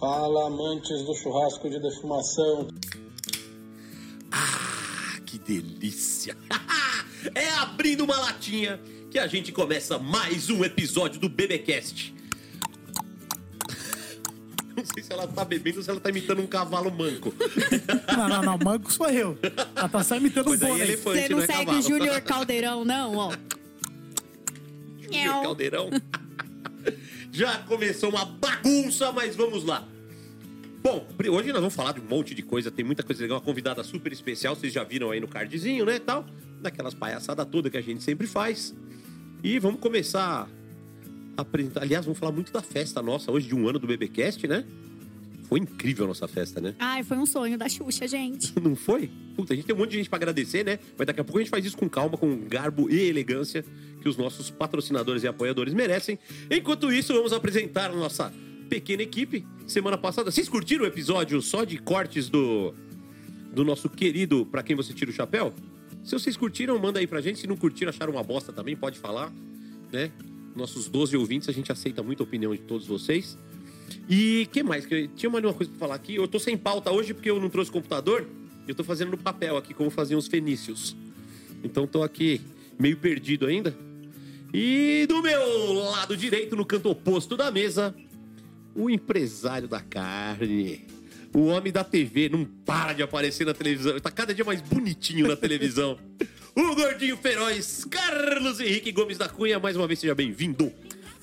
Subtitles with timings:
[0.00, 2.66] Fala, amantes do churrasco de defumação.
[4.32, 6.36] Ah, que delícia!
[7.36, 8.80] é abrindo uma latinha
[9.12, 12.12] que a gente começa mais um episódio do BBcast.
[14.76, 17.32] Não sei se ela tá bebendo ou se ela tá imitando um cavalo manco.
[18.16, 18.58] Não, não, não.
[18.58, 19.38] Manco sou eu.
[19.76, 20.82] Ela tá só imitando um bônei.
[20.82, 23.32] elefante, Você não não é segue o Júnior Caldeirão, não, ó.
[25.00, 25.90] Júnior Caldeirão.
[27.34, 29.84] Já começou uma bagunça, mas vamos lá.
[30.80, 33.44] Bom, hoje nós vamos falar de um monte de coisa, tem muita coisa legal, uma
[33.44, 36.24] convidada super especial, vocês já viram aí no cardzinho, né, tal,
[36.62, 38.72] daquelas palhaçadas todas que a gente sempre faz.
[39.42, 40.48] E vamos começar
[41.36, 44.46] a apresentar, aliás, vamos falar muito da festa nossa hoje de um ano do BBcast,
[44.46, 44.64] né?
[45.44, 46.74] Foi incrível a nossa festa, né?
[46.78, 48.52] Ai, foi um sonho da Xuxa, gente.
[48.60, 49.10] Não foi?
[49.36, 50.78] Puta, a gente tem um monte de gente pra agradecer, né?
[50.96, 53.64] Mas daqui a pouco a gente faz isso com calma, com garbo e elegância
[54.00, 56.18] que os nossos patrocinadores e apoiadores merecem.
[56.50, 58.32] Enquanto isso, vamos apresentar a nossa
[58.68, 59.46] pequena equipe.
[59.66, 62.74] Semana passada, vocês curtiram o episódio só de cortes do
[63.54, 65.54] do nosso querido Pra Quem Você Tira o Chapéu?
[66.02, 67.38] Se vocês curtiram, manda aí pra gente.
[67.38, 69.32] Se não curtiram, acharam uma bosta também, pode falar,
[69.90, 70.10] né?
[70.54, 73.38] Nossos 12 ouvintes, a gente aceita muita opinião de todos vocês.
[74.08, 74.86] E que mais?
[74.86, 76.14] Que tinha mais uma coisa pra falar aqui.
[76.14, 78.26] Eu tô sem pauta hoje porque eu não trouxe computador.
[78.66, 80.96] Eu tô fazendo no papel aqui, como faziam os fenícios.
[81.62, 82.40] Então tô aqui
[82.78, 83.74] meio perdido ainda.
[84.52, 87.94] E do meu lado direito, no canto oposto da mesa,
[88.74, 90.86] o empresário da carne.
[91.34, 93.98] O homem da TV não para de aparecer na televisão.
[93.98, 95.98] Tá cada dia mais bonitinho na televisão.
[96.56, 99.58] O gordinho feroz, Carlos Henrique Gomes da Cunha.
[99.58, 100.72] Mais uma vez, seja bem-vindo.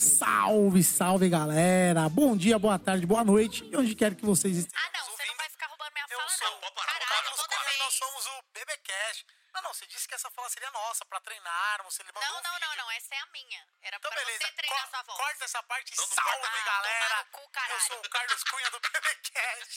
[0.02, 2.10] Salve, salve, galera.
[2.10, 3.62] Bom dia, boa tarde, boa noite.
[3.70, 4.82] E onde quer que vocês estejam.
[4.82, 6.58] Ah, não, você não vai ficar roubando minha Eu fala, sou não.
[6.58, 9.26] o Caralho, Carlos toda Cunha e nós somos o BBcast.
[9.54, 12.50] Não, não, você disse que essa fala seria nossa, pra treinarmos, mandou Não, um não,
[12.50, 12.82] não, vídeo.
[12.82, 13.62] não, essa é a minha.
[13.86, 15.18] Era Então, pra beleza, você treinar co- sua voz.
[15.22, 16.50] corta essa parte e Não, não salve.
[16.50, 17.18] Ah, galera.
[17.30, 17.74] cu, caralho.
[17.78, 19.74] Eu sou o Carlos Cunha do BBcast.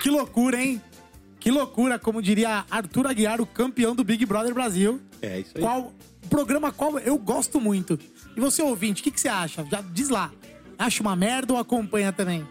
[0.00, 0.80] Que loucura, hein?
[1.38, 4.96] Que loucura, como diria Arthur Aguiar, o campeão do Big Brother Brasil.
[5.20, 5.62] É isso aí.
[5.62, 5.92] Qual
[6.28, 7.98] programa qual eu gosto muito.
[8.36, 9.64] E você, ouvinte, o que, que você acha?
[9.70, 10.30] Já diz lá.
[10.78, 12.46] Acha uma merda ou acompanha também?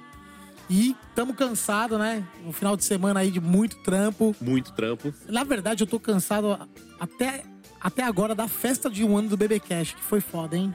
[0.69, 2.23] E tamo cansado, né?
[2.45, 4.35] No final de semana aí de muito trampo.
[4.39, 5.11] Muito trampo.
[5.27, 6.59] Na verdade, eu tô cansado
[6.99, 7.43] até,
[7.81, 10.71] até agora da festa de um ano do BB Cash, que foi foda, hein?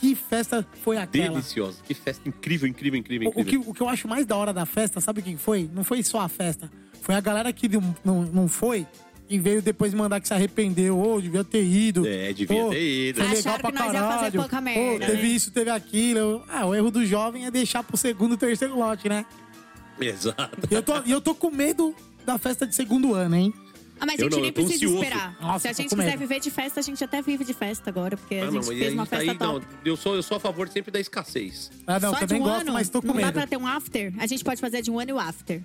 [0.00, 1.30] Que festa foi aquela?
[1.34, 1.82] Deliciosa.
[1.82, 3.62] Que festa incrível, incrível, incrível, O, o incrível.
[3.64, 5.68] que, o que eu acho mais da hora da festa, sabe o que foi?
[5.72, 6.70] Não foi só a festa.
[7.02, 8.86] Foi a galera que não, não, não foi
[9.28, 10.98] e veio depois mandar que se arrependeu.
[11.00, 12.06] Ô, devia ter ido.
[12.06, 13.20] É, devia Ô, ter ido.
[13.20, 14.62] Foi legal Acharam pra que nós ia fazer caralho.
[14.64, 16.42] merda, teve isso, teve aquilo.
[16.48, 19.24] Ah, o erro do jovem é deixar pro segundo, terceiro lote, né?
[20.00, 20.50] Exato.
[20.70, 21.94] E eu tô, eu tô com medo
[22.24, 23.54] da festa de segundo ano, hein?
[23.98, 24.96] Ah, mas a Eu gente não, nem precisa ansioso.
[25.02, 25.36] esperar.
[25.40, 28.14] Nossa, Se a gente quiser viver de festa, a gente até vive de festa agora,
[28.14, 29.66] porque a Ah, gente não, fez a uma gente tá festa aí, top.
[29.66, 31.70] não, eu, sou, eu sou a favor sempre da escassez.
[31.86, 33.32] Ah, não, Só também de um gosto, ano, mas tô com não dá medo.
[33.32, 34.12] pra ter um after?
[34.18, 35.62] A gente pode fazer de um ano e o after.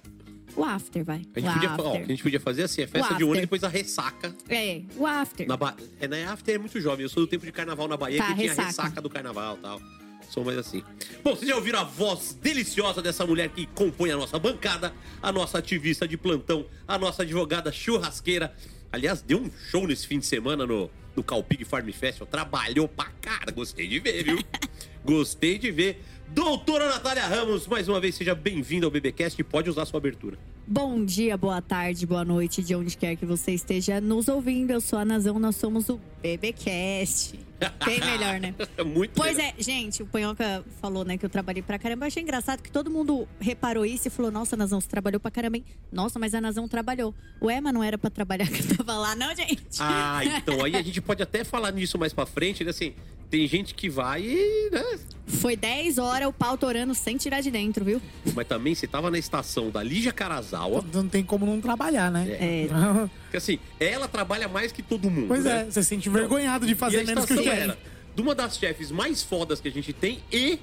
[0.56, 1.22] O after, vai.
[1.35, 1.85] A gente, o podia, after.
[1.85, 3.67] ó, a gente podia fazer assim, a festa O de um ano e depois a
[3.67, 4.35] ressaca.
[4.50, 5.47] É, o after.
[5.47, 5.75] Na ba...
[6.00, 8.28] é, na after é muito jovem, eu sou do tempo de carnaval na Bahia, Tá,
[8.28, 8.67] que tinha ressaca.
[8.67, 9.81] ressaca do carnaval e tal.
[10.29, 10.81] Sou mais assim.
[11.23, 15.29] Bom, vocês já ouviram a voz deliciosa dessa mulher que compõe a nossa bancada, a
[15.31, 18.53] nossa ativista de plantão, a nossa advogada churrasqueira.
[18.94, 22.28] Aliás, deu um show nesse fim de semana no, no Calpig Farm Festival.
[22.28, 24.40] Trabalhou pra cara, gostei de ver, viu?
[25.03, 26.01] gostei de ver.
[26.34, 30.38] Doutora Natália Ramos, mais uma vez, seja bem-vinda ao BBcast e pode usar sua abertura.
[30.66, 34.72] Bom dia, boa tarde, boa noite, de onde quer que você esteja nos ouvindo.
[34.72, 37.38] Eu sou a Nazão, nós somos o BBcast.
[37.85, 38.53] Bem melhor, né?
[38.85, 39.53] Muito Pois melhor.
[39.57, 42.05] é, gente, o Panhoca falou, né, que eu trabalhei pra caramba.
[42.05, 45.31] Eu achei engraçado que todo mundo reparou isso e falou: Nossa, Nazão, você trabalhou pra
[45.31, 45.66] caramba, hein?
[45.91, 47.13] Nossa, mas a Nazão trabalhou.
[47.41, 49.61] Ué, mas não era pra trabalhar que eu tava lá, não, gente?
[49.79, 52.72] Ah, então aí a gente pode até falar nisso mais pra frente, né?
[52.72, 52.94] Assim,
[53.29, 54.99] tem gente que vai e, né?
[55.25, 58.01] Foi 10 horas o pau torando sem tirar de dentro, viu?
[58.35, 60.83] Mas também você tava na estação da Lígia Carazawa.
[60.93, 62.28] Não tem como não trabalhar, né?
[62.29, 62.67] É.
[63.31, 65.29] Que assim, ela trabalha mais que todo mundo.
[65.29, 65.61] Pois né?
[65.61, 67.51] é, você se sente envergonhado de fazer menos que o estação.
[67.53, 67.78] Era
[68.16, 70.59] de uma das chefes mais fodas que a gente tem e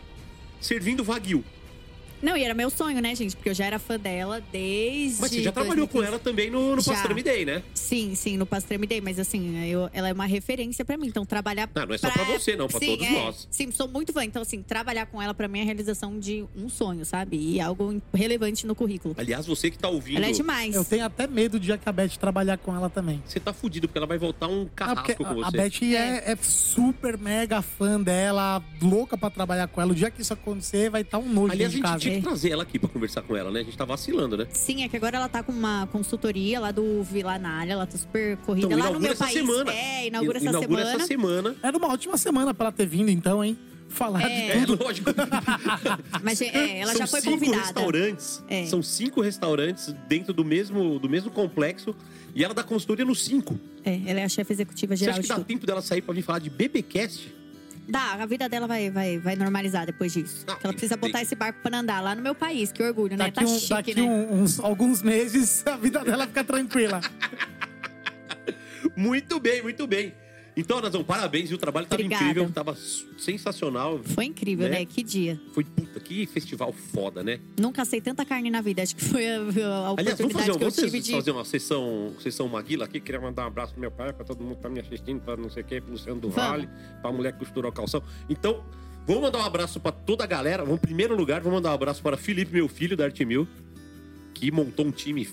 [0.61, 1.45] servindo Wagyu.
[2.23, 3.37] Não, e era meu sonho, né, gente?
[3.37, 5.21] Porque eu já era fã dela desde.
[5.21, 6.07] Mas você já trabalhou com 2015.
[6.09, 6.93] ela também no, no Já.
[6.93, 7.63] Pastrami Day, né?
[7.75, 11.07] Sim, sim, no Pastrami Day, mas assim, eu- ela é uma referência pra mim.
[11.09, 11.69] Então, trabalhar.
[11.75, 13.11] Não, não é só pra você, não, pra sim, todos é.
[13.11, 13.49] nós.
[13.51, 14.25] Sim, sou muito fã.
[14.25, 17.37] Então, assim, trabalhar com ela pra mim é a realização de um sonho, sabe?
[17.37, 19.15] E algo relevante no currículo.
[19.19, 20.17] Aliás, você que tá ouvindo.
[20.19, 20.75] Ela é demais.
[20.75, 23.23] Eu tenho até medo de a Beth trabalhar com ela também.
[23.27, 25.57] Você tá fudido, porque ela vai voltar um Ah, carrasco com a, a você.
[25.57, 29.93] Beth é, é super mega fã dela, louca pra trabalhar com ela.
[29.93, 31.99] O dia que isso acontecer, vai estar um nojo Aliás, de gente casa.
[32.11, 32.29] Tinha que É.
[32.29, 33.61] trazer ela aqui pra conversar com ela, né?
[33.61, 34.47] A gente tá vacilando, né?
[34.53, 38.37] Sim, é que agora ela tá com uma consultoria lá do Vilanária, ela tá super
[38.39, 39.35] corrida Então, lá no meu essa país.
[39.37, 39.73] semana.
[39.73, 40.97] É, inaugura essa Inaugura semana.
[40.97, 41.57] essa semana.
[41.63, 43.57] Era uma ótima semana pra ela ter vindo, então, hein?
[43.91, 44.29] falar É.
[44.29, 44.85] de É, tudo.
[44.85, 45.09] lógico.
[46.23, 47.63] Mas é, ela São já foi cinco convidada.
[47.63, 48.45] restaurantes.
[48.49, 48.67] É.
[48.67, 51.95] São cinco restaurantes dentro do mesmo, do mesmo complexo.
[52.35, 53.59] E ela dá consultoria nos cinco.
[53.85, 55.47] É, ela é a chefe executiva Você geral acha que dá tudo.
[55.47, 57.35] tempo dela sair pra vir falar de BBcast?
[57.89, 60.45] Dá, a vida dela vai, vai, vai normalizar depois disso.
[60.47, 62.71] Não, ela precisa tem- botar esse barco pra andar lá no meu país.
[62.71, 63.25] Que orgulho, né?
[63.25, 64.03] Daqui, Tá um- chique, daqui né?
[64.03, 67.01] um- uns, alguns meses, a vida dela fica tranquila.
[68.97, 70.15] Muito bem, muito bem.
[70.61, 71.53] Então, Nazão, parabéns.
[71.53, 72.25] E o trabalho tava Obrigada.
[72.25, 74.01] incrível, tava s- sensacional.
[74.03, 74.81] Foi incrível, Né?
[74.81, 74.85] né?
[74.85, 75.41] Que dia.
[75.55, 77.39] Foi, puta, que festival foda, né?
[77.61, 78.83] Nunca sei tanta carne na vida.
[78.83, 81.13] Acho que foi a, a Aliás, vamos fazer, que eu tive de.
[81.13, 82.99] fazer uma sessão, sessão Maguila aqui.
[82.99, 85.37] Queria mandar um abraço pro meu pai, pra todo mundo que tá me assistindo, pra
[85.37, 86.51] não sei o quê, pro Luciano do Vamos.
[86.51, 86.69] Vale,
[87.01, 88.03] pra mulher que costurou o calção.
[88.29, 88.65] Então,
[89.07, 90.65] vamos mandar um abraço pra toda a galera.
[90.65, 93.47] Vamos, em primeiro lugar, vamos mandar um abraço para Felipe, meu filho, da Arte Mil,
[94.35, 95.25] que montou um time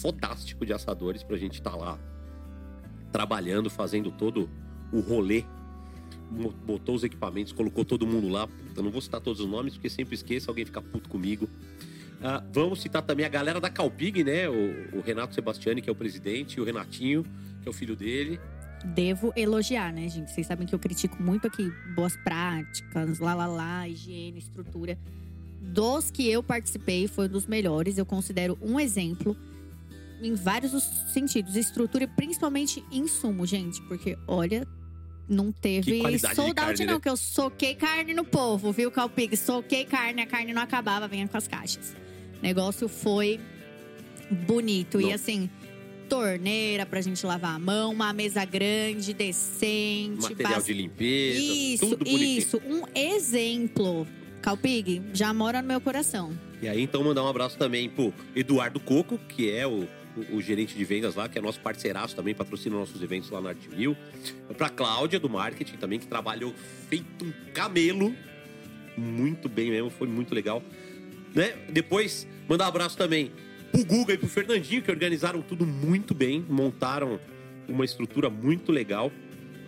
[0.00, 1.98] fodástico de assadores pra gente estar lá
[3.10, 4.48] trabalhando, fazendo todo
[4.92, 5.44] o rolê.
[6.66, 8.48] Botou os equipamentos, colocou todo mundo lá.
[8.76, 11.48] Eu não vou citar todos os nomes, porque sempre esqueço, alguém fica puto comigo.
[12.22, 14.48] Ah, vamos citar também a galera da Calpig, né?
[14.48, 17.24] O, o Renato Sebastiani, que é o presidente, e o Renatinho,
[17.62, 18.38] que é o filho dele.
[18.84, 20.30] Devo elogiar, né, gente?
[20.30, 24.98] Vocês sabem que eu critico muito aqui boas práticas, lá, lá, lá, higiene, estrutura.
[25.60, 27.98] Dos que eu participei, foi um dos melhores.
[27.98, 29.36] Eu considero um exemplo
[30.22, 31.56] em vários os sentidos.
[31.56, 33.82] Estrutura e principalmente insumo, gente.
[33.82, 34.66] Porque, olha,
[35.28, 36.00] não teve
[36.34, 36.94] sold out, não.
[36.94, 37.00] né?
[37.00, 39.36] Que eu soquei carne no povo, viu, Calpig?
[39.36, 41.94] Soquei carne, a carne não acabava, vinha com as caixas.
[42.38, 43.38] O negócio foi
[44.46, 44.98] bonito.
[45.00, 45.08] Não.
[45.08, 45.50] E assim,
[46.08, 50.22] torneira pra gente lavar a mão, uma mesa grande, decente.
[50.22, 52.38] Material bas- de limpeza, Isso, tudo bonitinho.
[52.38, 52.62] isso.
[52.66, 54.06] Um exemplo.
[54.40, 56.32] Calpig, já mora no meu coração.
[56.62, 59.86] E aí, então, mandar um abraço também pro Eduardo Coco, que é o,
[60.32, 63.50] o, gerente de vendas lá, que é nosso parceiraço também, patrocina nossos eventos lá na
[63.50, 63.96] Arte Mil.
[64.56, 66.54] Pra Cláudia, do marketing também, que trabalhou
[66.88, 68.14] feito um camelo.
[68.96, 70.62] Muito bem mesmo, foi muito legal.
[71.34, 71.54] Né?
[71.70, 73.30] Depois, mandar um abraço também
[73.70, 77.20] pro Guga e pro Fernandinho, que organizaram tudo muito bem, montaram
[77.68, 79.12] uma estrutura muito legal.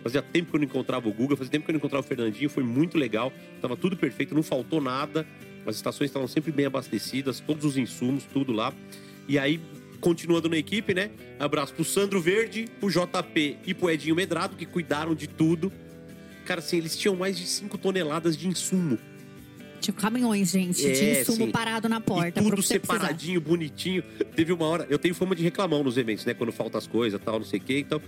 [0.03, 2.07] Fazia tempo que eu não encontrava o Guga, fazia tempo que eu não encontrava o
[2.07, 3.31] Fernandinho, foi muito legal.
[3.61, 5.27] Tava tudo perfeito, não faltou nada.
[5.65, 8.73] As estações estavam sempre bem abastecidas, todos os insumos, tudo lá.
[9.27, 9.61] E aí,
[10.01, 11.11] continuando na equipe, né?
[11.39, 15.71] Abraço pro Sandro Verde, pro JP e pro Edinho Medrado, que cuidaram de tudo.
[16.45, 18.97] Cara, assim, eles tinham mais de 5 toneladas de insumo.
[19.79, 21.51] Tinha caminhões, gente, de É, insumo sim.
[21.51, 22.39] parado na porta.
[22.39, 22.93] e tudo você precisar.
[22.99, 24.03] separadinho, bonitinho.
[24.35, 24.85] Teve uma hora.
[24.89, 26.33] Eu tenho fama de reclamão nos eventos, né?
[26.33, 27.79] Quando falta as coisas tal, não sei o quê.
[27.79, 28.01] Então.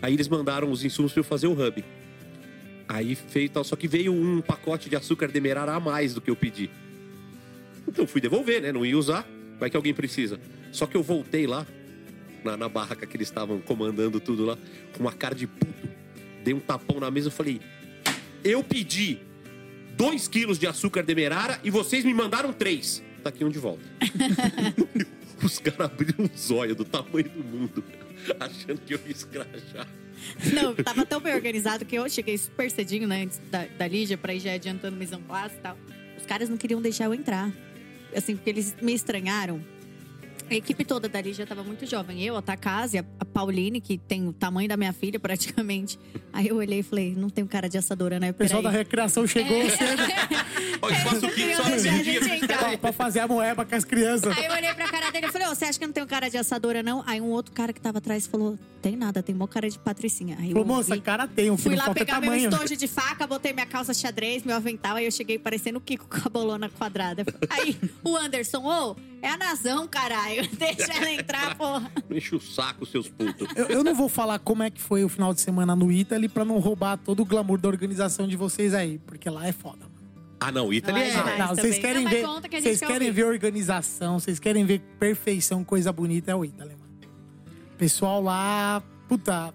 [0.00, 1.84] Aí eles mandaram os insumos pra eu fazer o hub.
[2.88, 6.36] Aí feito, só que veio um pacote de açúcar demerara a mais do que eu
[6.36, 6.70] pedi.
[7.86, 8.72] Então eu fui devolver, né?
[8.72, 9.26] Não ia usar.
[9.58, 10.40] Vai que alguém precisa.
[10.72, 11.66] Só que eu voltei lá,
[12.42, 14.58] na, na barraca que eles estavam comandando tudo lá,
[14.92, 15.88] com uma cara de puto.
[16.42, 17.60] Dei um tapão na mesa e falei:
[18.42, 19.18] Eu pedi
[19.96, 23.02] 2 quilos de açúcar demerara e vocês me mandaram 3.
[23.22, 23.84] Tá aqui um de volta.
[25.42, 27.84] Os caras abriram um zóio do tamanho do mundo,
[28.38, 29.88] achando que eu ia escrachar.
[30.52, 34.16] Não, tava tão bem organizado que eu cheguei super cedinho, né, antes da, da Lígia,
[34.16, 35.76] pra ir já adiantando mise en place e tal.
[36.16, 37.52] Os caras não queriam deixar eu entrar.
[38.14, 39.60] Assim, porque eles me estranharam.
[40.52, 42.22] A equipe toda da Lígia tava muito jovem.
[42.22, 45.98] Eu, a Takase, a Pauline, que tem o tamanho da minha filha praticamente.
[46.32, 48.30] Aí eu olhei e falei, não tem um cara de assadora, né?
[48.30, 49.70] O pessoal da recreação chegou É.
[49.70, 50.02] cedo
[51.56, 52.58] só entrar.
[52.58, 54.36] pra, pra fazer a moeba com as crianças.
[54.36, 56.06] Aí eu olhei pra cara dele e falei, ô, você acha que não tem um
[56.06, 57.02] cara de assadora, não?
[57.06, 60.36] Aí um outro cara que tava atrás falou, tem nada, tem mó cara de patricinha.
[60.38, 62.50] Aí eu Falou, moça, cara tem, o que Fui lá é pegar meu tamanho.
[62.50, 66.06] estojo de faca, botei minha calça xadrez, meu avental, aí eu cheguei parecendo o Kiko
[66.08, 67.24] com a bolona quadrada.
[67.48, 70.46] Aí o Anderson, ô, é a Nazão, caralho.
[70.58, 71.90] Deixa ela entrar, porra.
[72.10, 73.48] Enche o saco, seus putos.
[73.56, 76.28] Eu, eu não vou falar como é que foi o final de semana no Italy
[76.28, 79.90] pra não roubar todo o glamour da organização de vocês aí, porque lá é foda.
[80.40, 81.34] Ah, não, Italy Não, é.
[81.34, 81.38] é.
[81.38, 85.62] Não, vocês querem Não, ver, que vocês quer querem ver organização, vocês querem ver perfeição,
[85.62, 86.82] coisa bonita é o Italy, mano.
[87.78, 89.54] Pessoal lá, puta,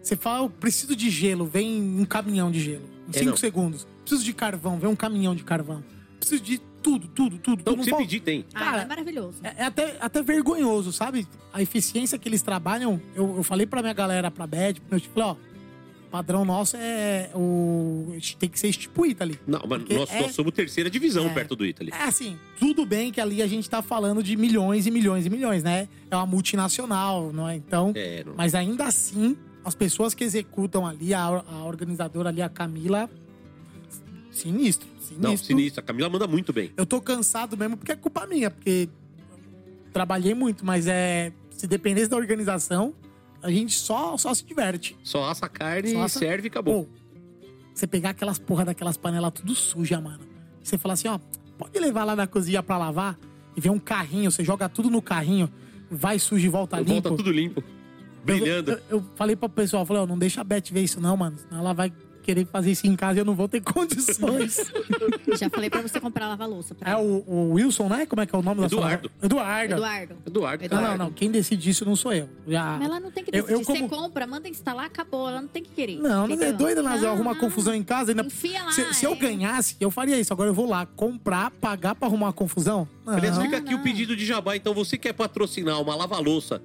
[0.00, 2.88] você fala, eu preciso de gelo, vem um caminhão de gelo.
[3.14, 3.86] Em É, segundos.
[4.02, 5.82] Preciso de carvão, vem um caminhão de carvão.
[6.18, 7.60] Preciso de tudo, tudo, tudo.
[7.60, 7.90] Então, tudo.
[7.90, 8.44] Não pedir tem.
[8.54, 9.38] Ah, Cara, é maravilhoso.
[9.42, 11.26] É, é até, até vergonhoso, sabe?
[11.52, 13.00] A eficiência que eles trabalham.
[13.14, 17.30] Eu, eu falei pra minha galera, pra Bad, tipo, falei, ó, o padrão nosso é
[17.34, 18.16] o.
[18.38, 19.38] Tem que ser tipo Italy.
[19.46, 21.28] Não, mas nós, é- nós somos terceira divisão É.
[21.34, 21.90] perto do Italy.
[21.92, 25.30] É assim, tudo bem que ali a gente tá falando de milhões e milhões e
[25.30, 25.86] milhões, né?
[26.10, 27.56] É uma multinacional, não é?
[27.56, 27.92] Então.
[27.94, 32.48] É, não- Mas ainda assim, as pessoas que executam ali, a, a organizadora ali, a
[32.48, 33.08] Camila.
[34.38, 35.18] Sinistro, sinistro.
[35.30, 35.80] Não, sinistro.
[35.80, 36.72] A Camila manda muito bem.
[36.76, 38.88] Eu tô cansado mesmo porque é culpa minha, porque
[39.92, 41.32] trabalhei muito, mas é.
[41.50, 42.94] Se dependesse da organização,
[43.42, 44.96] a gente só, só se diverte.
[45.02, 46.84] Só assa a carne, Só assa- serve e acabou.
[46.84, 46.90] Pô,
[47.74, 50.20] você pegar aquelas porra daquelas panelas tudo suja, mano.
[50.62, 51.18] Você fala assim, ó,
[51.58, 53.18] pode levar lá na cozinha pra lavar
[53.56, 55.50] e vem um carrinho, você joga tudo no carrinho,
[55.90, 56.92] vai sujo e volta limpo.
[56.92, 57.62] Volta tudo limpo.
[58.24, 58.72] Brilhando.
[58.72, 61.16] Eu, eu- eu falei pro pessoal, falei, ó, não deixa a Beth ver isso não,
[61.16, 61.38] mano.
[61.38, 61.92] Senão ela vai
[62.28, 64.70] querer fazer isso em casa e eu não vou ter condições.
[65.40, 66.74] Já falei pra você comprar lava-louça.
[66.74, 68.04] pra é o, o Wilson, né?
[68.04, 69.10] Como é que é o nome da sua Eduardo.
[69.22, 69.74] Eduardo.
[69.74, 70.16] Eduardo.
[70.26, 70.68] Eduardo.
[70.70, 71.10] Não, não, não.
[71.10, 72.28] Quem decide isso não sou eu.
[72.46, 72.76] Já...
[72.76, 73.60] Mas ela não tem que Eu- decidir.
[73.60, 75.26] eu como- Você compra, manda instalar, acabou.
[75.26, 75.96] Ela não tem que querer.
[75.96, 77.06] Não, não é doida, Nazé.
[77.06, 77.34] Não.
[77.34, 78.10] confusão em casa.
[78.12, 78.22] Ainda...
[78.22, 79.16] Enfia lá, se, se eu é.
[79.16, 80.30] ganhasse, eu faria isso.
[80.30, 82.86] Agora eu vou lá comprar, pagar pra arrumar uma confusão?
[83.06, 83.14] Não.
[83.14, 83.80] Aliás, fica aqui não.
[83.80, 84.54] o pedido de jabá.
[84.54, 86.60] Então, você quer patrocinar uma lava-louça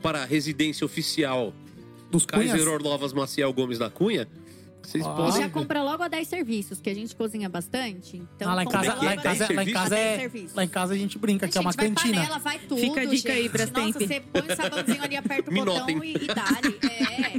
[0.00, 1.52] para a residência oficial
[2.10, 2.66] Dos Kaiser cunhas?
[2.66, 4.28] Orlovas Maciel Gomes da Cunha,
[4.88, 5.14] vocês Ó.
[5.14, 5.40] podem...
[5.42, 8.16] Já compra logo a 10 serviços, que a gente cozinha bastante.
[8.36, 9.22] Então, Ah, lá em compra casa, é lá em é?
[9.22, 11.80] casa, lá em casa é, lá em casa a gente brinca que é uma Gente,
[11.80, 12.14] vai cantina.
[12.20, 13.52] panela, vai tudo, Fica a dica aí, gente.
[13.52, 13.76] Brastemp.
[13.94, 16.00] Nossa, você põe o sabãozinho ali, aperta o Me botão notem.
[16.04, 16.78] e, e dá-lhe.
[16.90, 17.38] É.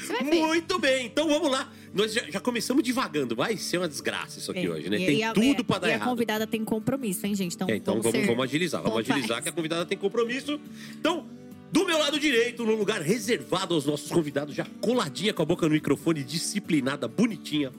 [0.00, 0.46] Você vai ver.
[0.46, 1.70] Muito bem, então vamos lá.
[1.92, 3.36] Nós já, já começamos divagando.
[3.36, 4.98] Vai ser uma desgraça isso aqui É, hoje, né?
[4.98, 6.08] e- Tem e a- tudo é, pra dar E a errado.
[6.08, 7.54] convidada tem compromisso, hein, gente?
[7.54, 9.10] Então, É, então vamos, ser vamos agilizar, vamos pontuais.
[9.22, 10.60] agilizar que a convidada tem compromisso.
[10.98, 11.24] Então,
[11.72, 15.66] do meu lado direito, no lugar reservado aos nossos convidados, já coladinha com a boca
[15.66, 17.72] no microfone, disciplinada, bonitinha.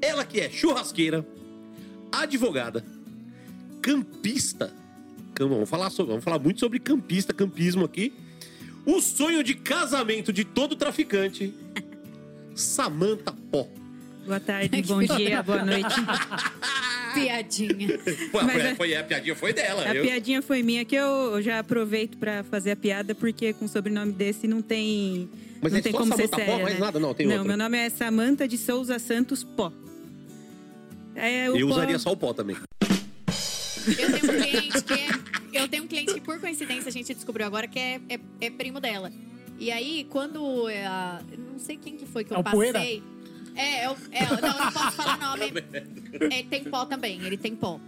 [0.00, 1.26] Ela que é churrasqueira,
[2.10, 2.84] advogada,
[3.80, 4.72] campista.
[5.34, 8.12] Cam- Vamos falar, sobre, vamos falar muito sobre campista, campismo aqui.
[8.84, 11.54] O sonho de casamento de todo traficante,
[12.54, 13.66] Samantha Pó.
[14.26, 15.94] Boa tarde, bom dia, boa noite.
[17.14, 17.98] Piadinha.
[18.32, 19.84] Mas foi, é- foi- a piadinha foi dela.
[19.84, 23.66] A eu- piadinha foi minha que eu já aproveito pra fazer a piada, porque com
[23.68, 25.28] sobrenome desse não tem.
[25.60, 26.62] Mas não é tem só como ser Samantha Pó, séria.
[26.64, 26.80] mais né?
[26.80, 26.98] nada?
[27.00, 27.48] Não, tem Não, outra.
[27.48, 29.72] meu nome é Samanta de Souza Santos Pó.
[31.14, 32.56] É, o Eu Pó- usaria só o pó também.
[33.86, 35.62] Eu tenho um cliente que é.
[35.62, 38.50] Eu tenho um cliente que, por coincidência, a gente descobriu agora que é, é, é
[38.50, 39.12] primo dela.
[39.58, 40.68] E aí, quando.
[40.68, 40.84] é,
[41.52, 42.78] não sei quem que foi que É eu Poeira?
[42.78, 42.98] passei.
[42.98, 43.21] É,
[43.56, 45.52] é, o- é, eu não posso falar nome.
[46.30, 47.78] É, tem pó também, ele tem pó.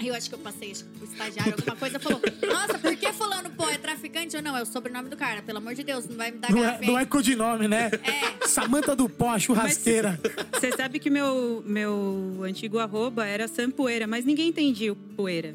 [0.00, 3.12] Aí Eu acho que eu passei, acho o estagiário, alguma coisa, falou: Nossa, por que
[3.12, 4.56] Fulano Pó é traficante ou não?
[4.56, 6.80] É o sobrenome do cara, pelo amor de Deus, não vai me dar Não é,
[6.84, 7.88] não é codinome, né?
[8.02, 8.46] É.
[8.48, 10.18] Samanta do Pó, a churrasqueira.
[10.52, 15.54] Você sabe que meu, meu antigo arroba era Sampoeira, mas ninguém entendia o poeira.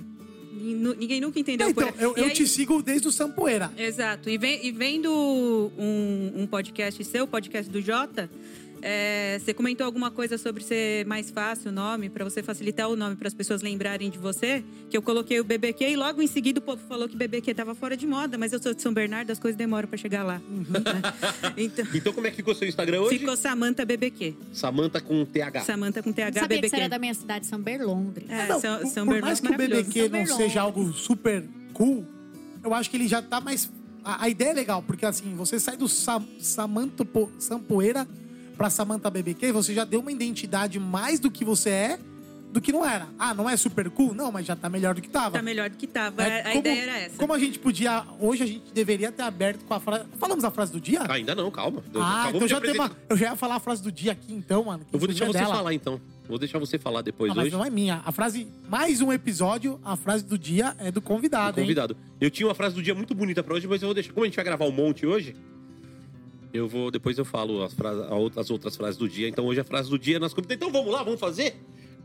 [0.53, 2.01] Nin- Ninguém nunca entendeu o então, poeira.
[2.01, 3.69] eu, eu aí- te sigo desde o Sampoeira.
[3.77, 4.29] Exato.
[4.29, 5.11] E, vem- e vendo
[5.77, 8.29] um, um podcast seu, o podcast do Jota,
[8.81, 12.95] é, você comentou alguma coisa sobre ser mais fácil o nome, para você facilitar o
[12.95, 16.27] nome para as pessoas lembrarem de você, que eu coloquei o BBQ e logo em
[16.27, 18.93] seguida o povo falou que BBQ tava fora de moda, mas eu sou de São
[18.93, 20.39] Bernardo, as coisas demoram para chegar lá.
[20.49, 21.01] né?
[21.57, 23.19] Então, Então, como é que ficou seu Instagram hoje?
[23.19, 24.35] ficou Samanta BBQ.
[24.53, 25.61] Samanta com TH.
[25.61, 26.69] Samanta com TH Sabia que BBQ.
[26.69, 28.29] você era da minha cidade, São Berlondres.
[28.29, 29.57] É, Não, São, por, São por Bernardo mais que o.
[29.57, 31.43] BBQ não seja algo super
[31.73, 32.05] cool,
[32.63, 33.71] eu acho que ele já tá mais.
[34.03, 38.07] A, a ideia é legal, porque assim, você sai do Sam, Samanta Po- Sampoeira
[38.57, 41.99] pra Samanta BBQ, você já deu uma identidade mais do que você é
[42.51, 43.07] do que não era.
[43.19, 44.13] Ah, não é super cool?
[44.13, 45.31] Não, mas já tá melhor do que tava.
[45.31, 46.23] Tá melhor do que tava.
[46.23, 47.17] É, a como- ideia era essa.
[47.17, 48.03] Como a gente podia.
[48.21, 50.05] Hoje a gente deveria ter aberto com a frase.
[50.17, 51.01] Falamos a frase do dia?
[51.09, 51.83] Ainda não, calma.
[51.95, 54.33] Ah, Acabamos então já tem uma, Eu já ia falar a frase do dia aqui,
[54.33, 54.85] então, mano.
[54.91, 55.55] Eu vou deixar você dela.
[55.55, 55.99] falar então.
[56.27, 57.53] Vou deixar você falar depois Ah, mas hoje.
[57.55, 58.01] não é minha.
[58.05, 58.47] A frase.
[58.69, 61.65] Mais um episódio, a frase do dia é do convidado, hein?
[61.65, 61.97] Convidado.
[62.19, 64.13] Eu tinha uma frase do dia muito bonita pra hoje, mas eu vou deixar.
[64.13, 65.35] Como a gente vai gravar um monte hoje,
[66.57, 66.91] eu vou.
[66.91, 68.03] Depois eu falo as, frases,
[68.37, 69.27] as outras frases do dia.
[69.27, 70.57] Então hoje a frase do dia nós convidamos.
[70.61, 71.55] Então vamos lá, vamos fazer?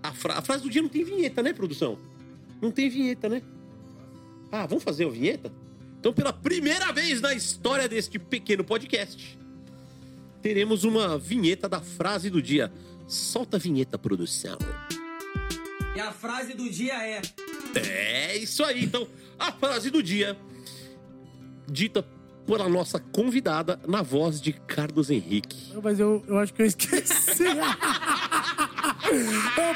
[0.03, 1.99] A, fra- a frase do dia não tem vinheta, né, produção?
[2.61, 3.43] Não tem vinheta, né?
[4.51, 5.51] Ah, vamos fazer a vinheta?
[5.99, 9.39] Então, pela primeira vez na história deste pequeno podcast,
[10.43, 12.73] teremos uma vinheta da frase do dia.
[13.07, 14.59] Solta a vinheta, produção.
[15.95, 17.23] E a frase do dia é:
[17.77, 18.85] É isso aí.
[18.85, 19.07] Então,
[19.39, 20.37] a frase do dia,
[21.69, 22.05] dita
[22.47, 25.73] pela nossa convidada na voz de Carlos Henrique.
[25.83, 27.45] Mas eu, eu acho que eu esqueci.
[27.45, 27.55] não,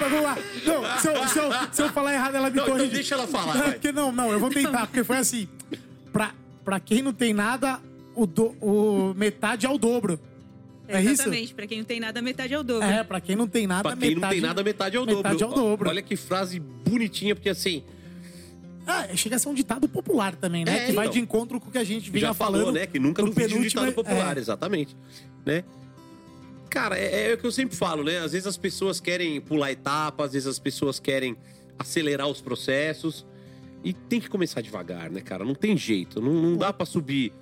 [0.00, 0.36] mas vamos lá.
[0.64, 2.94] Não, se eu, se eu, se eu falar errado, ela me Não, então corrige.
[2.94, 3.72] deixa ela falar, Não, vai.
[3.72, 5.48] porque não, não, eu vou tentar, porque foi assim.
[6.12, 6.32] Pra,
[6.64, 7.80] pra quem não tem nada,
[8.14, 10.18] o, do, o metade é o dobro.
[10.88, 11.22] É isso?
[11.22, 11.54] Exatamente.
[11.54, 12.86] Pra quem não tem nada, metade é o dobro.
[12.88, 15.06] É, pra quem não tem nada, Pra quem metade, não tem nada, metade é o
[15.06, 15.16] dobro.
[15.22, 15.90] metade é o dobro.
[15.90, 17.82] Olha que frase bonitinha, porque assim,
[18.86, 20.84] Ah, chega a ser um ditado popular também, né?
[20.84, 21.14] É, que vai então.
[21.14, 22.74] de encontro com o que a gente vinha já falou, falando.
[22.76, 22.86] né?
[22.86, 24.40] Que nunca no um penúltimo- ditado popular, é.
[24.40, 24.96] exatamente.
[25.44, 25.64] Né?
[26.70, 28.18] Cara, é, é o que eu sempre falo, né?
[28.18, 31.36] Às vezes as pessoas querem pular etapas, às vezes as pessoas querem
[31.78, 33.24] acelerar os processos.
[33.84, 35.44] E tem que começar devagar, né, cara?
[35.44, 36.20] Não tem jeito.
[36.20, 37.32] Não, não dá pra subir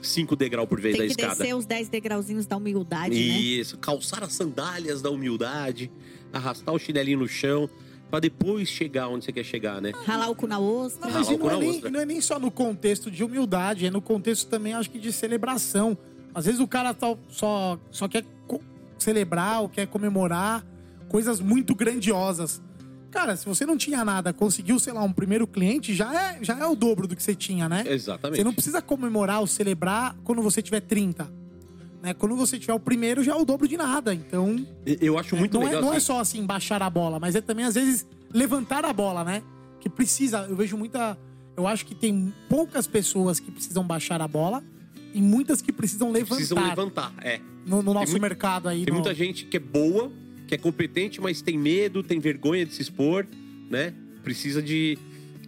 [0.00, 1.38] cinco degraus por vez Tem da que escada.
[1.38, 3.20] descer os 10 degrauzinhos da humildade, né?
[3.20, 5.90] Isso, calçar as sandálias da humildade,
[6.32, 7.70] arrastar o chinelinho no chão,
[8.12, 9.90] pra depois chegar onde você quer chegar, né?
[10.04, 11.08] Ralar o cu na ostra.
[11.08, 13.90] Não, mas e não, é nem, não é nem só no contexto de humildade, é
[13.90, 15.96] no contexto também, acho que, de celebração.
[16.34, 18.22] Às vezes o cara tá, só, só quer
[18.98, 20.62] celebrar ou quer comemorar
[21.08, 22.60] coisas muito grandiosas.
[23.10, 26.58] Cara, se você não tinha nada, conseguiu, sei lá, um primeiro cliente, já é, já
[26.58, 27.82] é o dobro do que você tinha, né?
[27.86, 28.36] Exatamente.
[28.36, 31.32] Você não precisa comemorar ou celebrar quando você tiver 30.
[32.02, 32.12] Né?
[32.14, 34.12] Quando você tiver o primeiro, já é o dobro de nada.
[34.12, 34.66] Então,
[35.00, 35.78] Eu acho muito não, legal.
[35.78, 36.06] é, não é assim.
[36.06, 39.42] só assim baixar a bola, mas é também às vezes levantar a bola, né?
[39.80, 41.16] Que precisa, eu vejo muita,
[41.56, 44.62] eu acho que tem poucas pessoas que precisam baixar a bola
[45.14, 47.40] e muitas que precisam levantar Precisam levantar, é.
[47.66, 48.84] no, no nosso muito- mercado aí.
[48.84, 50.10] Tem no- muita gente que é boa,
[50.48, 53.26] que é competente, mas tem medo, tem vergonha de se expor,
[53.70, 53.92] né?
[54.24, 54.98] Precisa de.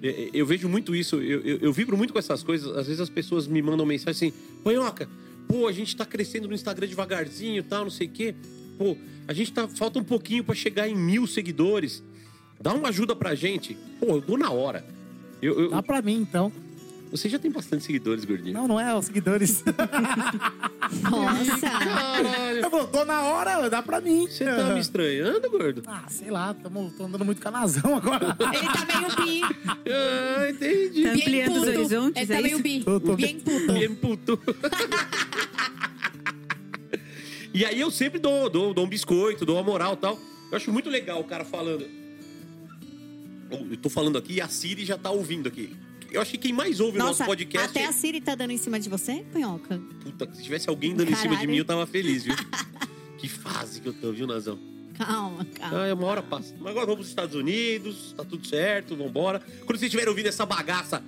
[0.03, 2.77] é, Eu vejo muito isso, eu, eu, eu vibro muito com essas coisas.
[2.77, 5.09] Às vezes as pessoas me mandam mensagem assim: Panhoca,
[5.49, 8.35] pô, a gente tá crescendo no Instagram devagarzinho e tal, não sei o quê.
[8.79, 8.97] Pô,
[9.29, 9.69] a gente tá.
[9.69, 12.03] Falta um pouquinho pra chegar em mil seguidores.
[12.61, 13.77] Dá uma ajuda pra gente.
[14.01, 14.85] Pô, eu dou na hora.
[15.43, 16.51] Eu, eu- Dá pra mim, então.
[17.11, 18.55] Você já tem bastante seguidores, gordinho.
[18.55, 19.63] Não, não é, os seguidores.
[21.03, 21.71] Nossa!
[21.71, 22.59] Caralho.
[22.61, 24.27] eu vou, dou na hora, dá pra mim.
[24.27, 25.83] Você tá me estranhando, gordo?
[25.87, 28.37] Ah, sei lá, tamo, tô andando muito canazão agora.
[28.53, 29.41] Ele tá meio bi.
[29.89, 31.03] Ah, entendi.
[31.05, 31.71] Tá ampliando os puto.
[31.79, 32.63] horizontes, Ele tá é meio isso?
[32.63, 32.85] bi.
[32.85, 33.73] Tô- tô- Bien puto.
[33.73, 34.41] Bien puto.
[37.55, 40.19] e aí eu sempre dou, dou, dou um biscoito, dou uma moral e tal.
[40.51, 41.87] Eu acho muito legal o cara falando.
[43.71, 45.73] Eu tô falando aqui e a Siri já tá ouvindo aqui.
[46.15, 47.71] Eu acho que quem mais ouve o Nossa, nosso podcast.
[47.77, 49.81] até a Siri tá dando em cima de você, Panhoca?
[50.01, 51.51] Puta, se tivesse alguém dando em cima de Caralho.
[51.51, 52.37] mim, eu tava feliz, viu?
[53.19, 54.57] que fase que eu tô, viu, Nazão?
[54.97, 55.83] Calma, calma.
[55.83, 56.55] Ah, é uma hora passa.
[56.61, 59.41] Mas agora vamos pros Estados Unidos, tá tudo certo, vambora.
[59.41, 61.03] Quando vocês estiverem ouvindo essa bagaça,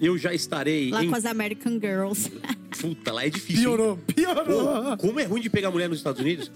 [0.00, 1.10] eu já estarei Lá em.
[1.10, 2.30] com as American Girls.
[2.80, 3.56] Puta, lá é difícil.
[3.56, 3.64] hein?
[3.64, 4.84] Piorou, piorou.
[4.90, 6.48] Pô, como é ruim de pegar mulher nos Estados Unidos?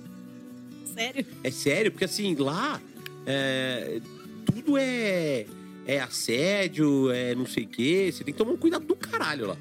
[0.95, 1.27] Sério?
[1.43, 2.81] É sério, porque assim, lá
[3.27, 4.01] é,
[4.47, 5.47] tudo é,
[5.89, 8.11] é assédio, é não sei o quê.
[8.13, 9.57] Você tem que tomar um cuidado do caralho lá.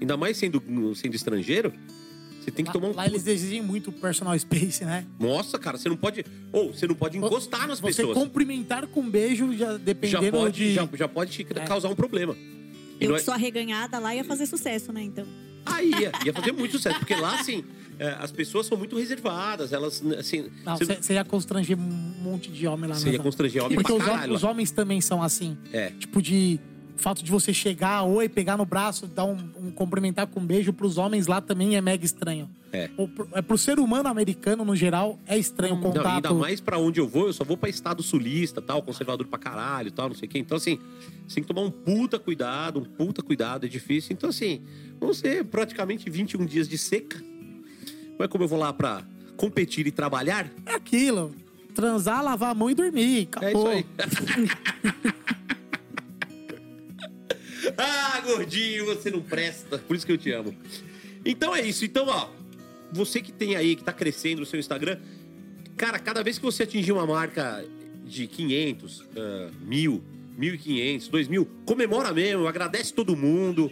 [0.00, 0.62] Ainda mais sendo,
[0.94, 1.72] sendo estrangeiro,
[2.40, 5.04] você tem que Lá, tomar um lá eles exigem muito personal space, né?
[5.18, 6.24] Nossa, cara, você não pode.
[6.52, 8.16] Ou você não pode encostar nas Você pessoas.
[8.16, 10.72] cumprimentar com beijo, já Já dependendo pode, de...
[10.72, 11.60] já, já pode te É.
[11.66, 12.36] causar um problema.
[13.00, 15.26] Eu é- sou arreganhada lá ia fazer sucesso, né, então?
[15.66, 17.64] Aí ia, ia fazer muito sucesso, porque lá, assim,
[18.08, 20.46] as pessoas são muito reservadas, elas, assim.
[20.64, 21.82] Não, você- ia constranger um
[22.22, 22.96] monte de homem lá.
[22.96, 25.56] Você ia constranger homem Porque os, caralho os homens também são assim.
[25.72, 25.90] É.
[25.90, 26.58] Tipo de...
[26.94, 30.46] O fato de você chegar, oi, pegar no braço, dar um, um cumprimentar com um
[30.46, 32.48] beijo pros homens lá também é mega estranho.
[32.72, 32.88] É.
[32.96, 36.06] O, pro, é pro ser humano americano, no geral, é estranho o Não, contato.
[36.06, 39.38] ainda mais pra onde eu vou, eu só vou pra estado sulista, tal, conservador pra
[39.38, 40.38] caralho, tal, não sei o quê.
[40.38, 40.78] Então, assim,
[41.26, 44.12] você tem que tomar um puta cuidado, um puta cuidado, é difícil.
[44.12, 44.62] Então, assim,
[45.00, 47.20] vão ser praticamente 21 dias de seca.
[48.24, 49.02] É como eu vou lá pra
[49.36, 50.50] competir e trabalhar?
[50.66, 51.34] É aquilo.
[51.74, 53.28] Transar, lavar a mão e dormir.
[53.40, 53.72] É Acabou.
[53.72, 54.50] isso aí.
[57.78, 59.78] ah, gordinho, você não presta.
[59.78, 60.54] Por isso que eu te amo.
[61.24, 61.84] Então é isso.
[61.84, 62.28] Então, ó,
[62.92, 64.98] você que tem aí, que tá crescendo no seu Instagram,
[65.76, 67.64] cara, cada vez que você atingir uma marca
[68.04, 70.02] de 500, ah, 1000,
[70.36, 73.70] 1500, 2000, comemora mesmo, agradece todo mundo.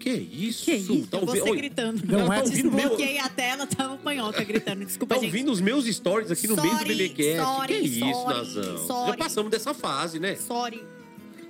[0.00, 0.64] Que isso?
[0.64, 1.06] Que isso?
[1.08, 2.02] Tá ouvi- Você gritando.
[2.06, 2.38] Não Ela é?
[2.38, 2.80] tá ouvindo meu...
[2.80, 4.84] Desbloqueei a tela, tava o Panhoca gritando.
[4.84, 5.30] Desculpa, Tá gente.
[5.30, 7.36] ouvindo os meus stories aqui no meio do Sorry, BBcast.
[7.44, 8.78] sorry, que isso, sorry, Nazão?
[8.86, 9.10] sorry.
[9.10, 10.34] Já passamos dessa fase, né?
[10.36, 10.82] Sorry.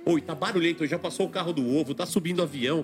[0.05, 2.83] Oi, tá barulhento, já passou o carro do ovo, tá subindo avião.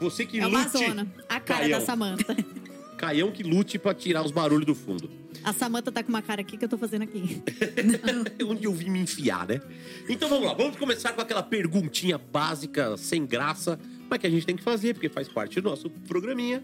[0.00, 0.56] Você que É lute.
[0.56, 1.06] uma zona.
[1.28, 1.78] A cara Caião.
[1.80, 2.36] da Samanta.
[2.96, 5.10] Caião que lute pra tirar os barulhos do fundo.
[5.42, 7.42] A Samanta tá com uma cara aqui que eu tô fazendo aqui.
[8.48, 9.60] Onde eu vim me enfiar, né?
[10.08, 14.46] Então vamos lá, vamos começar com aquela perguntinha básica, sem graça, mas que a gente
[14.46, 16.62] tem que fazer, porque faz parte do nosso programinha.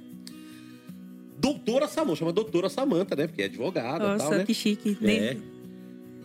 [1.38, 3.26] Doutora Samanta, chama Doutora Samanta, né?
[3.26, 4.44] Porque é advogada e Nossa, tal, né?
[4.44, 4.96] que chique.
[5.00, 5.04] É.
[5.06, 5.42] Nem-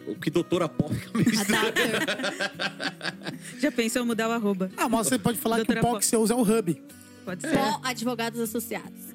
[0.07, 1.31] O que doutora pó fica meio.
[3.59, 4.69] Já pensou mudar o arroba?
[4.77, 6.81] Ah, mas você pode falar Doutora que o que você usa é o hub.
[7.23, 7.57] Pode ser.
[7.57, 9.14] Pó Advogados Associados.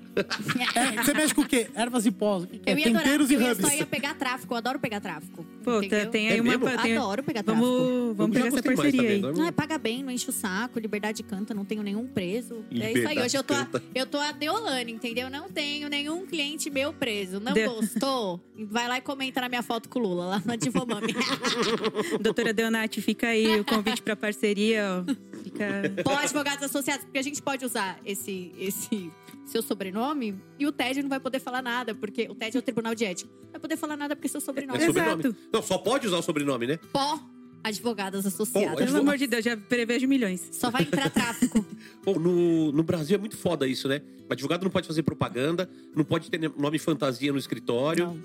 [0.75, 1.69] É, você mexe com o quê?
[1.75, 2.45] Ervas e pós.
[2.45, 2.73] O que que é?
[2.75, 3.67] Eu ia adorar, Temperos e eu ia, hubs.
[3.67, 4.53] só ia pegar tráfico.
[4.55, 5.45] Eu adoro pegar tráfico.
[5.65, 6.11] Pô, entendeu?
[6.11, 6.59] tem aí É uma.
[6.83, 7.67] tem- Adoro pegar tráfico.
[7.67, 9.21] Vamos, vamos Eu pegar essa parceria aí.
[9.21, 12.65] também, Não, é paga bem, não enche o saco, liberdade canta, não tenho nenhum preso.
[12.71, 12.95] é isso aí.
[12.95, 15.29] Liberdade Hoje eu tô, a, eu tô a Deolane, entendeu?
[15.31, 17.41] Não tenho nenhum cliente meu preso.
[17.41, 18.41] Não Deu- gostou?
[18.71, 21.15] Vai lá e comenta na minha foto com o Lula, lá no Advomami.
[22.21, 25.15] Doutora Deonati, fica aí o convite pra parceria, ó.
[25.43, 25.93] Fica.
[26.23, 29.11] Advogados Associados, porque a gente pode usar esse, esse
[29.51, 32.63] seu sobrenome e o TED não vai poder falar nada, porque o TED é o
[32.63, 33.31] Tribunal de Ética.
[33.45, 34.79] Não vai poder falar nada porque é seu sobrenome.
[34.79, 35.25] É sobrenome.
[35.27, 35.37] Exato.
[35.53, 36.79] Não, só pode usar o sobrenome, né?
[36.93, 37.21] Pó
[37.63, 38.79] Advogados Associados.
[38.79, 40.49] Pô, Pelo amor de Deus, já prevejo milhões.
[40.53, 41.65] Só vai entrar tráfico.
[42.03, 44.01] Pô, no, no Brasil é muito foda isso, né?
[44.29, 48.19] O advogado não pode fazer propaganda, não pode ter nome fantasia no escritório,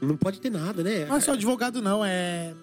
[0.00, 1.06] não, pode ter nada, né?
[1.06, 2.04] Não é só advogado, não.
[2.04, 2.54] É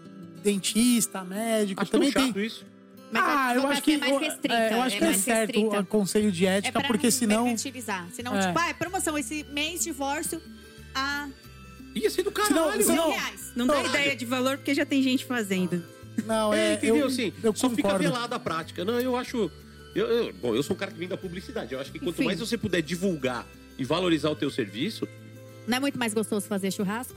[0.42, 1.82] dentista, médico.
[1.82, 2.46] Acho tão também chato tem.
[2.46, 2.66] isso.
[3.12, 4.54] Mas ah, a eu acho que, é mais eu- restrita.
[4.56, 5.80] é, eu acho que é, certo restrita.
[5.80, 7.44] o conselho de É ética, pra porque não senão.
[7.46, 8.08] mercantilizar.
[8.12, 8.48] Senão, É.
[8.48, 10.42] tipo, ah, é promoção, esse mês divórcio
[10.94, 11.28] a
[11.96, 12.84] Ia ser do caralho.
[12.84, 13.52] senão- reais.
[13.56, 13.90] Não dá Caralho.
[13.96, 15.82] ideia de valor porque já tem gente fazendo.
[16.26, 16.74] Não, É, é.
[16.74, 16.98] entendeu?
[16.98, 18.04] eu, assim, eu só fica concordo.
[18.04, 18.84] velada a prática.
[18.84, 19.50] Não, eu acho.
[19.94, 21.74] Eu, eu- bom, eu sou um cara que vem da publicidade.
[21.74, 22.26] Eu acho que quanto Enfim.
[22.26, 23.46] mais você puder divulgar
[23.78, 25.08] e valorizar o teu serviço,
[25.68, 27.16] Não é muito mais gostoso fazer churrasco?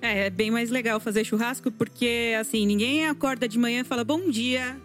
[0.00, 4.02] É, é bem mais legal fazer churrasco porque, assim, ninguém acorda de manhã e fala:
[4.04, 4.76] Bom dia,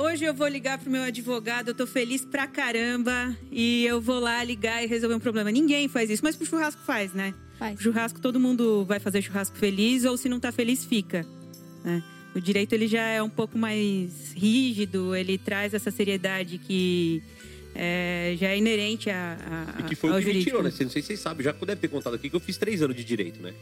[0.00, 4.18] hoje eu vou ligar pro meu advogado, eu tô feliz pra caramba e eu vou
[4.18, 5.50] lá ligar e resolver um problema.
[5.50, 7.34] Ninguém faz isso, mas pro churrasco faz, né?
[7.58, 7.74] Faz.
[7.74, 11.26] Pro churrasco todo mundo vai fazer churrasco feliz ou se não tá feliz, fica.
[11.84, 12.02] né?
[12.34, 17.22] O direito ele já é um pouco mais rígido, ele traz essa seriedade que
[17.74, 19.36] é, já é inerente a,
[19.76, 20.50] a, e que foi ao o que me jurídico.
[20.50, 20.70] tirou, né?
[20.70, 22.96] Não sei se vocês sabem, já deve ter contado aqui que eu fiz três anos
[22.96, 23.52] de direito, né?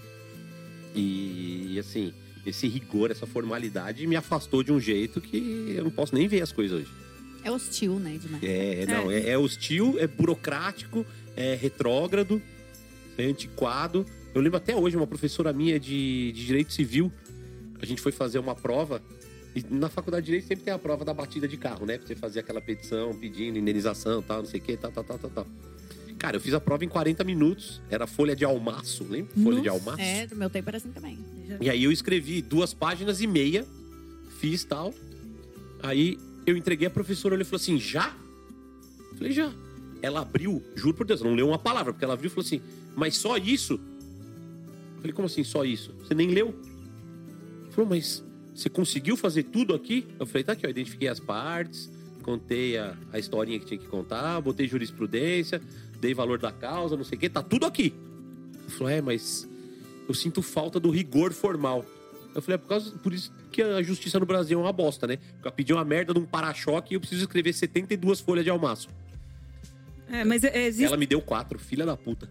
[0.94, 2.12] E, assim,
[2.46, 6.42] esse rigor, essa formalidade me afastou de um jeito que eu não posso nem ver
[6.42, 6.90] as coisas hoje.
[7.44, 8.42] É hostil, né, demais.
[8.42, 12.42] É, não, é, é hostil, é burocrático, é retrógrado,
[13.16, 14.05] é antiquado.
[14.35, 17.12] Eu lembro até hoje, uma professora minha de, de Direito Civil,
[17.81, 19.03] a gente foi fazer uma prova,
[19.55, 21.96] e na faculdade de Direito sempre tem a prova da batida de carro, né?
[21.96, 25.18] Pra você fazer aquela petição pedindo indenização, tal, não sei o que, tal, tal, tal,
[25.18, 25.46] tal, tal.
[26.18, 29.33] Cara, eu fiz a prova em 40 minutos, era folha de almaço, lembra?
[29.40, 30.00] Folha de almaço.
[30.00, 31.18] É, do meu tempo era assim também.
[31.61, 33.64] E aí eu escrevi duas páginas e meia,
[34.40, 34.92] fiz tal.
[35.81, 38.16] Aí eu entreguei a professora, ele falou assim: já?
[39.16, 39.52] Falei, já.
[40.02, 42.61] Ela abriu, juro por Deus, não leu uma palavra, porque ela abriu e falou assim:
[42.96, 43.78] mas só isso?
[44.96, 45.94] Falei, como assim, só isso?
[46.02, 46.52] Você nem leu?
[47.70, 50.04] Falou, mas você conseguiu fazer tudo aqui?
[50.18, 51.88] Eu falei, tá aqui, ó, identifiquei as partes,
[52.22, 55.62] contei a, a historinha que tinha que contar, botei jurisprudência,
[56.00, 57.94] dei valor da causa, não sei o quê, tá tudo aqui.
[58.62, 59.48] Ele falou, é, mas
[60.08, 61.84] eu sinto falta do rigor formal.
[62.34, 65.06] Eu falei, é por, causa, por isso que a justiça no Brasil é uma bosta,
[65.06, 65.16] né?
[65.34, 68.50] Porque eu pedi uma merda de um para-choque e eu preciso escrever 72 folhas de
[68.50, 68.88] almaço.
[70.11, 72.28] É, mas é, existe Ela me deu quatro, filha da puta.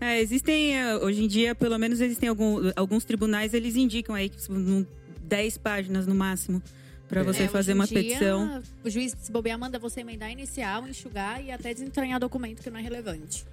[0.00, 4.28] É, existem, eh, hoje em dia, pelo menos existem algum- alguns tribunais, eles indicam aí
[4.28, 4.86] que são
[5.22, 6.62] 10 páginas no máximo
[7.08, 8.62] para você É, fazer uma dia, petição.
[8.84, 12.78] O juiz, se bobear, manda você emendar inicial, enxugar e até desentranhar documento que não
[12.78, 13.44] é relevante.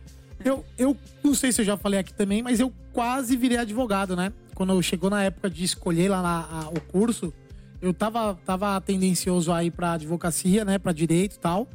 [0.44, 4.16] Eu, eu não sei se eu já falei aqui também, mas eu quase virei advogado,
[4.16, 4.34] né?
[4.54, 7.34] Quando chegou na época de escolher lá na- a- o curso,
[7.82, 10.78] eu tava, tava tendencioso a ir pra advocacia, né?
[10.78, 11.68] Pra direito e tal.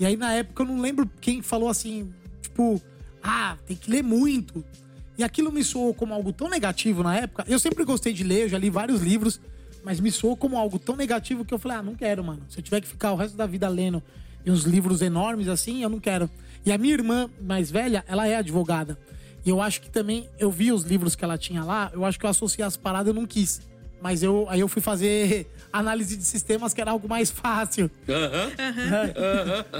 [0.00, 2.80] E aí, na época, eu não lembro quem falou assim, tipo,
[3.22, 4.64] ah, tem que ler muito.
[5.18, 7.44] E aquilo me soou como algo tão negativo na época.
[7.48, 9.40] Eu sempre gostei de ler, eu já li vários livros,
[9.86, 12.42] mas me soou como algo tão negativo que eu falei, ah, não quero, mano.
[12.48, 14.02] Se eu tiver que ficar o resto da vida lendo
[14.44, 16.28] e uns livros enormes assim, eu não quero.
[16.64, 18.98] E a minha irmã mais velha, ela é advogada.
[19.44, 22.18] E eu acho que também, eu vi os livros que ela tinha lá, eu acho
[22.18, 23.60] que eu associei as paradas, eu não quis.
[24.02, 27.88] Mas eu, aí eu fui fazer análise de sistemas, que era algo mais fácil.
[28.08, 28.50] Aham.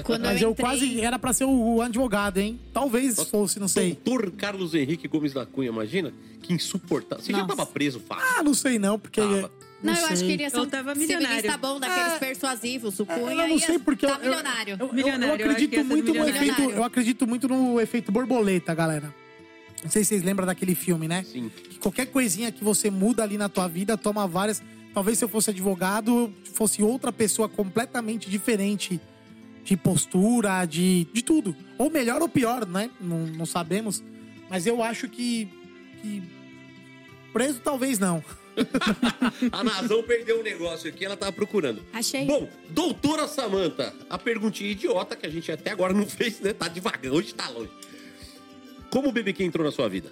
[0.03, 2.59] Quando Mas eu, entrei- quase era pra ser o advogado, hein?
[2.73, 3.93] Talvez fosse, não sei.
[3.93, 6.13] Doutor Carlos Henrique Gomes da Cunha, imagina?
[6.41, 7.23] Que insuportável.
[7.23, 7.55] Você já Nossa.
[7.55, 8.25] tava preso fácil.
[8.37, 9.19] Ah, não sei não, porque.
[9.21, 9.51] Tava.
[9.81, 12.17] Não, eu acho que ele ia ser um tava civilista bom, daqueles É.
[12.19, 12.99] persuasivos.
[12.99, 14.77] O Cunha eu não sei porque eu, tá eu- milionário.
[14.79, 16.51] Eu, eu- Milionário, eu acredito muito no milionário.
[16.51, 16.71] efeito.
[16.71, 19.13] Eu acredito muito no efeito borboleta, galera.
[19.83, 21.23] Não sei se vocês lembram daquele filme, né?
[21.23, 21.51] Sim.
[21.69, 24.63] Que qualquer coisinha que você muda ali na tua vida toma várias.
[24.95, 28.99] Talvez se eu fosse advogado, fosse outra pessoa completamente diferente
[29.63, 31.55] de postura, de, de tudo.
[31.77, 32.89] Ou melhor ou pior, né?
[32.99, 34.03] Não, não sabemos.
[34.49, 35.47] Mas eu acho que,
[36.01, 36.23] que.
[37.31, 38.23] Preso talvez não.
[39.51, 41.83] A Nazão perdeu um negócio aqui, ela tava procurando.
[41.93, 42.25] Achei.
[42.25, 46.53] Bom, doutora Samanta, a perguntinha idiota que a gente até agora não fez, né?
[46.53, 47.71] Tá devagar, hoje tá longe.
[48.89, 50.11] Como o BBQ entrou na sua vida?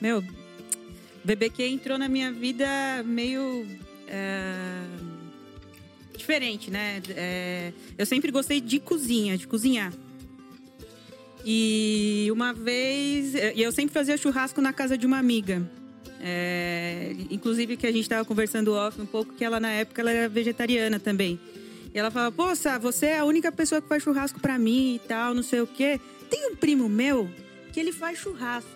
[0.00, 0.22] Meu,
[1.24, 2.66] BBQ entrou na minha vida
[3.04, 3.66] meio.
[4.08, 5.16] é,
[6.16, 7.02] diferente, né?
[7.10, 9.92] É, eu sempre gostei de cozinha, de cozinhar.
[11.44, 13.34] E uma vez.
[13.34, 15.62] E eu sempre fazia churrasco na casa de uma amiga.
[16.20, 20.10] É, inclusive que a gente estava conversando off um pouco, que ela na época ela
[20.10, 21.38] era vegetariana também.
[21.94, 24.98] E ela falava, poxa, você é a única pessoa que faz churrasco pra mim e
[24.98, 26.00] tal, não sei o quê.
[26.28, 27.30] Tem um primo meu
[27.72, 28.70] que ele faz churrasco.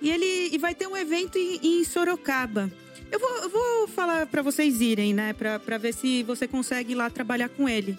[0.00, 2.70] E ele e vai ter um evento em, em Sorocaba.
[3.10, 5.32] Eu vou, eu vou falar pra vocês irem, né?
[5.32, 7.98] Pra, pra ver se você consegue ir lá trabalhar com ele.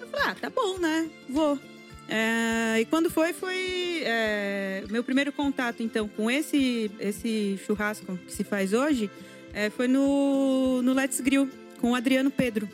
[0.00, 1.10] Eu falei, ah, tá bom, né?
[1.28, 1.58] Vou.
[2.08, 8.32] É, e quando foi, foi é, meu primeiro contato, então, com esse, esse churrasco que
[8.32, 9.10] se faz hoje,
[9.52, 12.68] é, foi no, no Let's Grill, com o Adriano Pedro.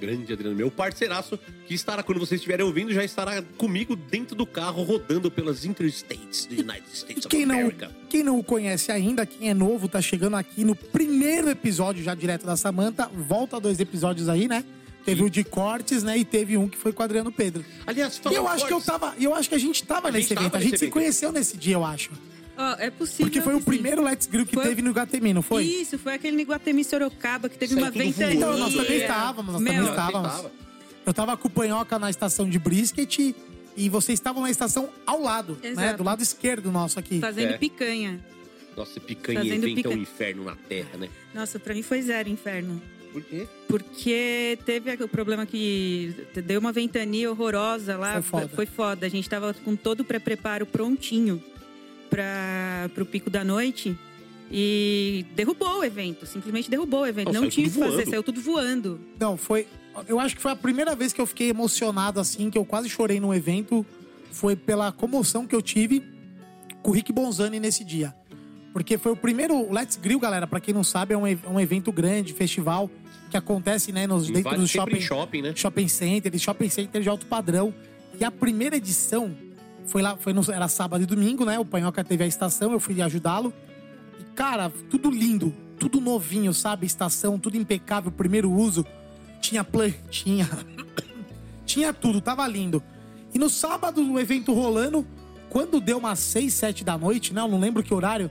[0.00, 4.46] Grande Adriano, meu parceiraço, que estará, quando vocês estiverem ouvindo, já estará comigo dentro do
[4.46, 7.90] carro, rodando pelas interstates do United States E of quem não, America.
[8.08, 12.14] quem não o conhece ainda, quem é novo, tá chegando aqui no primeiro episódio já
[12.14, 13.10] direto da Samanta.
[13.14, 14.64] Volta dois episódios aí, né?
[15.04, 16.18] Teve o de cortes, né?
[16.18, 17.64] E teve um que foi com o Adriano Pedro.
[17.86, 19.14] Aliás, E eu acho que eu tava.
[19.18, 20.44] Eu acho que a gente tava A nesse gente evento.
[20.52, 20.92] tava a gente nesse se evento.
[20.92, 22.10] conheceu nesse dia, eu acho.
[22.56, 23.26] Ó, é possível.
[23.26, 23.64] Porque foi o sim.
[23.64, 25.64] primeiro Let's Grill que Foi- teve no Iguatemi, não foi?
[25.64, 28.34] Isso, foi aquele no Iguatemi Sorocaba que teve Saiu uma ventania.
[28.36, 30.30] Então, nós também estávamos, nós Meu, também estávamos.
[30.32, 30.52] tava.
[31.06, 33.34] Eu tava com o Panhoca na estação de brisket
[33.76, 35.70] e vocês estavam na estação ao lado, né?
[35.70, 35.96] Exato.
[35.96, 37.18] Do lado esquerdo nosso aqui.
[37.18, 37.58] Fazendo É.
[37.58, 38.20] picanha.
[38.76, 41.08] Nossa, picanha Fazendo inventa um inferno na terra, né?
[41.34, 42.80] Nossa, pra mim foi zero inferno.
[43.12, 43.46] Por quê?
[43.68, 48.14] Porque teve o problema que deu uma ventania horrorosa lá.
[48.14, 48.48] Foi foda.
[48.54, 49.06] Foi foda.
[49.06, 51.42] A gente tava com todo o pré-preparo prontinho
[52.08, 53.96] para pro pico da noite.
[54.52, 57.32] E derrubou o evento, simplesmente derrubou o evento.
[57.32, 58.10] Não, Não, tinha o tudo que fazer, voando.
[58.10, 59.00] saiu tudo voando.
[59.18, 59.66] Não, foi.
[60.08, 62.88] Eu acho que foi a primeira vez que eu fiquei emocionado assim, que eu quase
[62.88, 63.86] chorei num evento.
[64.32, 66.02] Foi pela comoção que eu tive
[66.82, 68.12] com o Rick Bonzani nesse dia.
[68.72, 71.38] Porque foi o primeiro o Let's Grill, galera, pra quem não sabe, é um, e-
[71.48, 72.90] um evento grande, festival,
[73.30, 75.52] que acontece, né, nos, dentro do shopping, shopping, né?
[75.54, 77.72] shopping center, shopping center de alto padrão.
[78.18, 79.34] E a primeira edição
[79.86, 81.58] foi lá, foi no, era sábado e domingo, né?
[81.58, 83.52] O Panhoca teve a estação, eu fui ajudá-lo.
[84.18, 86.86] E, cara, tudo lindo, tudo novinho, sabe?
[86.86, 88.84] Estação, tudo impecável, primeiro uso.
[89.40, 90.48] Tinha plantinha,
[91.64, 92.82] tinha tudo, tava lindo.
[93.32, 95.06] E no sábado, o evento rolando,
[95.48, 98.30] quando deu umas 6, 7 da noite, não, não lembro que horário,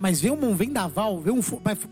[0.00, 1.40] mas veio um vendaval, veio um,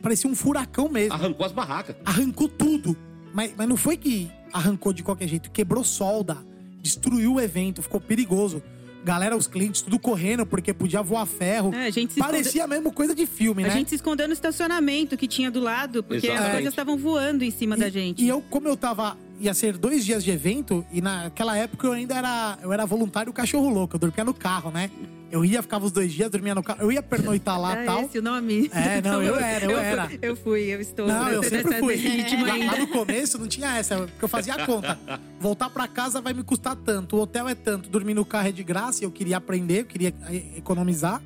[0.02, 1.96] parecia um furacão mesmo Arrancou as barracas.
[2.04, 2.96] arrancou tudo.
[3.32, 6.38] Mas, mas não foi que arrancou de qualquer jeito, quebrou solda,
[6.80, 8.62] destruiu o evento, ficou perigoso.
[9.04, 11.74] Galera, os clientes tudo correndo porque podia voar ferro.
[11.74, 13.72] É, a gente se Parecia mesmo coisa de filme, A né?
[13.74, 16.52] gente se escondeu no estacionamento que tinha do lado, porque as Exatamente.
[16.52, 18.24] coisas estavam voando em cima da E- gente.
[18.24, 19.18] E eu, como eu tava.
[19.40, 22.58] Ia ser dois dias de evento, e naquela época eu ainda era.
[22.62, 24.90] Eu era voluntário cachorro louco, eu dormia no carro, né?
[25.30, 26.80] Eu ia, ficava os dois dias, dormia no carro.
[26.82, 28.02] Eu ia pernoitar lá e é tal.
[28.02, 28.70] esse o nome?
[28.72, 30.08] É, não, eu era, eu era.
[30.08, 31.96] Fui, eu fui, eu estou Não, eu sempre fui.
[31.98, 34.96] ritmo Lá, no começo não tinha essa, porque eu fazia a conta.
[35.40, 38.52] Voltar pra casa vai me custar tanto, o hotel é tanto, dormir no carro é
[38.52, 41.20] de graça, e eu queria aprender, eu queria eh, economizar.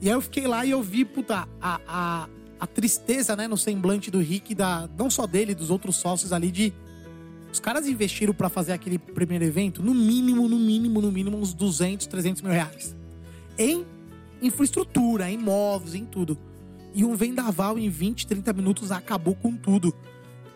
[0.00, 2.28] E aí eu fiquei lá e eu vi, puta, a, a,
[2.60, 6.50] a tristeza, né, no semblante do Rick, da, não só dele, dos outros sócios ali,
[6.50, 6.72] de.
[7.52, 11.54] Os caras investiram pra fazer aquele primeiro evento, no mínimo, no mínimo, no mínimo, uns
[11.54, 12.94] 200, 300 mil reais.
[13.58, 13.84] Em
[14.42, 16.38] infraestrutura, em móveis, em tudo.
[16.94, 19.94] E um vendaval em 20, 30 minutos acabou com tudo.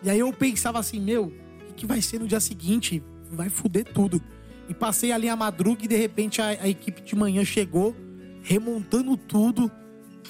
[0.03, 1.31] E aí eu pensava assim, meu,
[1.69, 3.03] o que, vai ser no dia seguinte?
[3.31, 4.21] Vai foder tudo.
[4.67, 7.95] E passei ali a madruga e de repente a, a equipe de manhã chegou,
[8.41, 9.71] remontando tudo,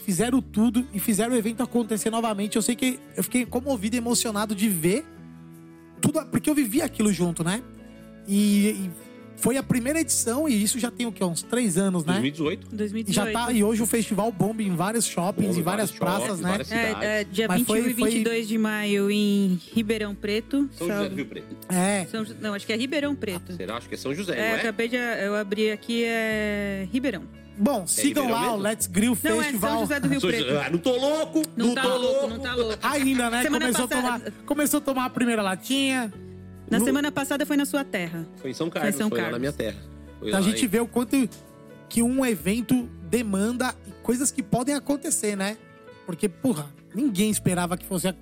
[0.04, 2.56] fizeram tudo e fizeram o evento acontecer novamente.
[2.56, 5.06] Eu sei que eu fiquei comovido emocionado de ver
[6.02, 7.62] tudo, porque eu vivi aquilo junto, né?
[8.28, 8.92] E, e
[9.38, 11.24] foi a primeira edição, e isso já tem o quê?
[11.24, 12.14] Uns três anos, né?
[12.14, 12.68] 2018.
[12.72, 13.14] E 2018.
[13.16, 16.50] já tá, e hoje o festival bomba em vários shoppings, em várias praças, né?
[16.50, 16.72] várias.
[16.72, 20.70] É, é, dia Mas 21 foi- e 22 de maio em Ribeirão Preto.
[20.78, 21.56] São José do Rio Preto.
[21.70, 22.06] É.
[22.06, 23.54] São não, acho que é Ribeirão Preto.
[23.54, 23.78] Será?
[23.78, 24.60] Acho que é São José, é, não é?
[24.60, 24.96] acabei de.
[24.96, 26.88] Eu abri aqui, é.
[26.92, 27.24] Ribeirão.
[27.62, 28.64] Bom, sigam Ribeirão lá o mesmo?
[28.64, 29.70] Let's Grill Não, é Festival.
[29.72, 30.58] São José do Rio Preto.
[30.58, 31.42] Ah, não tô louco!
[31.56, 32.78] Não, tá tô louco, não tá louco.
[32.82, 33.42] Ainda, né?
[33.44, 36.12] Semana Começou, passada- a tomar, começou a tomar a primeira latinha.
[36.70, 38.26] Na No- semana passada foi na sua terra.
[38.38, 39.34] Foi em São Carlos, São foi lá Carlos.
[39.34, 39.78] na minha terra.
[40.20, 41.30] Foi Pra lá gente em- ver o quanto
[41.88, 45.58] que um evento demanda e coisas que podem acontecer, né?
[46.06, 48.16] Porque, porra, ninguém esperava que fosse a-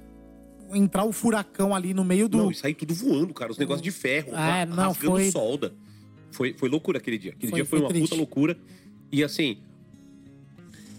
[0.73, 2.37] entrar o furacão ali no meio do.
[2.39, 3.51] Não, e saí tudo voando, cara.
[3.51, 5.73] Os negócios de ferro, É, não, rasgando foi- solda.
[6.31, 7.31] Foi, foi loucura aquele dia.
[7.31, 8.09] Aquele Foi- dia foi, foi uma triste.
[8.09, 8.57] puta loucura.
[9.11, 9.57] E assim.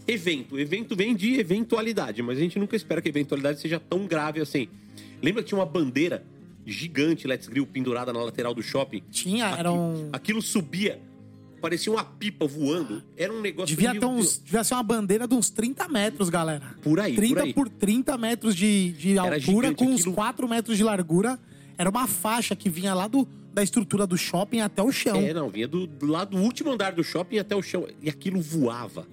[0.07, 0.59] Evento.
[0.59, 4.41] Evento vem de eventualidade, mas a gente nunca espera que a eventualidade seja tão grave
[4.41, 4.69] assim.
[5.23, 6.25] Lembra que tinha uma bandeira
[6.67, 9.03] gigante Let's Grill pendurada na lateral do shopping?
[9.11, 10.09] Tinha, Aqui- era um.
[10.13, 11.01] Aquilo subia,
[11.61, 13.03] parecia uma pipa voando.
[13.17, 16.63] Era um negócio Devia, ter uns, devia ser uma bandeira de uns 30 metros, galera.
[16.83, 17.55] Por aí, 30 por aí.
[17.55, 20.15] por 30 metros de, de altura, gigante com uns aquilo.
[20.15, 21.39] 4 metros de largura.
[21.79, 25.17] Era uma faixa que vinha lá do, da estrutura do shopping até o chão.
[25.17, 27.87] É, não, vinha do, do lado do último andar do shopping até o chão.
[28.01, 29.07] E aquilo voava.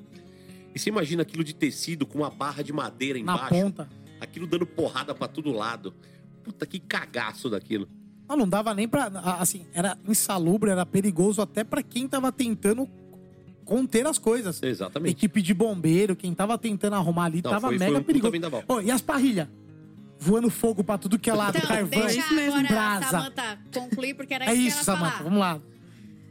[0.75, 3.49] E você imagina aquilo de tecido com uma barra de madeira na embaixo.
[3.49, 3.89] ponta.
[4.21, 5.93] Aquilo dando porrada pra todo lado.
[6.43, 7.87] Puta, que cagaço daquilo.
[8.29, 9.05] Não, não dava nem pra.
[9.39, 12.87] Assim, era insalubre, era perigoso até pra quem tava tentando
[13.65, 14.61] conter as coisas.
[14.61, 15.11] Exatamente.
[15.13, 18.31] Equipe de bombeiro, quem tava tentando arrumar ali, Não, tava foi- foi mega um puta
[18.31, 18.63] perigoso.
[18.67, 19.47] Ô, e as parrilhas?
[20.19, 21.89] Voando fogo pra tudo que é lado, Então, carvão.
[22.01, 23.09] deixa isso mesmo, agora a brasa.
[23.11, 25.23] Samanta concluir, porque era É isso que isso, ela Samanta, falava.
[25.23, 25.61] vamos lá.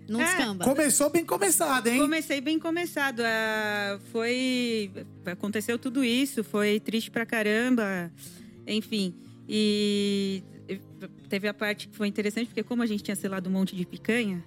[0.09, 0.65] Não É, escamba.
[0.65, 1.99] Começou bem começado, hein?
[2.01, 3.21] Comecei bem começado.
[3.25, 4.91] ah, foi.
[5.25, 8.11] Aconteceu tudo isso, foi triste pra caramba.
[8.67, 9.15] Enfim.
[9.49, 10.43] E
[11.29, 13.85] teve a parte que foi interessante, porque como a gente tinha selado um monte de
[13.85, 14.45] picanha,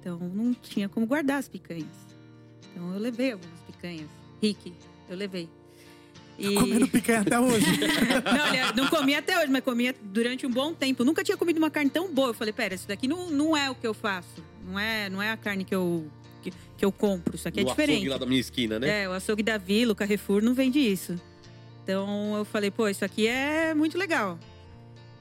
[0.00, 1.86] então não tinha como guardar as picanhas.
[2.70, 4.08] Então eu levei algumas picanhas.
[4.42, 4.72] Rick,
[5.08, 5.48] eu levei.
[6.38, 6.54] E...
[6.54, 7.66] Comendo picanha até hoje.
[8.24, 11.04] Não, olha, não comia até hoje, mas comia durante um bom tempo.
[11.04, 12.28] Nunca tinha comido uma carne tão boa.
[12.30, 14.42] Eu falei, pera, isso daqui não, não é o que eu faço.
[14.66, 16.06] Não é, não é a carne que eu,
[16.42, 17.36] que, que eu compro.
[17.36, 17.96] Isso aqui é diferente.
[17.96, 19.02] açougue lá da minha esquina, né?
[19.02, 21.20] É, o açougue da Vila, o Carrefour não vende isso.
[21.84, 24.38] Então eu falei, pô, isso aqui é muito legal.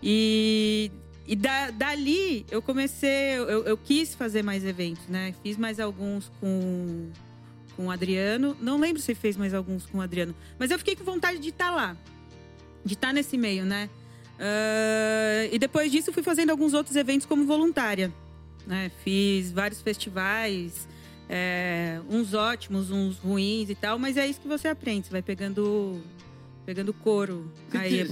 [0.02, 0.92] E,
[1.28, 5.34] e da- dali eu comecei, eu, eu quis fazer mais eventos, né?
[5.44, 7.10] Fiz mais alguns com,
[7.82, 8.56] com o Adriano.
[8.62, 10.36] Não lembro se fez mais alguns com o Adriano.
[10.60, 11.98] Mas eu fiquei com vontade de estar lá.
[12.86, 13.90] De estar nesse meio, né?
[14.40, 18.12] Ah, e depois disso fui fazendo alguns outros eventos como voluntária.
[18.68, 18.92] Né?
[19.04, 20.88] Fiz vários festivais,
[21.28, 25.08] é, uns ótimos, uns ruins e tal, mas é isso que você aprende.
[25.08, 26.00] Você vai pegando,
[26.66, 27.52] pegando couro.
[27.74, 28.04] Aí.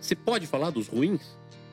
[0.00, 1.20] Você pode falar dos ruins?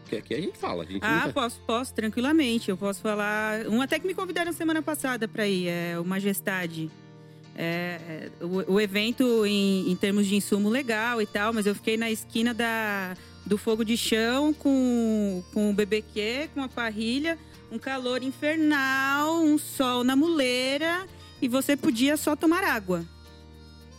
[0.07, 0.81] Que aqui a gente fala.
[0.81, 2.69] A gente Ah, nunca- posso, posso, tranquilamente.
[2.71, 3.67] Eu posso falar.
[3.67, 6.89] Um até que me convidaram semana passada para ir, é o Majestade.
[7.61, 11.97] É, o, o evento em, em termos de insumo legal e tal, mas eu fiquei
[11.97, 17.37] na esquina da, do fogo de chão com, com o BBQ, com a parrilha,
[17.69, 21.05] um calor infernal, um sol na muleira
[21.41, 23.05] e você podia só tomar água.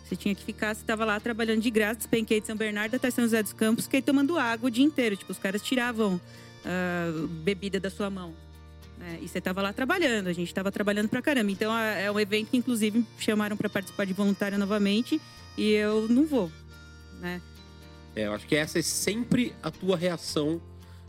[0.04, 3.10] Você tinha que ficar, você estava lá trabalhando de graça, despenquei de São Bernardo até
[3.10, 5.16] São José dos Campos, fiquei tomando água o dia inteiro.
[5.16, 6.18] Tipo, os caras tiravam
[6.64, 8.34] ah, bebida da sua mão.
[9.00, 9.18] Né?
[9.22, 11.50] E você estava lá trabalhando, a gente estava trabalhando pra caramba.
[11.50, 15.20] Então é um evento que, inclusive, me chamaram para participar de voluntária novamente
[15.56, 16.52] e eu não vou.
[17.20, 17.40] Né?
[18.14, 20.60] É, eu acho que essa é sempre a tua reação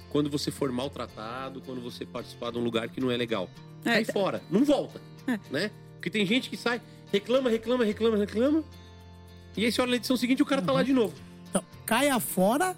[0.09, 3.49] quando você for maltratado, quando você participar de um lugar que não é legal.
[3.85, 5.01] É, Sai fora, não volta.
[5.27, 5.39] É.
[5.51, 5.71] Né?
[5.95, 8.63] Porque tem gente que sai, reclama, reclama, reclama, reclama.
[9.55, 10.67] E aí você olha na edição seguinte o cara Uhum.
[10.67, 11.13] tá lá de novo.
[11.49, 12.75] Então, caia fora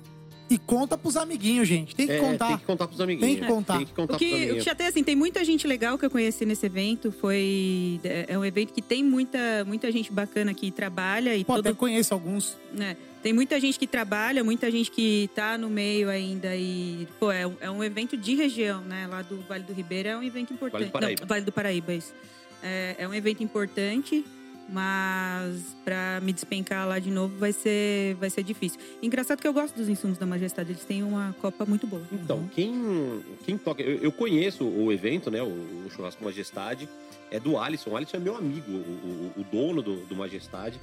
[0.53, 1.95] e conta pros amiguinhos, gente.
[1.95, 2.47] Tem que É, contar.
[2.47, 3.31] Tem que contar pros amiguinhos.
[3.33, 3.77] Tem que contar.
[3.77, 5.97] Tem que contar O pros que, o que já tem, assim, tem muita gente legal
[5.97, 7.11] que eu conheci nesse evento.
[7.11, 7.99] Foi.
[8.03, 11.67] É é um evento que tem muita, muita gente bacana que trabalha e Pô, todo
[11.67, 12.57] até conheço alguns.
[12.73, 12.95] né?
[13.21, 17.47] Tem muita gente que trabalha, muita gente que tá no meio ainda e, pô, é,
[17.47, 19.07] um- é um evento de região, né?
[19.07, 20.85] Lá do Vale do Ribeira é um evento importante.
[20.87, 21.21] do Paraíba.
[21.21, 22.13] Não, vale do Paraíba, isso.
[22.61, 24.25] É, é um evento importante,
[24.69, 28.79] mas pra me despencar lá de novo vai ser, vai ser difícil.
[29.01, 32.03] Engraçado que eu gosto dos insumos da Majestade, eles têm uma copa muito boa.
[32.11, 33.81] Então, quem, quem toca.
[33.81, 35.41] Eu, eu conheço o evento, né?
[35.41, 36.87] O, o Churrasco Majestade.
[37.31, 37.89] É do Alisson.
[37.91, 40.79] O Alisson é meu amigo, o, o- o dono do, do Majestade.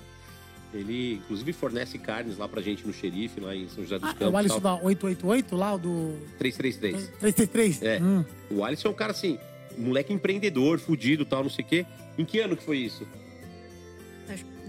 [0.74, 4.12] Ele, inclusive, fornece carnes lá pra gente no xerife, lá em São José dos Ah,
[4.12, 4.34] é Campos.
[4.34, 4.78] o Alisson tal.
[4.78, 7.08] da 888 lá, o do 333.
[7.20, 7.82] 333?
[7.82, 8.00] É.
[8.02, 8.24] Hum.
[8.50, 9.38] O Alisson é um cara assim,
[9.76, 11.86] moleque empreendedor, fudido tal, não sei o quê.
[12.18, 13.06] Em que ano que foi isso?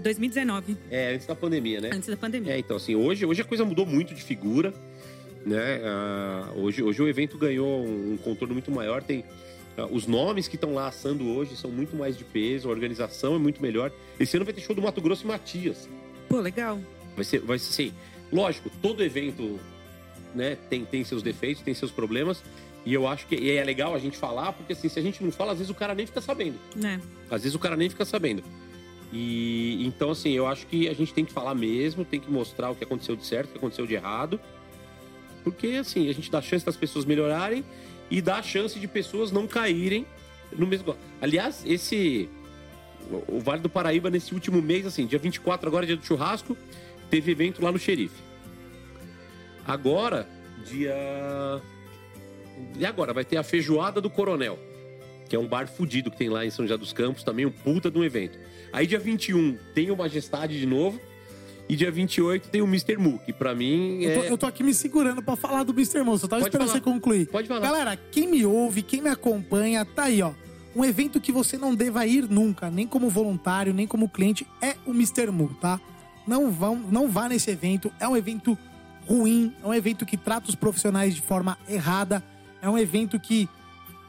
[0.02, 1.90] Acho que 2019, É, antes da pandemia, né?
[1.94, 2.54] antes da pandemia.
[2.54, 4.74] É, então assim, hoje, hoje a coisa mudou muito de figura,
[5.46, 5.82] né?
[5.84, 9.24] Ah, hoje, hoje o evento ganhou um contorno muito maior, tem...
[9.78, 13.36] ah, os nomes que estão lá assando hoje são muito mais de peso, a organização
[13.36, 13.92] é muito melhor.
[14.20, 15.88] Esse ano vai ter show do Mato Grosso e Matias.
[16.30, 16.80] Pô, legal.
[17.16, 17.94] Vai ser, vai ser assim,
[18.32, 19.60] lógico, todo evento
[20.34, 22.44] né, tem, tem seus defeitos, tem seus problemas.
[22.86, 25.24] E eu acho que e é legal a gente falar, porque assim, se a gente
[25.24, 26.56] não fala, às vezes o cara nem fica sabendo.
[26.76, 27.00] Né?
[27.30, 28.42] Às vezes o cara nem fica sabendo.
[29.12, 32.70] E então, assim, eu acho que a gente tem que falar mesmo, tem que mostrar
[32.70, 34.40] o que aconteceu de certo, o que aconteceu de errado.
[35.44, 37.64] Porque, assim, a gente dá chance das pessoas melhorarem
[38.10, 40.06] e dá chance de pessoas não caírem
[40.56, 40.96] no mesmo.
[41.22, 42.30] Aliás, esse.
[43.28, 46.56] O Vale do Paraíba, nesse último mês, assim, dia 24, agora dia do churrasco,
[47.10, 48.22] teve evento lá no Xerife.
[49.68, 50.30] Agora,
[50.66, 50.96] dia.
[52.78, 53.14] E agora?
[53.14, 54.71] Vai ter a feijoada do Coronel
[55.32, 57.52] que é um bar fudido que tem lá em São José dos Campos, também um
[57.52, 58.38] puta de um evento.
[58.74, 61.00] Aí dia 21 tem o Majestade de novo,
[61.70, 62.98] e dia 28 tem o Mr.
[62.98, 64.32] Mu, que pra mim Eu, tô, é...
[64.34, 66.04] eu tô aqui me segurando pra falar do Mr.
[66.04, 66.26] Moço.
[66.26, 66.80] Eu tava Pode esperando falar.
[66.80, 67.28] você concluir.
[67.28, 67.62] Pode falar.
[67.62, 70.34] Galera, quem me ouve, quem me acompanha, tá aí, ó.
[70.76, 74.76] Um evento que você não deva ir nunca, nem como voluntário, nem como cliente, é
[74.86, 75.32] o Mr.
[75.32, 75.80] Mu, tá?
[76.28, 77.90] Não, vão, não vá nesse evento.
[78.02, 78.58] É um evento
[79.08, 82.22] ruim, é um evento que trata os profissionais de forma errada,
[82.62, 83.48] é um evento que,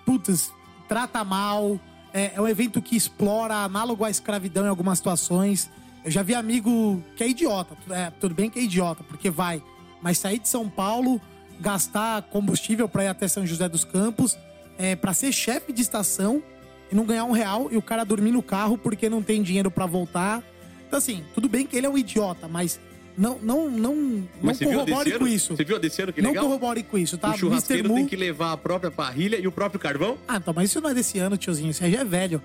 [0.05, 0.53] putz,
[0.93, 1.81] trata mal,
[2.13, 5.71] é, é um evento que explora análogo à escravidão em algumas situações.
[6.05, 9.63] Eu já vi amigo que é idiota, é, tudo bem que é idiota, porque vai,
[10.03, 11.19] mas sair de São Paulo,
[11.59, 14.37] gastar combustível para ir até São José dos Campos,
[14.77, 16.43] é, para ser chefe de estação
[16.91, 19.71] e não ganhar um real e o cara dormir no carro porque não tem dinheiro
[19.71, 20.43] para voltar.
[20.87, 22.79] Então, assim, tudo bem que ele é um idiota, mas
[23.17, 25.57] não, não, não, não Mas corrobore com isso.
[25.57, 26.45] Você viu a desse ano que não legal?
[26.45, 27.31] corrobore com isso, tá?
[27.31, 27.95] O churrasqueiro Mr.
[27.95, 30.17] tem Mu- que levar a própria parrilha e o próprio carvão?
[30.27, 31.71] Ah, então, mas isso não é desse ano, tiozinho.
[31.71, 32.43] Isso aí já é velho.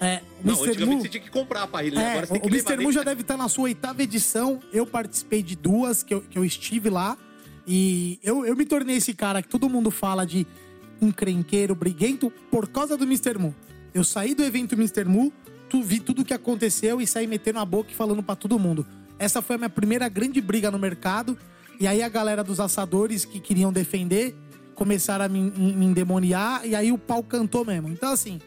[0.00, 0.86] É, o Não, Mr.
[0.86, 2.04] Mu- você tinha que comprar a parrilha, né?
[2.04, 2.70] é, agora você tem o que levar.
[2.70, 2.84] Mr.
[2.84, 4.60] Mu já deve estar na sua oitava edição.
[4.72, 7.16] Eu participei de duas que eu, que eu estive lá.
[7.66, 10.46] E eu, eu me tornei esse cara que todo mundo fala de
[11.02, 13.38] encrenqueiro, briguento, por causa do Mr.
[13.38, 13.54] Mu.
[13.94, 15.04] Eu saí do evento Mr.
[15.04, 15.32] Mu,
[15.68, 18.58] tu, vi tudo o que aconteceu e saí metendo a boca e falando pra todo
[18.58, 18.86] mundo.
[19.18, 21.36] Essa foi a minha primeira grande briga no mercado.
[21.80, 24.36] E aí a galera dos assadores que queriam defender
[24.74, 26.64] começaram a me, me endemoniar.
[26.64, 27.88] E aí o pau cantou mesmo.
[27.88, 28.40] Então, assim,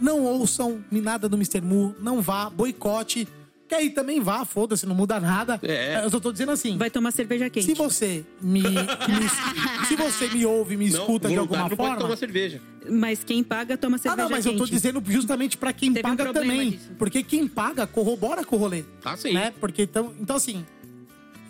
[0.00, 1.60] não ouçam nada do Mr.
[1.60, 3.28] Mu, não vá, boicote.
[3.68, 5.58] Que aí também vá, foda-se, não muda nada.
[5.62, 6.00] É.
[6.04, 6.78] Eu só tô dizendo assim.
[6.78, 7.66] Vai tomar cerveja quente.
[7.66, 11.96] Se você me, me- se você me ouve, me escuta de alguma não pode forma,
[11.96, 12.60] tomar cerveja.
[12.88, 14.54] Mas quem paga, toma Ah, cerveja não, mas quente.
[14.54, 16.70] eu tô dizendo justamente pra quem Teve um paga problema também.
[16.70, 16.90] disso.
[16.96, 18.84] Porque quem paga corrobora com o rolê.
[19.04, 19.32] Ah, sim.
[19.32, 19.52] Né?
[19.58, 20.64] Porque então, então assim.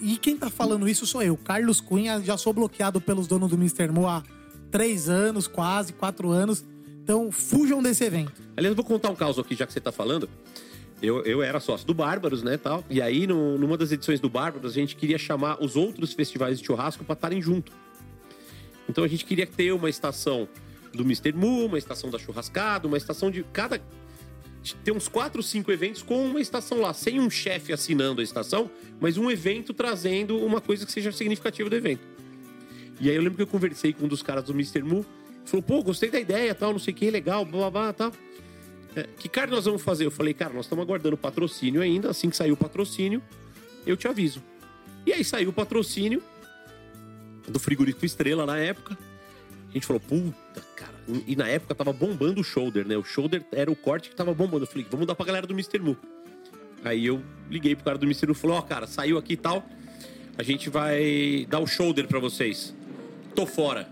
[0.00, 2.20] E quem tá falando isso sou eu, Carlos Cunha.
[2.22, 3.88] Já sou bloqueado pelos donos do Mr.
[3.90, 4.22] Mo há
[4.70, 6.64] três anos, quase, quatro anos.
[7.02, 8.32] Então fujam desse evento.
[8.56, 10.28] Aliás, eu vou contar um caso aqui, já que você tá falando.
[11.06, 12.84] Eu, eu era sócio do Bárbaros, né, tal.
[12.90, 16.58] E aí, no- numa das edições do Bárbaros, a gente queria chamar os outros festivais
[16.58, 17.72] de churrasco para estarem junto.
[18.88, 20.48] Então a gente queria ter uma estação
[20.92, 21.32] do Mr.
[21.32, 23.80] Mu, uma estação da Churrascada, uma estação de cada...
[24.84, 28.68] Ter uns quatro, cinco eventos com uma estação lá, sem um chefe assinando a estação,
[29.00, 32.00] mas um evento trazendo uma coisa que seja significativa do evento.
[33.00, 34.82] E aí eu lembro que eu conversei com um dos caras do Mr.
[34.82, 35.06] Mu,
[35.44, 38.12] falou, pô, gostei da ideia, tal, não sei o que, legal, blá, blá, blá, tal.
[38.96, 40.06] É, que carne nós vamos fazer?
[40.06, 42.10] Eu falei, cara, nós estamos aguardando patrocínio ainda.
[42.10, 43.22] Assim que sair o patrocínio,
[43.86, 44.42] eu te aviso.
[45.04, 46.22] E aí saiu o patrocínio
[47.46, 48.96] do frigorífico Estrela na época.
[49.68, 50.96] A gente falou, puta, cara.
[51.26, 52.96] E na época tava bombando o shoulder, né?
[52.96, 54.64] O shoulder era o corte que tava bombando.
[54.64, 55.78] Eu falei, vamos dar pra galera do Mr.
[55.78, 55.96] Mu.
[56.82, 58.26] Aí eu liguei pro cara do Mr.
[58.26, 59.64] Mu e falei, ó, cara, saiu aqui e tal.
[60.38, 62.74] A gente vai dar o shoulder pra vocês.
[63.34, 63.88] Tô fora.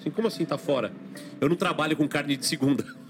[0.00, 0.90] Assim, como assim tá fora?
[1.40, 2.84] Eu não trabalho com carne de segunda.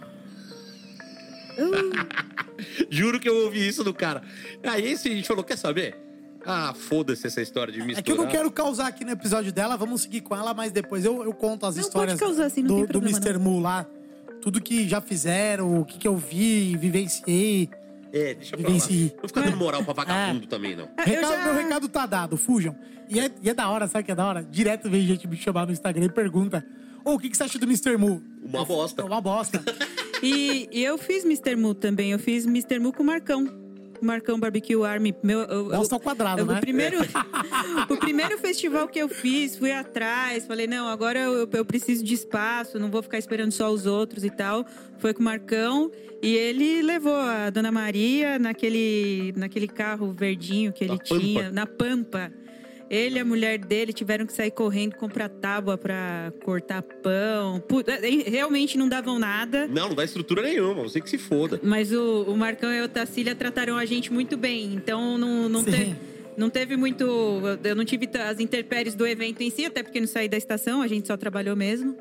[2.90, 4.22] Juro que eu ouvi isso do cara.
[4.62, 5.96] Aí esse a gente falou, quer saber?
[6.44, 7.98] Ah, foda-se essa história de misturar.
[7.98, 10.72] É que eu não quero causar aqui no episódio dela, vamos seguir com ela, mas
[10.72, 13.18] depois eu, eu conto as Não, histórias pode causar, sim, não do, tem do problema,
[13.18, 13.38] Mr.
[13.38, 13.86] Mu lá.
[14.40, 17.68] Tudo que já fizeram, o que, que eu vi, vivenciei.
[18.12, 18.72] É, deixa pra lá.
[18.72, 19.12] Vivencie.
[19.20, 20.84] Não fica dando moral pra vagabundo também, não.
[20.84, 22.74] Eu Recado- já- Meu recado tá dado, fujam.
[23.10, 24.42] E é, e é da hora, sabe o que é da hora?
[24.42, 26.64] Direto vem gente me chamar no Instagram e pergunta:
[27.08, 27.96] Ô, o que, que você acha do Mr.
[27.96, 28.22] Mu?
[28.42, 29.00] Uma bosta.
[29.00, 29.64] É uma bosta.
[30.22, 31.56] E, e eu fiz Mr.
[31.56, 32.12] Mu também.
[32.12, 32.78] Eu fiz Mr.
[32.78, 33.46] Mu com o Marcão.
[34.02, 35.14] Marcão Barbecue Army.
[35.22, 36.58] Meu, eu, ao quadrado, eu- né?
[36.58, 36.98] O primeiro,
[37.88, 40.44] o primeiro festival que eu fiz, fui atrás.
[40.46, 42.78] Falei, não, agora eu, eu preciso de espaço.
[42.78, 44.66] Não vou ficar esperando só os outros e tal.
[44.98, 45.90] Foi com o Marcão.
[46.22, 51.20] E ele levou a Dona Maria naquele, naquele carro verdinho que ele Na Pampa.
[51.20, 51.50] tinha.
[51.50, 52.32] Na Pampa.
[52.90, 57.60] Ele e a mulher dele tiveram que sair correndo comprar tábua pra cortar pão.
[57.60, 59.66] Puta, eh, realmente não davam nada.
[59.68, 61.60] Não, não dá estrutura nenhuma, você que se foda.
[61.62, 64.72] Mas o, o Marcão e a Otacília trataram a gente muito bem.
[64.74, 65.70] Então não, não, Sim.
[65.70, 65.96] te-
[66.36, 67.04] não teve muito.
[67.62, 70.80] Eu não tive as intempéries do evento em si, até porque não saí da estação,
[70.80, 71.94] a gente só trabalhou mesmo.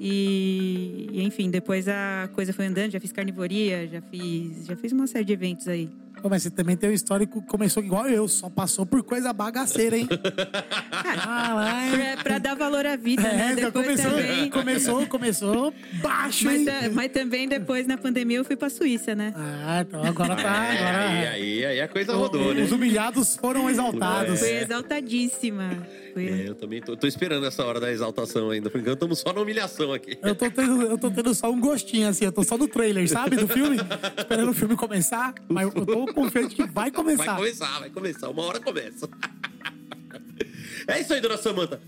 [0.00, 4.90] E, e, enfim, depois a coisa foi andando, já fiz carnivoria, já fiz, já fiz
[4.92, 5.88] uma série de eventos aí.
[6.22, 9.30] Pô, mas você também tem um histórico que começou igual eu, só passou por coisa
[9.32, 10.08] bagaceira, hein?
[10.90, 11.98] Caralho.
[11.98, 13.52] Pra, pra dar valor à vida, né?
[13.52, 14.50] É, já Depois começou, também.
[14.50, 16.90] começou, começou baixo, Mas, hein?
[16.92, 19.32] mas também depois, na pandemia, eu fui pra Suíça, né?
[19.36, 20.42] Ah, então agora tá.
[20.66, 20.98] É, Agora...
[20.98, 22.62] aí, aí, aí a coisa rodou, né?
[22.62, 24.38] Os humilhados foram exaltados.
[24.40, 25.86] Fui exaltadíssima.
[26.14, 28.70] Fui- É, eu também tô, tô esperando essa hora da exaltação ainda.
[28.70, 30.16] Por enquanto, estamos só na humilhação aqui.
[30.22, 32.24] Eu tô, tendo, eu tô tendo só um gostinho, assim.
[32.24, 33.36] Eu tô só no trailer, sabe?
[33.36, 33.76] Do filme.
[34.16, 35.34] Esperando o filme começar.
[35.48, 37.36] Mas eu tô confiante que vai Vai começar.
[37.36, 38.28] começar, vai começar.
[38.30, 39.08] Uma hora começa.
[40.88, 41.80] é isso aí, dona Samanta.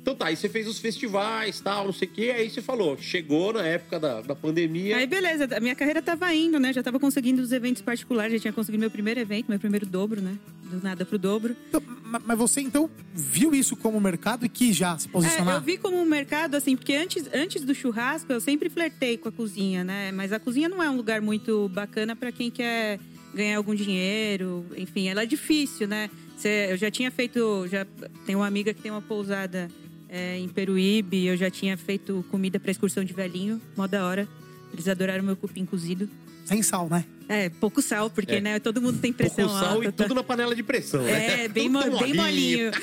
[0.00, 2.34] Então tá, aí você fez os festivais, tal, não sei o quê.
[2.36, 4.98] Aí você falou, chegou na época da, da pandemia.
[4.98, 6.74] Aí, beleza, a minha carreira tava indo, né?
[6.74, 10.20] Já tava conseguindo os eventos particulares, já tinha conseguido meu primeiro evento, meu primeiro dobro,
[10.20, 10.36] né?
[10.64, 11.56] Do nada pro dobro.
[11.70, 15.54] Então, ma- mas você, então, viu isso como mercado e quis já se É, posicionar?
[15.54, 19.30] eu vi como um mercado, assim, porque antes, antes do churrasco eu sempre flertei com
[19.30, 20.12] a cozinha, né?
[20.12, 23.00] Mas a cozinha não é um lugar muito bacana pra quem quer
[23.34, 26.08] ganhar algum dinheiro, enfim, ela é difícil, né?
[26.36, 27.86] Cê- eu já tinha feito, já
[28.26, 29.68] tem uma amiga que tem uma pousada
[30.08, 34.28] é, em Peruíbe, eu já tinha feito comida pra excursão de velhinho, mó da hora.
[34.72, 36.08] Eles adoraram meu cupim cozido.
[36.44, 37.04] Sem sal, né?
[37.28, 38.40] É, pouco sal, porque, É.
[38.40, 39.88] né, todo mundo tem Pouco pressão sal alta.
[39.88, 40.04] e tá?
[40.04, 41.44] tudo na panela de pressão, né?
[41.44, 42.70] É, bem, mo- bem molinho.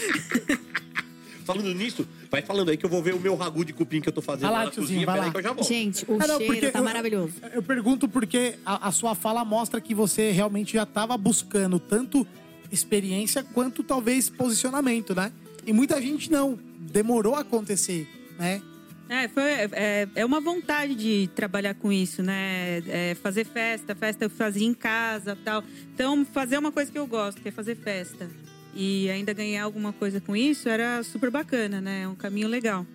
[1.54, 4.10] Falando nisso, vai falando aí que eu vou ver o meu ragu de cupim que
[4.10, 5.06] eu tô fazendo Vai lá, lá na tiozinho, cozinha.
[5.06, 5.32] vai lá.
[5.32, 5.68] que eu já volto.
[5.68, 7.34] Gente, o Ah, não, cheiro tá eu- maravilhoso.
[7.54, 12.26] Eu pergunto porque a, a sua fala mostra que você realmente já estava buscando tanto
[12.72, 15.32] experiência quanto talvez posicionamento, né?
[15.66, 16.58] E muita gente não.
[16.80, 18.62] Demorou a acontecer, né?
[19.08, 22.82] É, foi, é, é uma vontade de trabalhar com isso, né?
[22.88, 25.64] É, fazer festa, festa eu fazia em casa tal.
[25.93, 28.30] Então, fazer uma coisa que eu gosto, que é fazer festa.
[28.74, 32.04] E ainda ganhar alguma coisa com isso era super bacana, né?
[32.04, 32.86] É um caminho legal.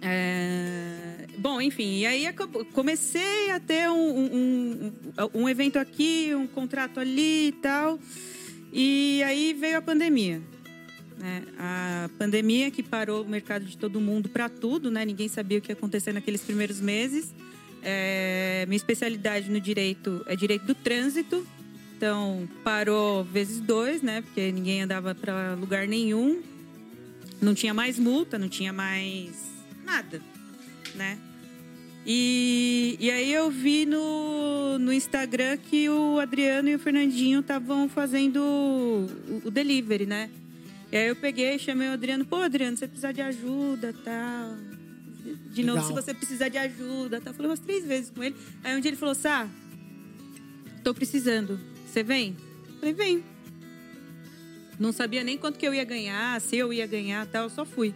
[0.00, 2.26] É, Bom, enfim, e aí
[2.72, 4.92] comecei a ter um, um-
[5.34, 7.98] um evento aqui, um contrato ali e tal.
[8.72, 10.40] E aí veio a pandemia
[11.18, 11.42] né?
[11.58, 15.04] A pandemia que parou o mercado de todo mundo para tudo, né?
[15.04, 17.32] Ninguém sabia o que ia acontecer naqueles primeiros meses.
[17.82, 21.46] É, minha especialidade no direito é direito do trânsito.
[22.02, 24.22] Então, parou vezes dois, né?
[24.22, 26.42] Porque ninguém andava para lugar nenhum.
[27.40, 29.30] Não tinha mais multa, não tinha mais
[29.84, 30.20] nada,
[30.96, 31.16] né?
[32.04, 37.88] E, e aí eu vi no, no Instagram que o Adriano e o Fernandinho estavam
[37.88, 40.28] fazendo o, o delivery, né?
[40.90, 44.56] E aí eu peguei, chamei o Adriano, pô, Adriano, você precisa de ajuda, tal.
[45.52, 45.86] De novo, Legal.
[45.86, 47.32] se você precisar de ajuda, tá?
[47.32, 48.34] Falei umas três vezes com ele.
[48.64, 49.48] Aí um dia ele falou, Sá,
[50.82, 51.70] tô precisando.
[51.92, 52.34] Você vem?
[52.80, 53.24] Falei, vem.
[54.78, 57.66] Não sabia nem quanto que eu ia ganhar, se eu ia ganhar, tal, eu só
[57.66, 57.94] fui,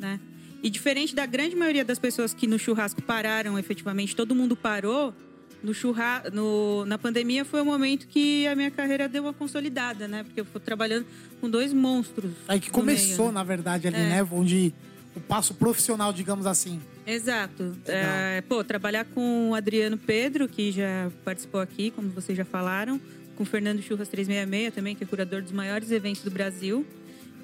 [0.00, 0.18] né?
[0.64, 5.14] E diferente da grande maioria das pessoas que no churrasco pararam, efetivamente, todo mundo parou.
[5.62, 6.24] No churra...
[6.32, 6.84] no...
[6.86, 10.24] Na pandemia foi o momento que a minha carreira deu uma consolidada, né?
[10.24, 11.06] Porque eu fui trabalhando
[11.40, 12.32] com dois monstros.
[12.48, 13.34] Aí que no começou, meio, né?
[13.34, 14.08] na verdade, ali, É.
[14.08, 14.28] né?
[14.28, 14.74] Onde
[15.14, 16.80] o passo profissional, digamos assim.
[17.06, 17.76] Exato.
[17.86, 23.00] É, pô, trabalhar com o Adriano Pedro, que já participou aqui, como vocês já falaram,
[23.36, 26.84] com o Fernando Churras 366 também, que é curador dos maiores eventos do Brasil.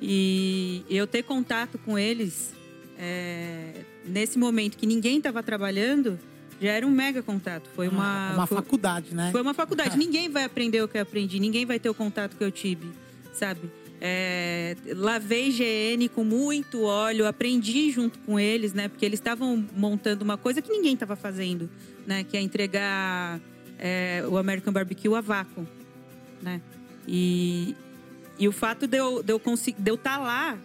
[0.01, 2.53] E eu ter contato com eles
[2.99, 6.19] é, nesse momento que ninguém estava trabalhando,
[6.61, 7.69] já era um mega contato.
[7.75, 9.31] Foi uma, uma foi- faculdade, né?
[9.31, 9.97] foi uma faculdade.
[9.99, 12.91] Ninguém vai aprender o que eu aprendi, ninguém vai ter o contato que eu tive,
[13.33, 13.61] sabe?
[14.01, 18.89] É, lavei GN com muito óleo, aprendi junto com eles, né?
[18.89, 21.71] Porque eles estavam montando uma coisa que ninguém estava fazendo,
[22.05, 22.25] né?
[22.25, 23.41] Que é entregar
[23.79, 25.67] é, o American Barbecue a vácuo,
[26.43, 26.61] né?
[27.07, 27.75] E,
[28.39, 30.59] e o fato de eu, de eu, consegui- de eu estar lá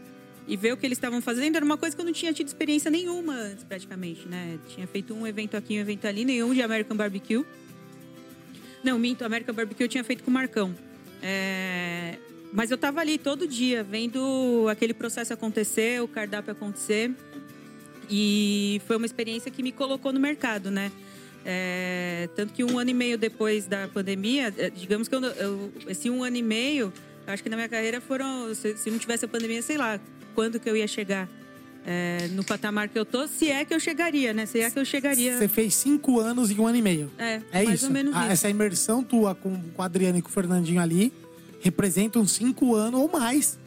[0.48, 2.48] e ver o que eles estavam fazendo era uma coisa que eu não tinha tido
[2.48, 4.58] experiência nenhuma antes, praticamente, né?
[4.68, 7.46] Tinha feito um evento aqui, um evento ali, nenhum de American Barbecue.
[8.84, 10.74] Não, minto, American Barbecue eu tinha feito com o Marcão.
[11.22, 12.18] É,
[12.54, 17.12] Mas eu tava ali todo dia, vendo aquele processo acontecer, o cardápio acontecer.
[18.10, 20.92] E foi uma experiência que me colocou no mercado, né?
[21.46, 25.72] É, Tanto que um ano e meio depois da pandemia, é, digamos que eu, eu-
[25.88, 26.92] esse um ano e meio,
[27.26, 28.54] acho que na minha carreira foram.
[28.54, 30.00] Se, se não tivesse a pandemia, sei lá
[30.36, 31.28] quando que eu ia chegar
[31.86, 34.46] é, no patamar que eu tô, se é que eu chegaria, né?
[34.46, 35.38] Se é que eu chegaria.
[35.38, 37.10] Você fez cinco anos em um ano e meio.
[37.18, 37.86] É, É mais isso.
[37.88, 38.32] ou menos Ah, isso.
[38.34, 41.14] Essa imersão tua com, com o Adriano e com o Fernandinho ali
[41.62, 43.58] representa uns cinco anos ou mais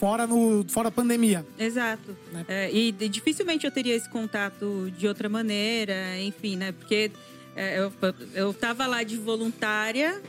[0.00, 1.46] fora, no, fora a pandemia.
[1.58, 2.16] Exato.
[2.32, 2.44] Né?
[2.48, 6.72] É, e dificilmente eu teria esse contato de outra maneira, enfim, né?
[6.72, 7.10] Porque
[7.54, 7.92] é, eu,
[8.34, 10.20] eu tava lá de voluntária,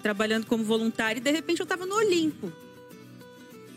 [0.00, 2.52] trabalhando como voluntária, e de repente eu tava no Olimpo.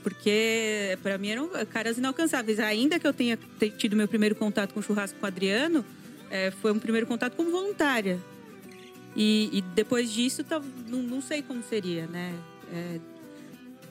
[0.04, 2.60] Porque para mim eram caras inalcançáveis.
[2.60, 5.84] Ainda que eu tenha te- tido meu primeiro contato com o churrasco com o Adriano,
[6.30, 8.20] é, foi um primeiro contato como voluntária.
[9.16, 12.34] E, e depois disso, tá- não, não sei como seria, né?
[12.74, 13.00] É,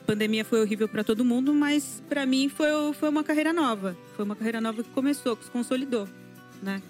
[0.01, 3.95] pandemia foi horrível para todo mundo, mas para mim foi, foi uma carreira nova.
[4.15, 6.07] Foi uma carreira nova que começou, que se consolidou,
[6.61, 6.81] né?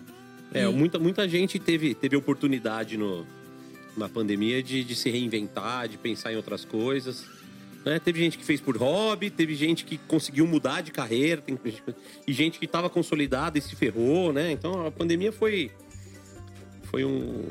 [0.54, 3.26] É, E- muita, muita gente teve, teve oportunidade no,
[3.96, 7.26] na pandemia de, de se reinventar, de pensar em outras coisas.
[7.86, 8.00] né?
[8.00, 11.58] Teve gente que fez por hobby, teve gente que conseguiu mudar de carreira, tem,
[12.28, 14.52] e gente que estava consolidada e se ferrou, né?
[14.52, 15.72] Então a pandemia foi.
[16.84, 17.44] Foi um.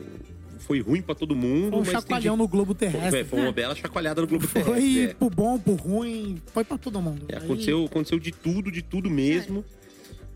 [0.61, 1.71] Foi ruim para todo mundo.
[1.71, 3.21] Foi um mas tem chacoalhão no globo terrestre.
[3.21, 5.05] É, foi uma bela chacoalhada no globo Foi terrestre.
[5.05, 5.15] é.
[5.15, 7.25] pro bom, pro ruim, foi pra todo mundo.
[7.29, 9.65] É, Aí, aconteceu, aconteceu de tudo, de tudo mesmo.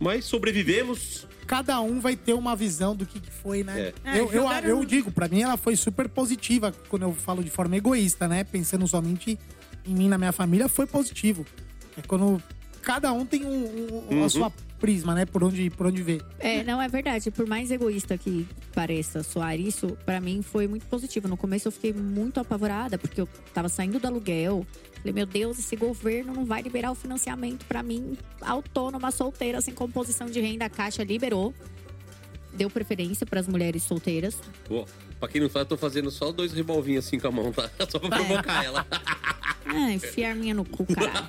[0.01, 1.27] Mas sobrevivemos.
[1.47, 3.93] cada um vai ter uma visão do que, que foi, né?
[4.05, 4.19] É.
[4.19, 7.51] eu, É, eu, eu digo, pra mim ela foi super positiva quando eu falo de
[7.51, 8.43] forma egoísta, né?
[8.45, 9.39] Pensando somente
[9.87, 11.47] em mim, na minha família, foi positivo.
[11.97, 12.43] É quando
[12.83, 13.49] cada um tem um,
[14.11, 14.25] um- Uhum.
[14.25, 14.53] a sua
[14.85, 15.25] prisma, né?
[15.25, 16.23] Por onde, por onde ver.
[16.39, 17.31] É, não, é verdade.
[17.31, 21.27] Por mais egoísta que pareça soar isso, pra mim foi muito positivo.
[21.27, 24.67] No começo eu fiquei muito apavorada, porque eu tava saindo do aluguel.
[24.99, 29.73] Falei, meu Deus, esse governo não vai liberar o financiamento pra mim, autônoma, solteira, sem
[29.73, 30.67] composição de renda.
[30.67, 31.55] A Caixa liberou.
[32.53, 34.37] Deu preferência pras mulheres solteiras.
[34.67, 34.85] Pô,
[35.19, 37.71] pra quem não sabe, eu tô fazendo só dois revolvinhos assim com a mão, tá?
[37.89, 38.87] Só pra provocar ela.
[39.65, 41.27] Ah, enfiar minha no cu, caralho.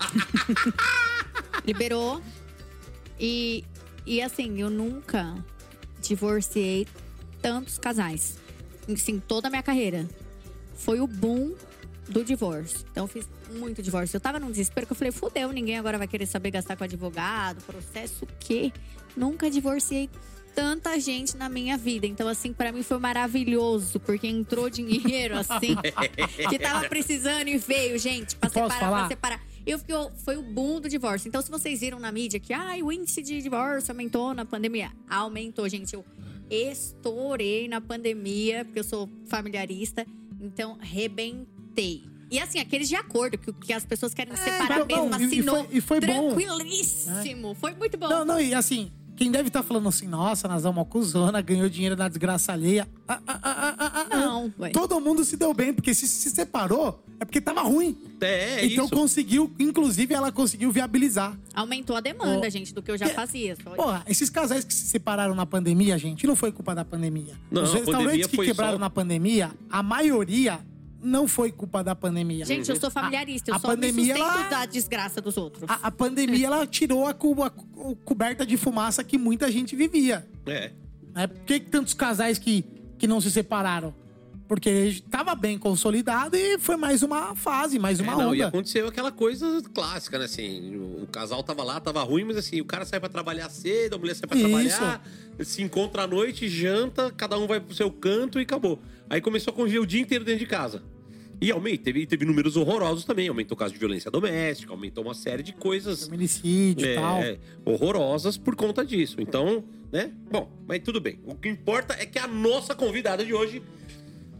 [1.65, 2.21] Liberou.
[3.19, 3.63] E,
[4.05, 5.35] e assim, eu nunca
[6.01, 6.87] divorciei
[7.41, 8.37] tantos casais.
[8.91, 10.07] Assim, toda a minha carreira.
[10.75, 11.53] Foi o boom
[12.07, 12.85] do divórcio.
[12.91, 14.15] Então, eu fiz muito divórcio.
[14.17, 16.83] Eu tava num desespero que eu falei, fudeu, ninguém agora vai querer saber gastar com
[16.83, 18.71] advogado, processo o quê?
[19.15, 20.09] Nunca divorciei
[20.53, 22.07] tanta gente na minha vida.
[22.07, 25.75] Então, assim, pra mim foi maravilhoso, porque entrou dinheiro, assim,
[26.49, 28.99] que tava precisando e veio, gente, pra Posso separar, falar?
[28.99, 29.54] pra separar.
[29.65, 31.27] Eu fiquei, foi o boom do divórcio.
[31.27, 34.91] Então, se vocês viram na mídia que ai, o índice de divórcio aumentou na pandemia,
[35.09, 35.93] aumentou, gente.
[35.93, 36.05] Eu
[36.49, 40.05] estourei na pandemia, porque eu sou familiarista,
[40.39, 42.03] então rebentei.
[42.29, 45.23] E assim, aqueles de acordo, que, que as pessoas querem separar não, mesmo, não, e-
[45.23, 46.35] e assinou foi- e foi bom.
[46.35, 47.55] tranquilíssimo.
[47.55, 48.09] Foi muito bom.
[48.09, 51.95] Não, não, e assim, Quem deve estar falando assim, nossa, Nazão, uma cuzona, ganhou dinheiro
[51.95, 52.85] na desgraça alheia.
[53.07, 54.17] Ah, ah, ah, ah, ah, ah.
[54.17, 54.69] Não, ué.
[54.71, 57.97] Todo mundo se deu bem, porque se se separou, é porque tava ruim.
[58.19, 58.93] É, é então isso.
[58.93, 61.37] conseguiu, inclusive ela conseguiu viabilizar.
[61.53, 63.55] Aumentou a demanda, gente, do que eu já que- fazia.
[63.63, 67.35] Só Porra, esses casais que se separaram na pandemia, gente, não foi culpa da pandemia.
[67.49, 70.59] Não, Os a restaurantes pandemia que foi quebraram só- na pandemia, a maioria
[71.05, 72.45] não foi culpa da pandemia.
[72.45, 75.69] Gente, eu sou familiarista, eu A só pandemia, me sustento ela- da desgraça dos outros.
[75.69, 77.49] A, a pandemia, ela tirou a, cu- a
[78.03, 80.27] coberta de fumaça que muita gente vivia.
[80.45, 80.71] É.
[81.13, 81.27] Né?
[81.27, 82.65] Por que que tantos casais que,
[82.97, 83.93] que não se separaram?
[84.47, 88.47] Porque estava bem consolidado e foi mais uma fase, mais uma É, não, e onda.
[88.49, 90.25] aconteceu aquela coisa clássica, né?
[90.25, 93.95] Assim, o casal tava lá, tava ruim, mas assim, o cara sai pra trabalhar cedo,
[93.95, 94.47] a mulher sai pra Isso.
[94.47, 95.01] trabalhar,
[95.39, 98.77] se encontra à noite, janta, cada um vai pro seu canto e acabou.
[99.09, 100.83] Aí começou a conviver o dia inteiro dentro de casa.
[101.45, 103.27] E aumenta, teve, teve números horrorosos também.
[103.27, 107.21] Aumentou o caso de violência doméstica, aumentou uma série de coisas Feminicídio e é, tal.
[107.63, 109.17] horrorosas por conta disso.
[109.19, 110.11] Então, né?
[110.31, 111.19] Bom, mas tudo bem.
[111.23, 113.61] O que importa é que a nossa convidada de hoje,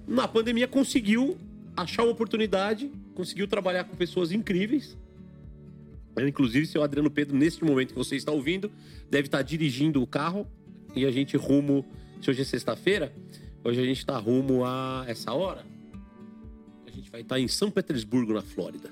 [0.07, 1.37] na pandemia, conseguiu
[1.77, 4.97] achar uma oportunidade, conseguiu trabalhar com pessoas incríveis.
[6.15, 8.71] Eu, inclusive, seu Adriano Pedro, neste momento que você está ouvindo,
[9.11, 10.47] deve estar dirigindo o carro
[10.95, 11.85] e a gente rumo.
[12.19, 13.13] Se hoje é sexta-feira,
[13.63, 15.74] hoje a gente está rumo a essa hora.
[17.15, 18.91] Vai estar em São Petersburgo, na Flórida,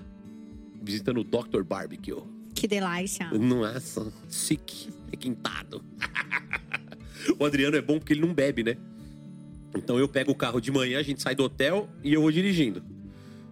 [0.82, 1.61] visitando o Dr.
[1.61, 2.24] Barbecue.
[2.55, 3.30] Que delícia.
[3.32, 5.84] Nossa, chique, requintado.
[7.38, 8.78] o Adriano é bom porque ele não bebe, né?
[9.76, 12.32] Então eu pego o carro de manhã, a gente sai do hotel e eu vou
[12.32, 12.82] dirigindo.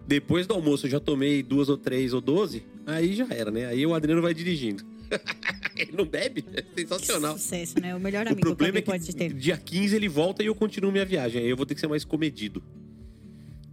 [0.08, 3.66] Depois do almoço eu já tomei duas ou três ou doze, aí já era, né?
[3.66, 4.86] Aí o Adriano vai dirigindo.
[5.76, 6.46] ele não bebe?
[6.54, 7.36] É sensacional.
[7.36, 7.94] Sucesso, né?
[7.94, 9.34] O melhor O amigo que problema é alguém que pode ter.
[9.34, 11.42] dia 15 ele volta e eu continuo minha viagem.
[11.42, 12.62] Aí eu vou ter que ser mais comedido.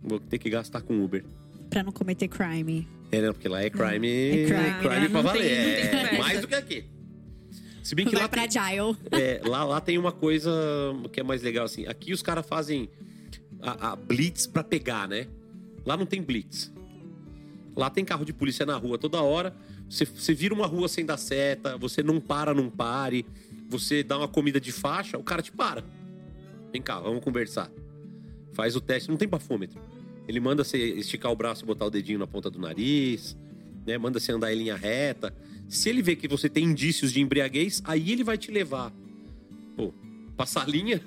[0.03, 1.23] Vou ter que gastar com Uber.
[1.69, 2.87] Pra não cometer crime.
[3.11, 4.79] É, não, porque lá é crime, É crime, né?
[4.81, 5.41] pra Não valer.
[5.91, 6.85] tem- é mais do que aqui.
[7.83, 8.95] Se bem que Vai lá pra tem, Agile.
[9.11, 10.51] é, lá, lá tem uma coisa
[11.11, 11.87] que é mais legal, assim.
[11.87, 12.87] Aqui os caras fazem
[13.61, 15.27] a, a blitz pra pegar, né?
[15.85, 16.71] Lá não tem blitz.
[17.75, 19.55] Lá tem carro de polícia na rua toda hora.
[19.89, 23.25] Você, você vira uma rua sem dar seta, você não para, não pare.
[23.69, 25.83] Você dá uma comida de faixa, o cara te para.
[26.71, 27.71] Vem cá, vamos conversar.
[28.53, 29.79] Faz o teste, não tem bafômetro.
[30.29, 33.35] Ele manda você esticar o braço e botar o dedinho na ponta do nariz,
[33.83, 33.97] né?
[33.97, 35.33] Manda você andar em linha reta.
[35.67, 38.93] Se ele vê que você tem indícios de embriaguez, aí ele vai te levar,
[39.75, 39.91] pô,
[40.37, 41.01] passar a linha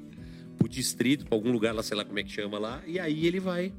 [0.56, 3.26] pro distrito, pra algum lugar lá, sei lá como é que chama lá, e aí
[3.26, 3.74] ele vai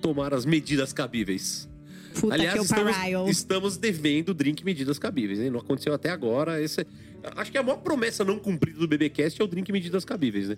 [0.00, 1.68] tomar as medidas cabíveis.
[2.18, 2.96] Puta Aliás, estamos,
[3.28, 5.50] estamos devendo drink medidas cabíveis, hein?
[5.50, 6.58] Não aconteceu até agora.
[6.58, 6.86] Esse,
[7.36, 10.56] acho que a maior promessa não cumprida do BBcast é o drink medidas cabíveis, né?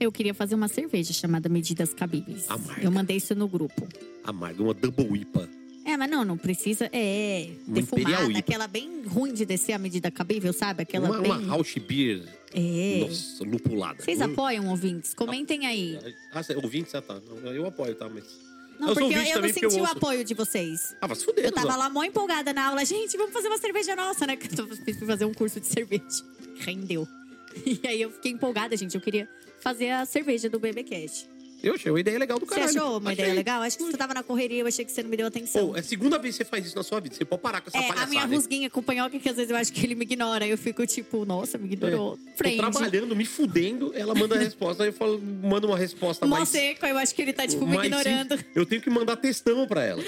[0.00, 2.48] Eu queria fazer uma cerveja chamada Medidas Cabíveis.
[2.48, 2.82] Amarga.
[2.82, 3.86] Eu mandei isso no grupo.
[4.24, 5.48] Amarga, uma double IPA.
[5.84, 6.88] É, mas não, não precisa.
[6.92, 10.82] É, Uma defumada, aquela bem ruim de descer a medida cabível, sabe?
[10.82, 11.30] Aquela Uma, bem.
[11.32, 12.22] uma Rausch Beer,
[12.54, 13.00] É.
[13.06, 14.02] nossa, lupulada.
[14.02, 15.12] Vocês apoiam, ouvintes?
[15.14, 15.98] Comentem aí.
[16.32, 17.20] Ah, cê- ouvinte, você tá.
[17.44, 18.08] Eu apoio, tá?
[18.08, 18.24] Mas.
[18.78, 20.94] Não, Eu porque eu, eu não porque eu senti o apoio de vocês.
[21.00, 22.84] Ah, vai se fuder, Eu tava lá mó empolgada na aula.
[22.84, 24.36] Gente, vamos fazer uma cerveja nossa, né?
[24.36, 26.02] Que eu fui fazer um curso de cerveja.
[26.60, 27.06] Rendeu.
[27.66, 28.94] E aí eu fiquei empolgada, gente.
[28.94, 29.28] Eu queria
[29.60, 31.28] fazer a cerveja do BBcast.
[31.62, 32.70] Eu achei uma ideia legal do Você caralho.
[32.70, 33.22] achou uma Achei.
[33.22, 33.60] ideia legal?
[33.60, 35.68] Acho que você tava na correria, eu achei que você não me deu atenção.
[35.68, 37.14] Pô, é a segunda vez que você faz isso na sua vida.
[37.14, 38.10] Você pode parar com essa É, a palhaçada.
[38.10, 38.28] minha hein?
[38.34, 40.46] rusguinha com o panhoca, que às vezes eu acho que ele me ignora.
[40.46, 42.18] Eu fico tipo, nossa, me ignorou.
[42.38, 42.50] É.
[42.50, 44.84] Tô trabalhando, me fudendo, ela manda a resposta.
[44.84, 46.48] Aí eu falo, mando uma resposta Mó mais...
[46.48, 48.38] seco, eu acho que ele tá, tipo, me ignorando.
[48.38, 48.44] simples.
[48.54, 50.02] Eu tenho que mandar textão pra ela.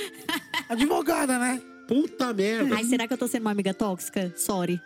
[0.70, 1.60] Advogada, né?
[1.86, 2.74] Puta merda.
[2.76, 4.32] Ai, será que eu tô sendo uma amiga tóxica?
[4.38, 4.80] Sorry.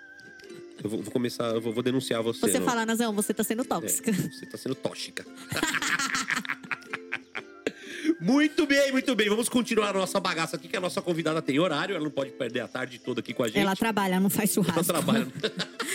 [0.83, 2.41] Eu vou, vou começar, eu vou, vou denunciar você.
[2.41, 4.13] Você não- fala, Nazão, você tá sendo É, tóxica.
[4.13, 5.25] você tá sendo tóxica.
[8.21, 9.29] muito bem, muito bem.
[9.29, 11.95] Vamos continuar a nossa bagaça aqui, que a nossa convidada tem horário.
[11.95, 13.59] Ela não pode perder a tarde toda aqui com a gente.
[13.59, 14.93] Ela trabalha, não faz Ela churrasco.
[14.93, 15.27] trabalha.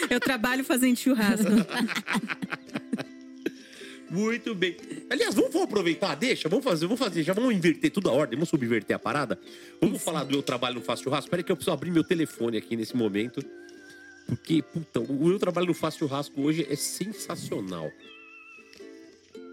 [0.10, 1.48] Eu trabalho fazendo churrasco.
[4.10, 4.76] Muito bem.
[5.10, 8.36] Aliás, vamos, vamos aproveitar, deixa, vamos fazer, vamos fazer, já vamos inverter tudo a ordem,
[8.38, 9.40] vamos subverter a parada.
[9.80, 11.28] Vamos falar do eu trabalho no Faço Churrasco.
[11.28, 13.42] Espera que eu preciso abrir meu telefone aqui nesse momento.
[14.32, 17.92] Porque, puta, o eu trabalho no Faço Churrasco hoje é sensacional.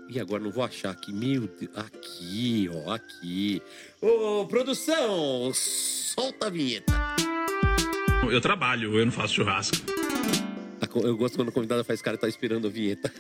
[0.09, 1.71] E agora não vou achar aqui, meu Deus.
[1.77, 3.61] Aqui, ó, aqui.
[4.01, 6.93] Ô, produção, solta a vinheta.
[8.31, 9.77] Eu trabalho, eu não faço churrasco.
[10.89, 13.13] Co- Eu gosto quando a convidada faz cara e tá esperando a vinheta.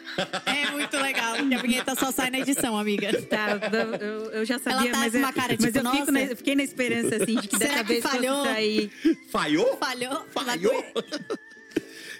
[0.47, 1.37] É muito legal.
[1.37, 3.11] E a vinheta só sai na edição, amiga.
[3.25, 3.59] Tá,
[4.01, 6.13] eu, eu já sabia, Ela tá mas, eu- uma cara, mas tipo, eu fico nossa.
[6.13, 8.37] na- eu fiquei na esperança, assim, de que Será dessa que vez falhou?
[8.39, 8.91] fosse sair.
[9.31, 9.77] Falhou?
[9.77, 10.25] Falhou?
[10.33, 10.85] Falhou?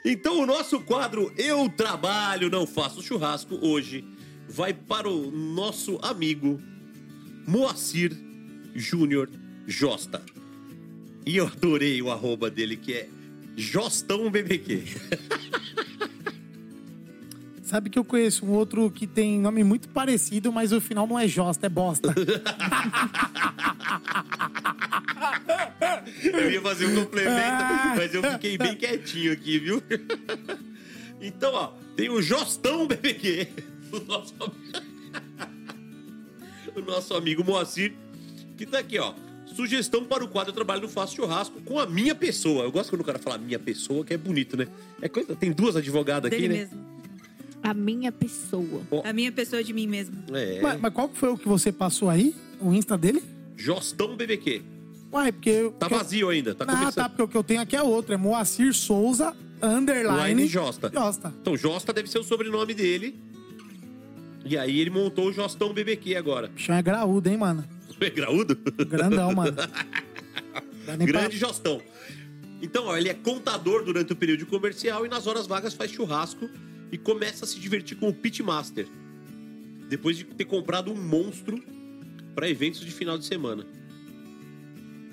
[0.05, 4.05] Então o nosso quadro Eu Trabalho, Não Faço Churrasco hoje
[4.49, 6.61] vai para o nosso amigo
[7.47, 8.17] Moacir
[8.75, 9.29] Júnior
[9.67, 10.23] Josta.
[11.27, 13.09] E eu adorei o arroba dele que é
[13.57, 14.85] Jostão BBQ.
[17.63, 21.19] Sabe que eu conheço um outro que tem nome muito parecido, mas o final não
[21.19, 22.15] é Josta, é bosta.
[26.33, 27.95] Eu ia fazer um complemento, Ah.
[27.97, 29.83] mas eu fiquei bem quietinho aqui, viu?
[31.21, 33.49] Então, ó, tem o Jostão BBQ.
[33.93, 34.35] O nosso,
[36.77, 37.93] o nosso amigo Moacir,
[38.57, 39.15] que tá aqui, ó.
[39.47, 42.65] Sugestão para o quadro Eu Trabalho no Faço Churrasco com a minha pessoa.
[42.65, 44.69] Eu gosto quando o cara fala minha pessoa, que é bonito, né?
[45.01, 46.61] É coisa, tem duas advogadas aqui, Dele né?
[46.61, 46.87] mesmo.
[47.63, 48.83] A minha pessoa.
[49.05, 50.17] A minha pessoa de mim mesmo.
[50.33, 50.61] É.
[50.61, 52.35] mas, mas qual foi o que você passou aí?
[52.61, 53.23] O Insta dele?
[53.59, 54.63] Jostão BBQ.
[55.13, 55.51] Uai, porque.
[55.51, 56.95] eu- Tá que eu- vazio ainda, tá ah, começando.
[56.95, 58.15] tá, porque o que eu tenho aqui é outro.
[58.15, 60.35] É Moacir Souza, underline.
[60.35, 60.91] Line Josta.
[60.93, 61.35] Josta.
[61.41, 63.19] Então, Josta deve ser o sobrenome dele.
[64.45, 66.47] E aí ele montou o Jostão BBQ agora.
[66.47, 67.65] O bichão é graúdo, hein, mano?
[68.01, 68.55] É graúdo?
[68.89, 69.57] Grandão, mano.
[70.87, 71.83] Nem pra- Grande Jostão.
[72.63, 76.49] Então, ó, ele é contador durante o período comercial e nas horas vagas faz churrasco
[76.93, 78.87] e começa a se divertir com o Pitmaster.
[79.89, 81.61] Depois de ter comprado um monstro
[82.39, 83.67] para eventos de final de semana.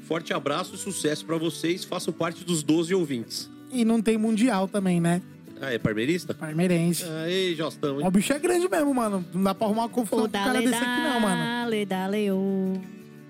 [0.03, 3.49] Forte abraço, sucesso para vocês, façam parte dos 12 ouvintes.
[3.71, 5.23] E não tem mundial também, né?
[5.59, 6.35] Ah, é parmeirista?
[6.35, 7.03] Parmeirense.
[7.03, 8.05] Aê, Jostão, hein?
[8.05, 9.25] O bicho é grande mesmo, mano.
[9.33, 11.35] Não dá pra arrumar uma confusão com O cara dale, desse aqui, não, mano.
[11.35, 12.73] dale, dale, ô.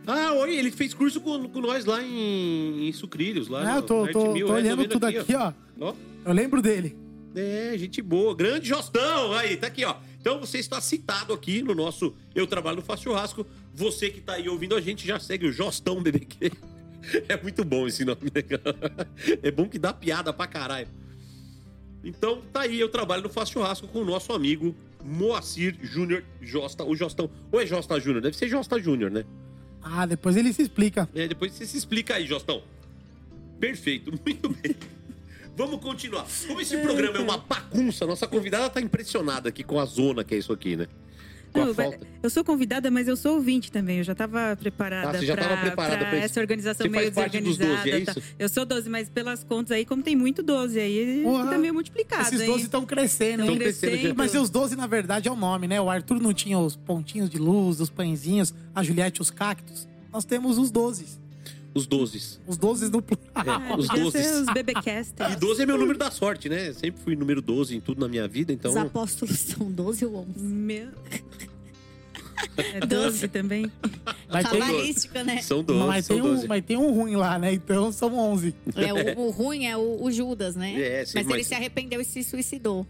[0.06, 3.82] Ah, oi, ele fez curso com, com nós lá em, em Sucrilhos, lá Ah, eu
[3.82, 5.54] tô, tô, Mil, tô é, olhando tudo aqui, ó.
[5.80, 5.94] ó.
[6.26, 6.98] Eu lembro dele.
[7.34, 8.36] É, gente boa.
[8.36, 9.32] Grande Jostão.
[9.34, 9.96] Aí, tá aqui, ó.
[10.20, 13.46] Então você está citado aqui no nosso Eu Trabalho no Faço Churrasco.
[13.76, 16.52] Você que tá aí ouvindo a gente já segue o Jostão BBQ.
[17.30, 18.42] É muito bom esse nome, né?
[19.44, 20.88] É bom que dá piada pra caralho.
[22.04, 26.84] Então, tá aí, eu trabalho no Faço Churrasco com o nosso amigo Moacir Júnior Josta,
[26.84, 27.30] o Jostão.
[27.52, 28.24] Ou é Josta Júnior?
[28.24, 29.24] Deve ser Josta Júnior, né?
[29.84, 31.08] Ah, depois ele se explica.
[31.14, 32.64] É, depois você se explica aí, Jostão.
[33.60, 34.76] Perfeito, muito bem.
[35.56, 36.26] Vamos continuar.
[36.48, 40.34] Como esse programa é uma bagunça, nossa convidada tá impressionada aqui com a zona que
[40.34, 40.88] é isso aqui, né?
[41.56, 42.00] Não, falta.
[42.22, 44.00] eu sou convidada, mas eu sou ouvinte também.
[44.00, 45.32] Eu já estava preparada Ah, isso.
[46.24, 48.02] essa organização Você meio faz parte dos desorganizada.
[48.12, 48.36] 12, é tá?
[48.40, 51.50] Eu sou 12, mas pelas contas aí, como tem muito 12 aí, Porra.
[51.52, 52.48] tá meio multiplicado, Esses hein?
[52.48, 53.60] 12 estão crescendo, Tão hein?
[53.60, 54.16] crescendo.
[54.16, 55.80] Mas os 12, na verdade, é o nome, né?
[55.80, 59.88] O Arthur não tinha os pontinhos de luz, os pãezinhos, a Juliette os cactos.
[60.12, 61.06] Nós temos os 12.
[61.76, 62.40] Os 12.
[62.48, 63.62] Os 12 no plural.
[63.62, 64.24] É, os podia 12.
[64.24, 65.34] ser os bebecasters.
[65.34, 66.72] E 12 é meu número da sorte, né?
[66.72, 68.72] Sempre fui número 12 em tudo na minha vida, então.
[68.72, 70.40] Os apóstolos são 12 ou 11?
[70.40, 70.88] Meu...
[72.58, 73.72] É 12 também.
[74.30, 75.42] Mas tem, Cabalística, né?
[75.42, 75.88] São 12.
[75.88, 76.48] mas, são tem um, 12.
[76.48, 77.54] mas tem um ruim lá, né?
[77.54, 78.54] Então são 11.
[78.76, 80.80] É, o, o ruim é o, o Judas, né?
[80.80, 82.86] É, sim, mas, ele mas- se arrependeu e se suicidou.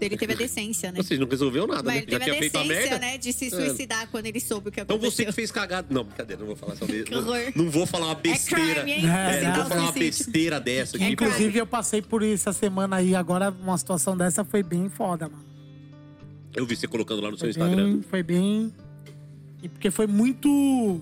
[0.00, 1.02] Ele teve a decência, né?
[1.02, 2.02] Vocês não resolveu nada, Mas né?
[2.02, 2.74] ele Já teve a feito a merda.
[2.74, 3.18] decência, né?
[3.18, 5.16] De se suicidar quando ele soube o que Então aconteceu.
[5.16, 5.86] você que fez cagada.
[5.90, 7.38] Não, brincadeira, não vou falar sobre Que horror.
[7.54, 8.62] não, não vou falar uma besteira.
[8.70, 9.10] É crime, hein?
[9.10, 11.04] É, É, não vou o falar uma besteira dessa aqui.
[11.04, 13.14] É porque- Inclusive, eu passei por isso essa semana aí.
[13.14, 15.44] Agora, uma situação dessa foi bem foda, mano.
[16.54, 17.92] Eu vi você colocando lá no seu Foi Instagram.
[17.92, 18.72] bem, foi bem.
[19.62, 21.00] E porque foi muito.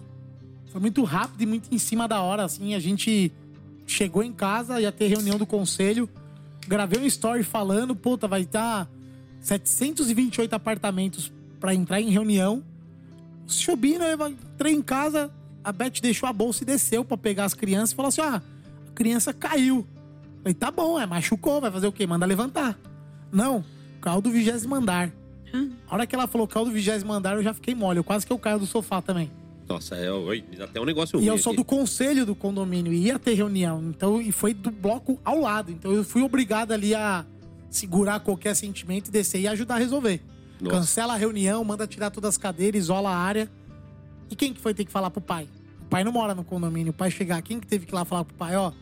[0.70, 2.74] Foi muito rápido e muito em cima da hora, assim.
[2.74, 3.32] A gente
[3.86, 6.08] chegou em casa, ia ter reunião do conselho.
[6.68, 8.86] Gravei um story falando, puta, vai estar
[9.40, 12.62] 728 apartamentos pra entrar em reunião.
[13.46, 15.30] Subindo, eu entrei em casa,
[15.64, 18.42] a Beth deixou a bolsa e desceu pra pegar as crianças e falou assim: ah,
[18.86, 19.86] a criança caiu.
[20.42, 22.06] Falei, tá bom, é, machucou, vai fazer o quê?
[22.06, 22.78] Manda levantar.
[23.32, 23.64] Não,
[24.02, 25.10] caiu do vigésimo andar.
[25.88, 27.98] A hora que ela falou caiu do vigésimo andar, eu já fiquei mole.
[27.98, 29.30] Eu quase que eu caio do sofá também.
[29.68, 31.58] Nossa, é, oi, até um negócio E ruim eu sou aqui.
[31.58, 33.82] do conselho do condomínio e ia ter reunião.
[33.90, 35.70] Então, e foi do bloco ao lado.
[35.70, 37.26] Então eu fui obrigado ali a
[37.70, 40.22] segurar qualquer sentimento e descer e ajudar a resolver.
[40.60, 40.76] Nossa.
[40.76, 43.50] Cancela a reunião, manda tirar todas as cadeiras, isola a área.
[44.30, 45.46] E quem que foi ter que falar pro pai?
[45.82, 46.90] O pai não mora no condomínio.
[46.90, 48.72] O pai chegar, quem que teve que ir lá falar pro pai, ó,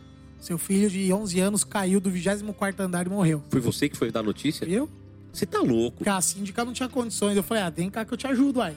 [0.40, 3.42] seu filho de 11 anos caiu do 24º andar e morreu.
[3.50, 4.64] Foi você que foi dar notícia?
[4.66, 4.88] Eu?
[5.32, 5.98] Você tá louco.
[5.98, 7.36] Porque a síndica não tinha condições.
[7.36, 8.76] Eu falei, ah, vem cá que eu te ajudo, aí.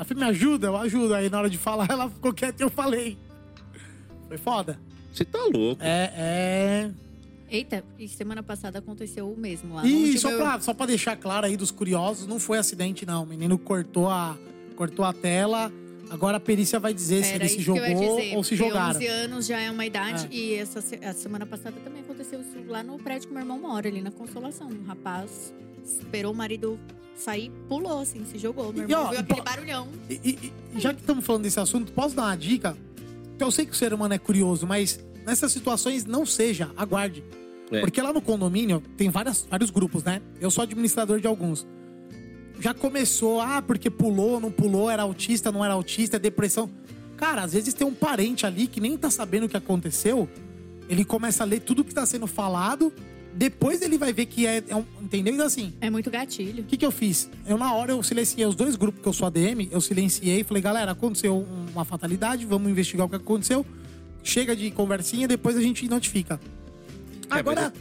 [0.00, 0.66] Ela falou, me ajuda?
[0.68, 1.14] Eu ajudo.
[1.14, 3.18] Aí na hora de falar, ela ficou quieta e eu falei.
[4.28, 4.78] Foi foda.
[5.12, 5.82] Você tá louco.
[5.82, 6.90] É, é...
[7.50, 9.84] Eita, e semana passada aconteceu o mesmo lá.
[9.84, 13.04] E onde só meu- pra, só pra deixar claro aí dos curiosos, não foi acidente,
[13.04, 13.24] não.
[13.24, 14.38] O menino cortou a,
[14.76, 15.70] cortou a tela.
[16.08, 18.56] Agora a perícia vai dizer se Era ele se eu ia jogou dizer, ou se
[18.56, 18.96] jogaram.
[18.96, 20.28] 11 anos já é uma idade.
[20.30, 20.34] É.
[20.34, 23.58] E essa se- a semana passada também aconteceu isso lá no prédio que meu irmão
[23.60, 24.68] mora, ali na Consolação.
[24.68, 25.52] Um rapaz
[25.84, 26.78] esperou o marido
[27.20, 28.72] sair, pulou, assim, se jogou.
[28.72, 29.88] Meu E, irmão ó, viu e aquele barulhão.
[30.08, 32.76] E, e- e já que estamos falando desse assunto, posso dar uma dica?
[33.38, 37.22] Eu sei que o ser humano é curioso, mas nessas situações não seja, aguarde.
[37.70, 37.80] É.
[37.80, 40.20] Porque lá no condomínio tem várias, vários grupos, né?
[40.40, 41.66] Eu sou administrador de alguns.
[42.58, 46.68] Já começou, ah, porque pulou, não pulou, era autista, não era autista, depressão.
[47.16, 50.28] Cara, às vezes tem um parente ali que nem tá sabendo o que aconteceu.
[50.88, 52.92] Ele começa a ler tudo que tá sendo falado,
[53.34, 54.84] depois ele vai ver que é, é um.
[55.00, 55.34] Entendeu?
[55.34, 55.72] Então assim.
[55.80, 56.62] É muito gatilho.
[56.62, 57.30] O que, que eu fiz?
[57.46, 60.44] Eu, na hora, eu silenciei os dois grupos que eu sou ADM, eu silenciei e
[60.44, 63.64] falei, galera, aconteceu uma fatalidade, vamos investigar o que aconteceu.
[64.22, 66.38] Chega de conversinha, depois a gente notifica.
[67.30, 67.72] Agora,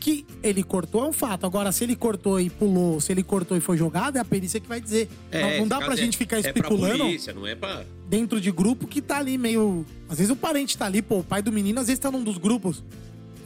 [0.00, 1.44] que ele cortou é um fato.
[1.46, 4.60] Agora, se ele cortou e pulou, se ele cortou e foi jogado, é a perícia
[4.60, 5.08] que vai dizer.
[5.32, 7.84] não, não dá pra caso gente é- ficar É pra especulando polícia, não é pra...
[8.08, 9.84] dentro de grupo que tá ali meio.
[10.08, 12.22] Às vezes o parente tá ali, pô, o pai do menino às vezes tá num
[12.22, 12.82] dos grupos.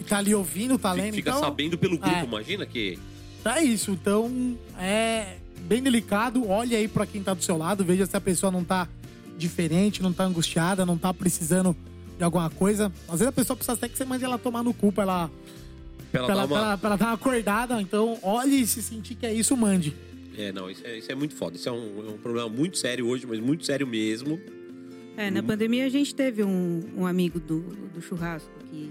[0.01, 1.15] E tá ali ouvindo, tá lendo.
[1.15, 2.25] Fica então, sabendo pelo grupo, é.
[2.25, 2.99] imagina que...
[3.45, 6.47] É isso, então é bem delicado.
[6.49, 8.89] Olhe aí pra quem tá do seu lado, veja se a pessoa não tá
[9.39, 11.75] diferente, não tá angustiada, não tá precisando
[12.19, 12.93] de alguma coisa.
[13.09, 15.31] Às vezes a pessoa precisa até que você mande ela tomar no cu pra ela,
[16.11, 16.67] Pra ela pra dar ela, pra uma...
[16.67, 17.81] ela- pra ela dar uma acordada.
[17.81, 19.95] Então, olhe e se sentir que é isso, mande.
[20.37, 21.57] É, não, isso é, isso é muito foda.
[21.57, 24.39] Isso é um, é um problema muito sério hoje, mas muito sério mesmo.
[25.17, 25.31] É, Uhum.
[25.35, 27.61] na pandemia a gente teve um, um amigo do,
[27.95, 28.91] do churrasco que,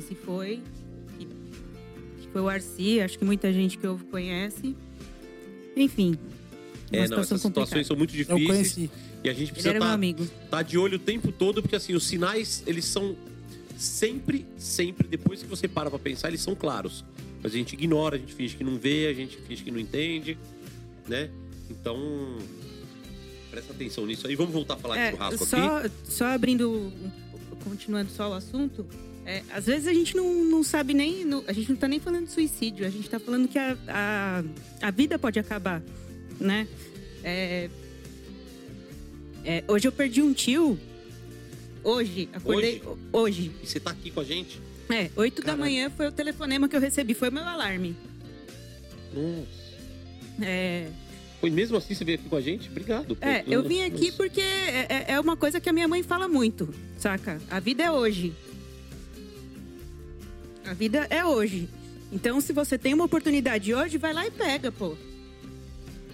[0.00, 0.60] que se foi.
[1.18, 4.76] Que, que foi o Arci, acho que muita gente que ouve conhece.
[5.76, 6.16] Enfim.
[6.90, 7.84] É, não, essas situações complicada.
[7.84, 8.46] são muito Eu difíceis.
[8.48, 8.90] conheci.
[9.24, 10.26] E a gente precisa estar amigo.
[10.50, 13.16] tá de olho o tempo todo, porque assim, os sinais, eles são
[13.76, 17.04] sempre, sempre, depois que você para pra pensar, eles são claros.
[17.42, 19.78] Mas a gente ignora, a gente finge que não vê, a gente finge que não
[19.78, 20.38] entende,
[21.08, 21.28] né?
[21.70, 22.38] Então,
[23.50, 24.34] presta atenção nisso aí.
[24.36, 25.50] Vamos voltar a falar de É, churrasco aqui.
[25.50, 26.92] só, só abrindo,
[27.62, 28.86] continuando só o assunto,
[29.30, 32.00] é, às vezes a gente não, não sabe nem, não- a gente não tá nem
[32.00, 34.42] falando de suicídio, a gente tá falando que a, a,
[34.88, 35.82] a vida pode acabar,
[36.40, 36.66] né?
[37.22, 37.68] É,
[39.44, 40.78] é, hoje eu perdi um tio,
[41.84, 44.60] hoje, acordei, hoje, E você tá aqui com a gente?
[44.88, 47.94] é, 8 da manhã foi o telefonema que eu recebi, foi o meu alarme.
[49.14, 49.58] Nossa.
[50.40, 50.88] É,
[51.40, 52.68] Foi mesmo assim você veio aqui com a gente?
[52.70, 53.16] Obrigado.
[53.20, 53.94] É, eu vim Nossa.
[53.94, 57.40] aqui porque é, é- é uma coisa que a minha mãe fala muito, saca?
[57.50, 58.32] A vida é hoje.
[60.68, 61.66] A vida é hoje.
[62.12, 64.96] Então, se você tem uma oportunidade hoje, vai lá e pega, pô.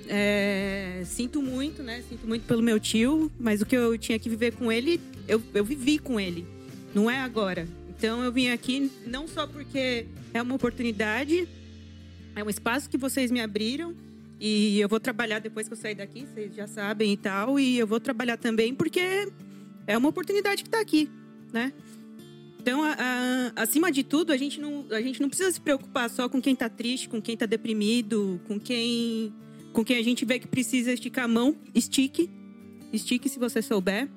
[0.07, 2.05] É, sinto muito, né?
[2.09, 5.43] Sinto muito pelo meu tio, mas o que eu tinha que viver com ele, eu,
[5.53, 6.47] eu vivi com ele.
[6.95, 7.67] Não é agora.
[7.89, 11.49] Então, eu vim aqui não só porque é uma oportunidade,
[12.37, 13.93] é um espaço que vocês me abriram.
[14.39, 17.59] E eu vou trabalhar depois que eu sair daqui, vocês já sabem e tal.
[17.59, 19.29] E eu vou trabalhar também porque
[19.85, 21.11] é uma oportunidade que está aqui,
[21.53, 21.73] né?
[22.65, 26.09] Então, a- a- acima de tudo, a gente, não, a gente não precisa se preocupar
[26.09, 29.35] só com quem tá triste, com quem tá deprimido, com quem,
[29.75, 31.55] com quem a gente vê que precisa esticar a mão.
[31.75, 32.31] Estique.
[32.91, 34.09] Estique se você souber.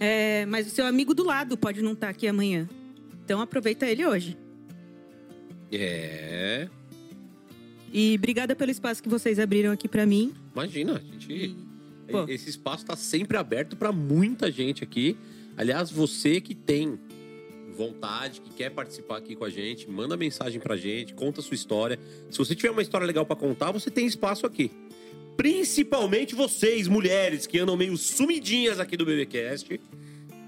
[0.00, 2.68] É, mas o seu amigo do lado pode não estar aqui amanhã.
[3.24, 4.36] Então, aproveita ele hoje.
[5.70, 6.68] É.
[7.92, 10.34] E obrigada pelo espaço que vocês abriram aqui para mim.
[10.52, 11.32] Imagina, a gente.
[11.32, 11.56] E,
[12.32, 15.16] Esse espaço está sempre aberto para muita gente aqui.
[15.56, 16.98] Aliás, você que tem
[17.74, 21.98] vontade, que quer participar aqui com a gente, manda mensagem pra gente, conta sua história.
[22.30, 24.70] Se você tiver uma história legal para contar, você tem espaço aqui.
[25.36, 29.80] Principalmente vocês, mulheres, que andam meio sumidinhas aqui do BBcast,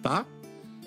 [0.02, 0.26] tá?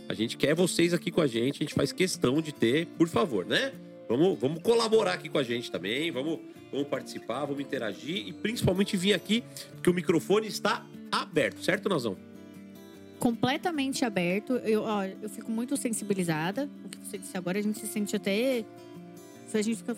[0.07, 3.07] A gente quer vocês aqui com a gente, a gente faz questão de ter, por
[3.07, 3.73] favor, né?
[4.07, 6.39] Vamos, vamos colaborar aqui com a gente também, vamos,
[6.71, 9.43] vamos participar, vamos interagir e principalmente vir aqui,
[9.73, 12.28] porque o microfone está aberto, certo, Nazão?
[13.19, 14.53] Completamente aberto.
[14.57, 16.69] Eu, ó, eu fico muito sensibilizada.
[16.85, 18.63] O que você disse agora, a gente se sente até.
[19.53, 19.95] A gente fica.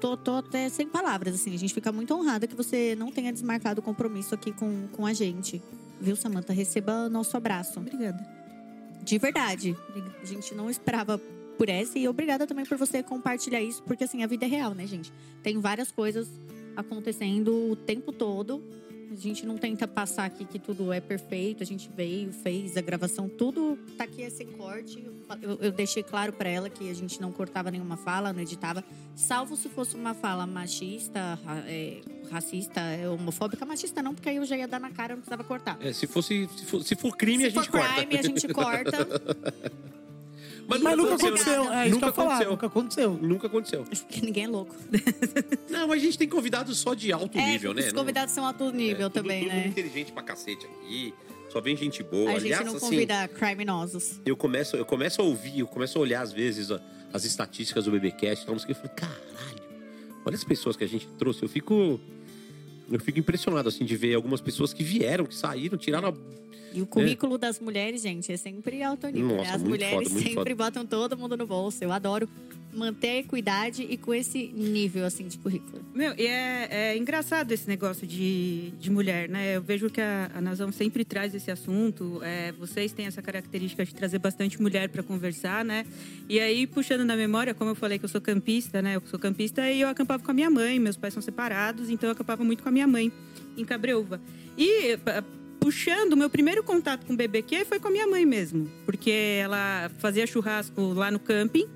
[0.00, 1.54] Tô, tô até sem palavras, assim.
[1.54, 5.06] A gente fica muito honrada que você não tenha desmarcado o compromisso aqui com, com
[5.06, 5.62] a gente.
[6.00, 6.52] Viu, Samanta?
[6.52, 7.78] Receba nosso abraço.
[7.78, 8.26] obrigada.
[9.02, 9.76] De verdade.
[10.22, 11.18] A gente não esperava
[11.56, 11.98] por essa.
[11.98, 15.12] E obrigada também por você compartilhar isso, porque assim, a vida é real, né, gente?
[15.42, 16.28] Tem várias coisas
[16.76, 18.62] acontecendo o tempo todo.
[19.10, 21.62] A gente não tenta passar aqui que tudo é perfeito.
[21.62, 25.04] A gente veio, fez a gravação, tudo tá aqui é sem corte.
[25.40, 28.84] Eu, eu deixei claro pra ela que a gente não cortava nenhuma fala, não editava,
[29.14, 32.00] salvo se fosse uma fala machista, é,
[32.30, 33.64] racista, é, homofóbica.
[33.64, 35.78] Machista não, porque aí eu já ia dar na cara, eu não precisava cortar.
[35.80, 37.94] É, se, fosse, se, for, se for crime, se a gente for corta.
[37.94, 39.08] crime, a gente corta.
[40.66, 41.62] Mas, Mas nunca aconteceu.
[41.62, 41.72] aconteceu.
[41.72, 42.28] É Nunca falar.
[42.34, 42.50] aconteceu.
[42.50, 43.10] Nunca aconteceu.
[43.20, 43.84] Nunca aconteceu.
[43.84, 44.74] Porque ninguém é louco.
[45.68, 47.82] Não, mas a gente tem convidados só de alto É, nível, né?
[47.86, 49.68] os convidados são alto Não- nível é, tudo- também, todo mundo né?
[49.68, 51.12] inteligente pra cacete aqui.
[51.50, 52.30] Só vem gente boa.
[52.30, 54.20] A Aliás, gente não assim, convida criminosos.
[54.24, 56.80] eu começo, eu começo a ouvir, eu começo a olhar às vezes ó,
[57.12, 59.62] as estatísticas do BBcast, então, eu falo, caralho,
[60.24, 61.42] olha as pessoas que a gente trouxe.
[61.42, 62.00] Eu fico.
[62.90, 66.14] Eu fico impressionado, assim, de ver algumas pessoas que vieram, que saíram, tiraram a.
[66.74, 69.28] E o currículo das mulheres, gente, é sempre alto nível.
[69.28, 69.36] né?
[69.38, 70.54] Nossa, As mulheres foda, sempre foda.
[70.56, 71.82] botam todo mundo no bolso.
[71.82, 72.28] Eu adoro
[72.72, 75.80] manter a equidade e com esse nível, assim, de currículo?
[75.94, 79.56] Meu, e é, é engraçado esse negócio de, de mulher, né?
[79.56, 82.20] Eu vejo que a, a Nazão sempre traz esse assunto.
[82.24, 85.86] É, vocês têm essa característica de trazer bastante mulher para conversar, né?
[86.28, 88.96] E aí, puxando na memória, como eu falei que eu sou campista, né?
[88.96, 90.80] Eu sou campista e eu acampava com a minha mãe.
[90.80, 93.12] Meus pais são separados, então eu acampava muito com a minha mãe
[93.56, 94.20] em Cabreúva.
[94.58, 94.98] E
[95.64, 98.70] puxando, meu primeiro contato com o BBQ foi com a minha mãe mesmo.
[98.84, 101.66] Porque ela fazia churrasco lá no camping.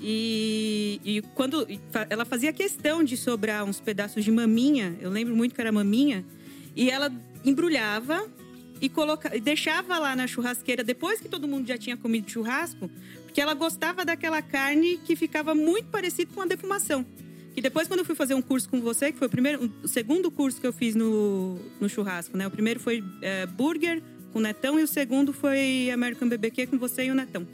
[0.00, 1.66] E, e quando
[2.08, 6.24] ela fazia questão de sobrar uns pedaços de maminha, eu lembro muito que era maminha,
[6.74, 7.12] e ela
[7.44, 8.26] embrulhava
[8.80, 12.88] e, coloca, e deixava lá na churrasqueira depois que todo mundo já tinha comido churrasco,
[13.24, 17.04] porque ela gostava daquela carne que ficava muito parecido com a defumação.
[17.56, 19.88] E depois, quando eu fui fazer um curso com você, que foi o primeiro, o
[19.88, 22.46] segundo curso que eu fiz no, no churrasco, né?
[22.46, 24.00] O primeiro foi é, burger
[24.32, 27.46] com o Netão e o segundo foi American BBQ com você e o Netão.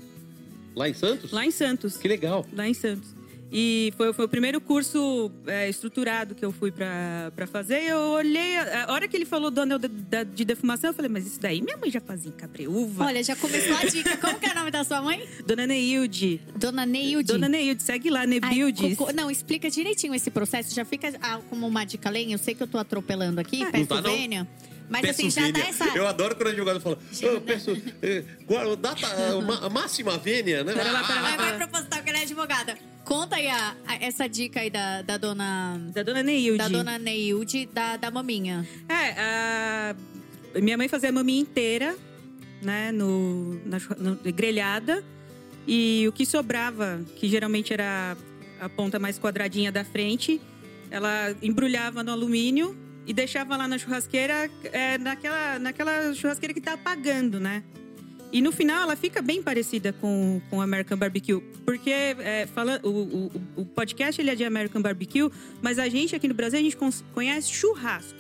[0.75, 1.31] Lá em Santos?
[1.31, 1.97] Lá em Santos.
[1.97, 2.47] Que legal.
[2.53, 3.15] Lá em Santos.
[3.57, 7.85] E foi, foi o primeiro curso é, estruturado que eu fui pra, pra fazer.
[7.85, 11.09] Eu olhei, a, hora que ele falou do anel de, da- de defumação, eu falei,
[11.09, 13.05] mas isso daí minha mãe já fazia em Cabreúva.
[13.05, 14.17] Olha, já começou a dica.
[14.17, 15.25] Como que é o nome da sua mãe?
[15.47, 16.41] Dona Neilde.
[16.57, 17.33] Dona Neilde.
[17.33, 18.97] Dona Neilde, segue lá, Nebildes.
[18.99, 20.75] co- Não, explica direitinho esse processo.
[20.75, 22.33] Já fica ah, como uma dica além.
[22.33, 24.49] Eu sei que eu tô atropelando aqui, Ah, peço tá, vênia.
[24.89, 25.63] Mas peço assim, já vênia.
[25.63, 25.85] dá essa.
[25.97, 27.71] Eu adoro quando a advogado fala, eu peço
[28.03, 29.07] eh, guarda- data
[29.43, 30.73] ma- máxima vênia, né?
[30.75, 31.37] Pera lá, pera lá.
[31.37, 32.77] Vai, vai proposital que ela é advogada.
[33.05, 35.79] Conta aí a- a- essa dica aí da, da dona.
[35.93, 36.59] Da Dona Neilde.
[36.59, 38.67] Da dona Neilde, da, da maminha.
[38.89, 39.97] É, a...
[40.61, 41.97] minha mãe fazia a maminha inteira,
[42.63, 45.05] né, no, na, no- grelhada.
[45.67, 48.17] E o que sobrava, que geralmente era
[48.61, 50.41] a ponta mais quadradinha da frente,
[50.91, 52.77] ela embrulhava no alumínio
[53.07, 57.63] e deixava lá na churrasqueira, é, naquela, naquela churrasqueira que tá apagando, né?
[58.35, 61.41] E no final ela fica bem parecida com o American Barbecue.
[61.65, 65.31] Porque é, fala, o, o, o podcast ele é de American Barbecue,
[65.63, 66.77] mas a gente aqui no Brasil a gente
[67.15, 68.19] conhece churrasco,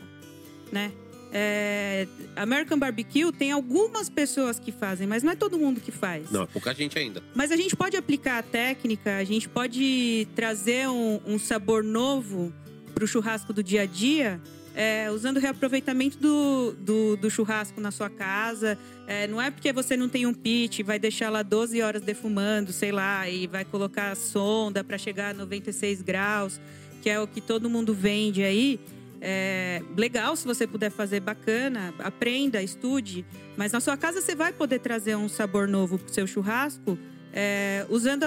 [0.71, 0.93] né?
[1.33, 2.07] É,
[2.37, 6.31] American Barbecue tem algumas pessoas que fazem, mas não é todo mundo que faz.
[6.31, 7.21] Não, é pouca gente ainda.
[7.35, 12.53] Mas a gente pode aplicar a técnica, a gente pode trazer um, um sabor novo
[12.95, 14.41] para o churrasco do dia a dia,
[14.75, 18.77] é, usando o reaproveitamento do, do, do churrasco na sua casa.
[19.07, 22.72] É, não é porque você não tem um pit, vai deixar lá 12 horas defumando,
[22.72, 26.61] sei lá, e vai colocar a sonda para chegar a 96 graus,
[27.03, 28.81] que é o que todo mundo vende aí.
[29.20, 33.25] É, legal se você puder fazer bacana, aprenda, estude,
[33.57, 36.99] mas na sua casa você vai poder trazer um sabor novo pro seu churrasco
[37.33, 38.25] é, usando,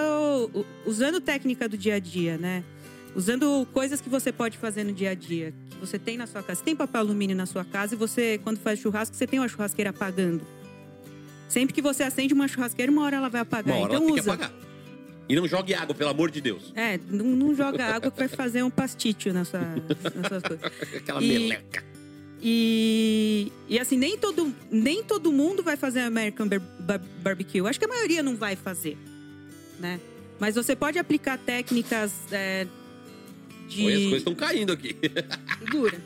[0.53, 2.63] o- usando técnica do dia a dia, né?
[3.17, 6.43] Usando coisas que você pode fazer no dia a dia, que você tem na sua
[6.43, 6.59] casa.
[6.59, 9.47] Você tem papel alumínio na sua casa e você, quando faz churrasco, você tem uma
[9.47, 10.41] churrasqueira apagando.
[11.49, 13.75] Sempre que você acende uma churrasqueira, uma hora ela vai apagar.
[13.75, 14.37] Uma hora então ela tem usa.
[14.37, 14.67] que apagar.
[15.27, 16.71] E não jogue água, pelo amor de Deus.
[16.75, 20.71] É, não, não joga água que vai fazer um pastício na sua, nas suas coisas.
[20.95, 21.83] Aquela E- meleca.
[22.41, 27.67] E, e assim, nem todo, nem todo mundo vai fazer American Bar- Bar- Barbecue.
[27.67, 28.95] Acho que a maioria não vai fazer,
[29.79, 29.99] né?
[30.39, 32.67] Mas você pode aplicar técnicas é,
[33.67, 33.85] de...
[33.85, 34.95] Oi, as coisas estão caindo aqui.
[35.59, 36.01] Segura.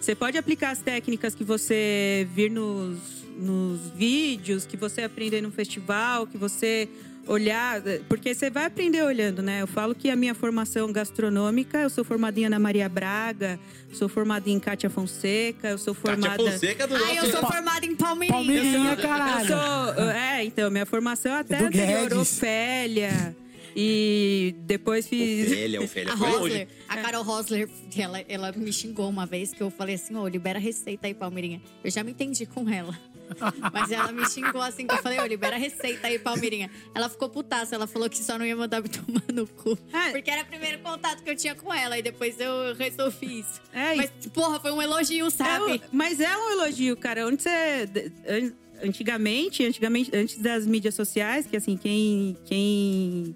[0.00, 2.98] Você pode aplicar as técnicas que você vir nos,
[3.38, 6.88] nos vídeos, que você aprender no festival, que você
[7.26, 9.62] olhar, porque você vai aprender olhando, né?
[9.62, 13.58] Eu falo que a minha formação gastronômica, eu sou formada em Ana Maria Braga,
[13.92, 17.30] sou formada em Cátia Fonseca, eu sou formada Kátia Fonseca do Ai, eu nosso...
[17.30, 18.36] sou formada em Palmeirinha.
[18.36, 19.46] Palmeirinha, eu caralho.
[19.46, 22.18] sou, é, então, minha formação é até anterior, Guedes.
[22.18, 23.36] Ofélia.
[23.76, 25.46] E depois fiz.
[25.48, 26.68] Ofélia, Ofélia, A foi Rosler, longe.
[26.88, 30.58] a Carol Rosler, ela, ela me xingou uma vez que eu falei assim, ô, libera
[30.58, 31.60] a receita aí, Palmeirinha.
[31.82, 32.96] Eu já me entendi com ela.
[33.72, 36.70] Mas ela me xingou assim, que eu falei, ô, libera a receita aí, Palmeirinha.
[36.94, 39.76] Ela ficou putaça, ela falou que só não ia mandar me tomar no cu.
[39.92, 40.10] É.
[40.12, 43.60] Porque era o primeiro contato que eu tinha com ela, e depois eu resolvi isso.
[43.72, 45.72] É, Mas, porra, foi um elogio, É sabe?
[45.72, 47.26] um- mas é um elogio, cara.
[47.26, 47.88] Onde você.
[48.28, 48.52] an-
[48.82, 53.34] Antigamente, antigamente, antes das mídias sociais, que assim, quem, quem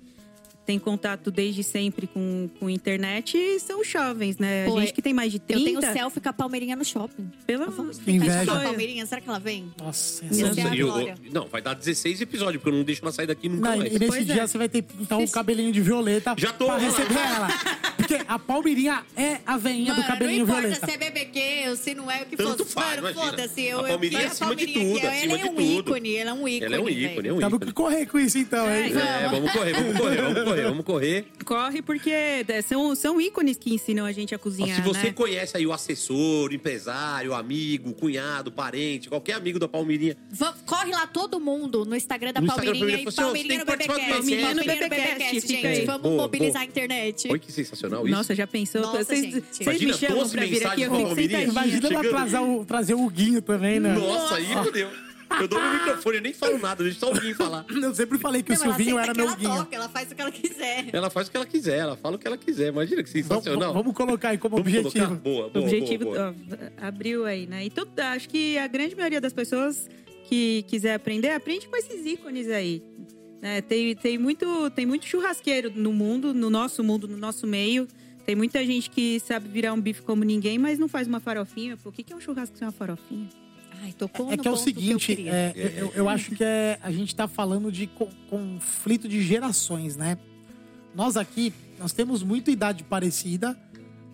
[0.69, 4.67] tem contato desde sempre com, com internet são os jovens, né?
[4.67, 5.63] Pô, a gente que tem mais de 30.
[5.63, 7.27] Eu tenho selfie com a Palmeirinha no shopping.
[7.49, 7.61] Eu
[8.05, 8.43] Que inveja.
[8.43, 9.73] a Palmeirinha, será que ela vem?
[9.79, 10.61] Nossa, essa...
[10.61, 11.15] é a E o- glória.
[11.33, 13.91] não, vai dar 16 episódios, porque eu não deixo ela sair daqui nunca Não, mais.
[13.95, 14.47] e nesse Pois dia é.
[14.47, 16.81] você vai ter que pintar um cabelinho de violeta Já tô, pra lá.
[16.81, 17.49] receber ela.
[17.97, 20.87] Porque a Palmeirinha é a veinha do cabelinho não importa violeta.
[20.87, 22.75] se é BBQ ou se não é o que Tanto fosse.
[22.75, 23.63] faz, Mano, foda-se.
[23.65, 25.55] Eu, A Palmeirinha eu, é acima de Palmeirinha tudo, aqui, acima Ela é de um
[25.55, 25.89] tudo.
[25.91, 26.65] ícone, ela é um ícone.
[26.67, 27.29] Ela é um ícone, velho.
[27.29, 27.67] é um Temos ícone.
[27.67, 28.93] que correr com isso então, hein?
[28.95, 31.27] É, vamos correr, vamos correr, vamos correr, vamos correr.
[31.45, 35.13] Corre porque é, são, são ícones que ensinam a gente a cozinhar, Se você né?
[35.13, 40.17] conhece aí o assessor, o empresário, o amigo, o cunhado, parente, qualquer amigo da Palmeirinha,
[40.31, 44.55] Va- Corre lá todo mundo no Instagram da No Instagram Palmeirinha da e Palmeirinha, Palmeirinha
[44.55, 44.89] no BBcast.
[44.89, 45.67] Palmeirinha no fica gente.
[45.67, 45.85] aí.
[45.87, 46.63] Vamos Boa, mobilizar boa.
[46.63, 47.29] a internet.
[47.31, 48.17] olha que sensacional isso.
[48.17, 48.81] Nossa, já pensou?
[48.83, 49.41] Nossa, vocês, gente.
[49.41, 51.43] vocês Imagina, me chamam 12 pra vir aqui, eu fico sentadinha.
[51.45, 53.93] Imagina ela trazer o, trazer o Guinho também, né?
[53.95, 54.89] Nossa, aí fodeu.
[55.41, 57.65] Eu dou meu microfone, eu nem falo nada, deixa só alguém falar.
[57.71, 59.57] Eu sempre falei que o Não, ela Silvinho era que meu ela Guinho.
[59.57, 60.87] toca, ela faz o que ela quiser.
[60.93, 62.69] Ela faz o que ela quiser, ela fala o que ela quiser.
[62.69, 63.73] Imagina que Vamos, sensacional.
[63.75, 65.07] vamos colocar aí como Vamos objetivo.
[65.07, 65.15] colocar?
[65.23, 66.73] Boa, boa, objetivo boa, boa.
[66.83, 67.65] ó, abriu aí, né?
[67.67, 69.89] E tudo, acho que a grande maioria das pessoas
[70.29, 72.83] que quiser aprender, aprende com esses ícones aí.
[73.41, 73.61] né?
[73.61, 77.87] tem, tem, muito, tem muito churrasqueiro no mundo, no nosso mundo, no nosso meio.
[78.27, 81.77] Tem muita gente que sabe virar um bife como ninguém, mas não faz uma farofinha.
[81.79, 83.29] Pô, o que que é um churrasco sem uma farofinha?
[83.83, 86.91] Ai, tocou É que é o seguinte, eu é, eu, eu acho que é, a
[86.91, 90.19] gente tá falando de co- conflito de gerações, né?
[90.95, 93.57] Nós aqui, nós temos muita idade parecida,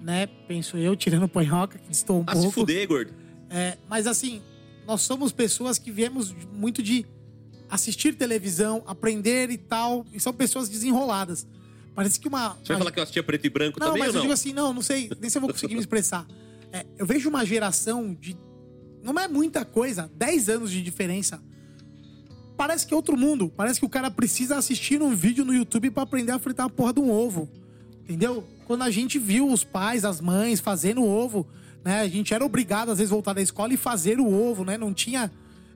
[0.03, 0.27] né?
[0.27, 2.53] Penso eu, tirando o panhoca, que estou um Ah, se pouco.
[2.61, 3.13] fuder, gordo.
[3.49, 4.43] É, mas assim,
[4.87, 7.07] nós somos pessoas que viemos muito de
[7.71, 11.47] assistir televisão, aprender e tal, e são pessoas desenroladas.
[11.95, 12.51] Parece que uma.
[12.51, 14.17] Você vai uma- falar que eu assistia preto e branco não, também mas ou eu
[14.17, 14.23] não?
[14.23, 16.27] digo assim, não, não sei, nem se eu vou conseguir me expressar.
[16.73, 18.37] É, eu vejo uma geração de.
[19.05, 21.41] Não é muita coisa, 10 anos de diferença.
[22.57, 23.53] Parece que é outro mundo.
[23.55, 26.71] Parece que o cara precisa assistir um vídeo no YouTube pra aprender a fritar a
[26.71, 27.49] porra de um ovo.
[28.05, 28.45] Entendeu?
[28.67, 31.47] Quando a gente viu os pais, as mães fazendo ovo,
[31.85, 32.01] né?
[32.01, 34.79] A gente era obrigado, às vezes, voltar da escola e fazer o ovo, né?
[34.79, 35.31] Não tinha.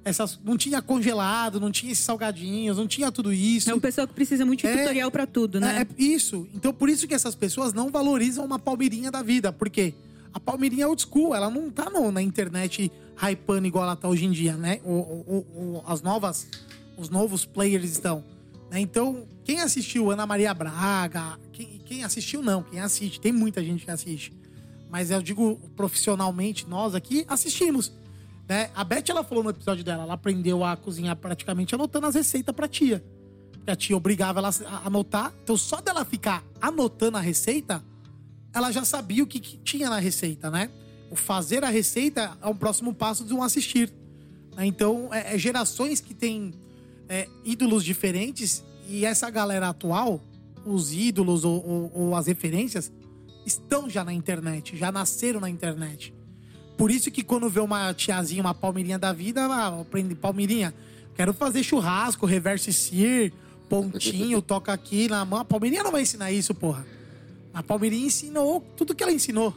[0.05, 3.68] Essas, não tinha congelado, não tinha esses salgadinhos, não tinha tudo isso.
[3.70, 5.79] É um pessoal que precisa muito de É, tutorial pra tudo, né?
[5.79, 6.49] É, é isso.
[6.55, 9.53] Então, por isso que essas pessoas não valorizam uma palmeirinha da vida.
[9.53, 9.93] Porque
[10.33, 12.91] a palmeirinha é old school, ela não tá no- na internet
[13.23, 14.81] hypando igual ela tá hoje em dia, né?
[14.85, 16.47] O, o- o- as novas,
[16.97, 18.25] os novos players estão.
[18.71, 18.81] né?
[18.81, 23.85] Então, quem assistiu Ana Maria Braga, quem, quem assistiu não, quem assiste, tem muita gente
[23.85, 24.33] que assiste.
[24.91, 27.93] Mas eu digo profissionalmente, nós aqui assistimos.
[28.49, 28.71] Né?
[28.75, 32.55] A Beth, ela falou no episódio dela, ela aprendeu a cozinhar praticamente anotando as receitas
[32.55, 33.05] pra tia.
[33.53, 35.33] Porque a tia obrigava ela a anotar.
[35.43, 37.85] Então, só dela ficar anotando a receita,
[38.55, 40.71] ela já sabia o que, que tinha na receita, né?
[41.11, 43.91] O fazer a receita é o próximo passo de um assistir.
[44.57, 44.67] né?
[44.67, 46.53] Então, é, é gerações que têm
[47.09, 50.21] é, ídolos diferentes e essa galera atual,
[50.67, 52.93] os ídolos ou, ou- ou as referências,
[53.47, 56.13] estão já na internet, já nasceram na internet.
[56.77, 60.75] Por isso que quando vê uma tiazinha, uma palmeirinha da vida, ah, aprende palmeirinha,
[61.15, 63.33] quero fazer churrasco, reverse sear,
[63.69, 65.41] pontinho, toca aqui na mão.
[65.41, 66.87] A palmeirinha não vai ensinar isso, porra.
[67.55, 69.55] A palmeirinha ensinou tudo que ela ensinou.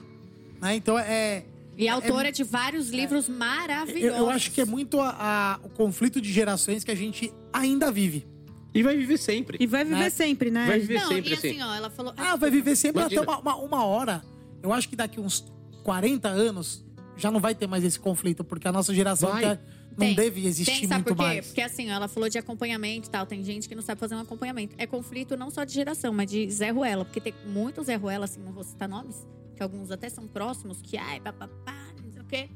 [0.62, 0.76] Né?
[0.76, 1.44] Então é.
[1.78, 4.20] E autora de vários livros Eu, maravilhosos.
[4.20, 7.92] eu acho que é muito a- a- o conflito de gerações que a gente ainda
[7.92, 8.28] vive.
[8.74, 9.58] E vai viver sempre.
[9.60, 10.10] E vai viver Né?
[10.10, 10.66] sempre, né?
[10.68, 11.50] Vai viver Não, sempre e assim.
[11.50, 12.14] assim, ó, ela falou...
[12.16, 13.22] Ah, vai viver sempre Imagina.
[13.22, 14.24] até uma, uma, uma hora.
[14.62, 15.52] Eu acho que daqui uns
[15.84, 16.86] 40 anos
[17.18, 19.44] já não vai ter mais esse conflito, porque a nossa geração Vai.
[19.46, 19.58] não
[19.98, 20.16] Tem.
[20.16, 21.24] deve existir Tem, sabe muito por quê?
[21.24, 21.46] mais.
[21.48, 23.26] Porque assim, ela falou de acompanhamento e tal.
[23.26, 24.76] Tem gente que não sabe fazer um acompanhamento.
[24.78, 27.04] É conflito não só de geração, mas de Zé Ruela.
[27.04, 29.28] Porque tem muitos Zé Ruela, assim, não vou citar nomes,
[29.62, 32.50] que alguns até são próximos, que ai, papapá, não sei o quê.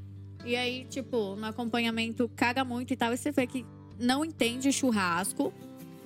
[0.44, 3.14] E aí, tipo, no acompanhamento caga muito e tal.
[3.14, 3.64] E você vê que
[4.00, 5.54] não entende churrasco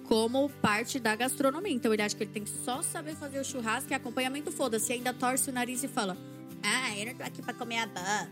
[0.07, 1.71] como parte da gastronomia.
[1.73, 4.91] Então ele acha que ele tem que só saber fazer o churrasco e acompanhamento foda-se.
[4.91, 6.17] Ainda torce o nariz e fala:
[6.61, 8.29] Ah, eu não tô aqui pra comer abóbora.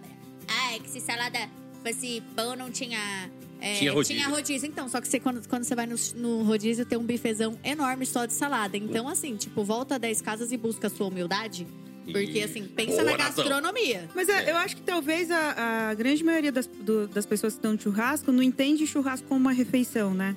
[0.50, 1.40] Ah, é que se salada
[1.84, 3.30] fosse bom, não tinha.
[3.62, 4.16] é, Tinha rodízio.
[4.18, 4.68] Tinha rodízio.
[4.68, 8.06] Então, só que você, quando, quando você vai no, no rodízio, tem um bifezão enorme
[8.06, 8.76] só de salada.
[8.78, 11.66] Então, assim, tipo, volta a 10 casas e busca a sua humildade.
[12.12, 13.44] Porque, assim, pensa Boa na razão.
[13.46, 14.10] gastronomia.
[14.16, 17.58] Mas é, eu acho que talvez a, a grande maioria das, do- das pessoas que
[17.60, 20.36] estão no churrasco não entende churrasco como uma refeição, né?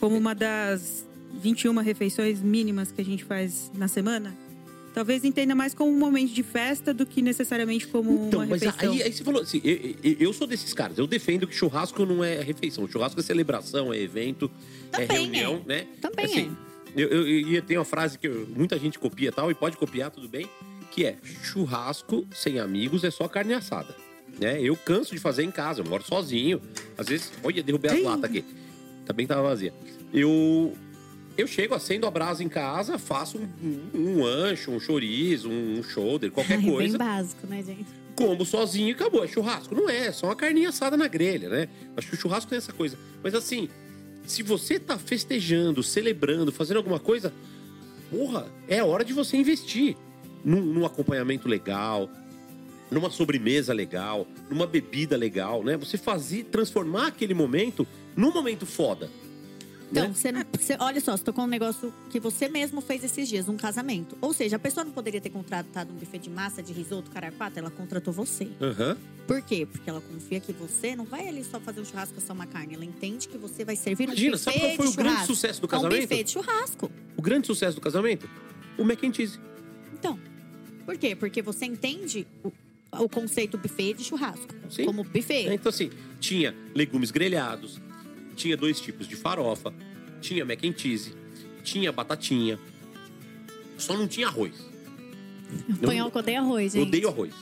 [0.00, 1.04] Como uma das
[1.40, 4.36] 21 refeições mínimas que a gente faz na semana.
[4.94, 8.62] Talvez entenda mais como um momento de festa do que necessariamente como Então, uma mas
[8.62, 8.92] refeição.
[8.94, 12.06] aí, aí você falou assim, eu, eu- eu sou desses caras, eu defendo que churrasco
[12.06, 14.48] não é refeição, churrasco é celebração, é evento,
[14.92, 15.68] é Também reunião, é.
[15.68, 15.86] né?
[16.00, 16.56] Também Assim,
[16.96, 19.76] Eu, eu, eu tenho uma frase que eu- muita gente copia e tal, e pode
[19.76, 20.48] copiar, tudo bem,
[20.90, 23.94] que é churrasco sem amigos é só carne assada.
[24.40, 24.60] Né?
[24.60, 26.60] Eu canso de fazer em casa, eu moro sozinho.
[26.98, 28.44] Às vezes, olha, derrubei as latas aqui.
[29.06, 29.72] Também tava vazia.
[30.12, 30.72] Eu,
[31.36, 33.48] eu chego, acendo a brasa em casa, faço um,
[33.94, 37.86] um, um ancho, um chorizo, um shoulder, qualquer coisa Bem básico, né, gente?
[38.16, 39.24] como sozinho e acabou.
[39.24, 39.74] É churrasco.
[39.74, 41.68] Não é, é só uma carninha assada na grelha, né?
[41.96, 42.96] Acho que o churrasco tem essa coisa.
[43.22, 43.68] Mas assim,
[44.26, 47.32] se você tá festejando, celebrando, fazendo alguma coisa,
[48.10, 49.96] porra, é hora de você investir.
[50.44, 52.10] num, num acompanhamento legal,
[52.90, 55.76] numa sobremesa legal, numa bebida legal, né?
[55.76, 59.10] Você fazer, transformar aquele momento num momento foda.
[59.90, 60.44] Então, né?
[60.52, 64.16] você, olha só, você tocou um negócio que você mesmo fez esses dias, um casamento.
[64.20, 67.58] Ou seja, a pessoa não poderia ter contratado um buffet de massa, de risoto, caraquata,
[67.60, 68.48] ela contratou você.
[68.60, 68.96] Aham.
[69.26, 69.66] Por quê?
[69.70, 72.74] Porque ela confia que você não vai ali só fazer um churrasco só uma carne.
[72.74, 75.60] Ela entende que você vai servir Imagina, um buffet sabe qual foi o grande sucesso
[75.60, 76.02] do É um casamento?
[76.02, 76.90] buffet de churrasco.
[77.16, 78.28] O grande sucesso do casamento?
[78.76, 79.38] O mac and cheese.
[79.92, 80.18] Então,
[80.84, 81.16] por quê?
[81.16, 82.52] Porque você entende o,
[82.98, 84.54] o conceito buffet de churrasco.
[84.68, 84.84] Sim.
[84.84, 85.48] Como buffet.
[85.54, 85.90] Então, assim,
[86.20, 87.80] tinha legumes grelhados,
[88.34, 89.72] tinha dois tipos de farofa,
[90.20, 91.14] tinha mac and cheese,
[91.62, 92.58] tinha batatinha.
[93.78, 94.52] Só não tinha arroz.
[95.82, 96.88] Põe que odeia arroz, Eu gente.
[96.88, 97.32] odeio arroz.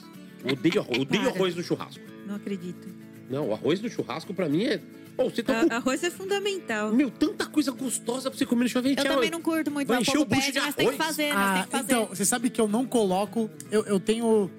[0.44, 0.96] Eu Odeio arroz.
[0.96, 2.02] Eu Odeio arroz no churrasco.
[2.26, 2.88] Não acredito.
[3.30, 4.80] Não, o arroz no churrasco pra mim é.
[5.16, 5.74] Pô, você tá A- com.
[5.74, 6.92] arroz é fundamental.
[6.92, 8.98] Meu, tanta coisa gostosa pra você comer no churrasco.
[9.00, 11.06] Eu também não curto muito, Vai encher o bucho pede, de mas tem que arroz?
[11.06, 11.84] fazer, mas Ah, tem que fazer.
[11.92, 13.48] então, você sabe que eu não coloco.
[13.70, 14.50] Eu, eu tenho.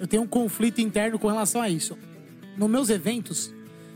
[0.00, 1.96] Eu tenho um conflito interno com relação a isso.
[2.56, 3.52] Nos meus eventos,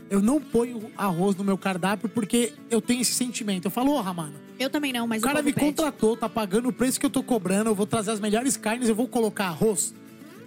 [0.09, 3.65] eu não ponho arroz no meu cardápio porque eu tenho esse sentimento.
[3.65, 5.65] Eu falo, ô, mano, Eu também não, mas o cara me pede.
[5.67, 8.87] contratou, tá pagando o preço que eu tô cobrando, eu vou trazer as melhores carnes,
[8.89, 9.93] eu vou colocar arroz.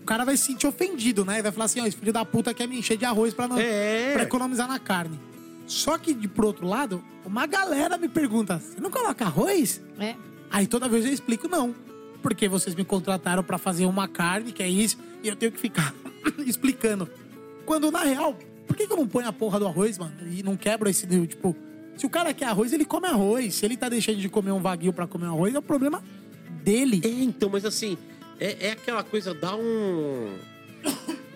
[0.00, 1.42] O cara vai se sentir ofendido, né?
[1.42, 3.58] Vai falar assim, ó, esse filho da puta quer me encher de arroz pra, não,
[3.58, 4.12] É.
[4.12, 5.18] pra economizar na carne.
[5.66, 9.80] Só que, de, por outro lado, uma galera me pergunta, você não coloca arroz?
[9.98, 10.14] É.
[10.48, 11.74] Aí toda vez eu explico não.
[12.22, 15.58] Porque vocês me contrataram pra fazer uma carne, que é isso, e eu tenho que
[15.58, 15.92] ficar
[16.46, 17.08] explicando.
[17.64, 20.12] Quando, na real, por que, que eu não ponho a porra do arroz, mano?
[20.30, 21.56] E não quebro esse tipo...
[21.97, 23.55] Se o cara quer arroz, ele come arroz.
[23.55, 26.02] Se ele tá deixando de comer um vaguio pra comer um arroz, é o problema
[26.62, 27.01] dele.
[27.05, 27.97] É, então, mas assim,
[28.38, 30.34] é, é aquela coisa, dá um.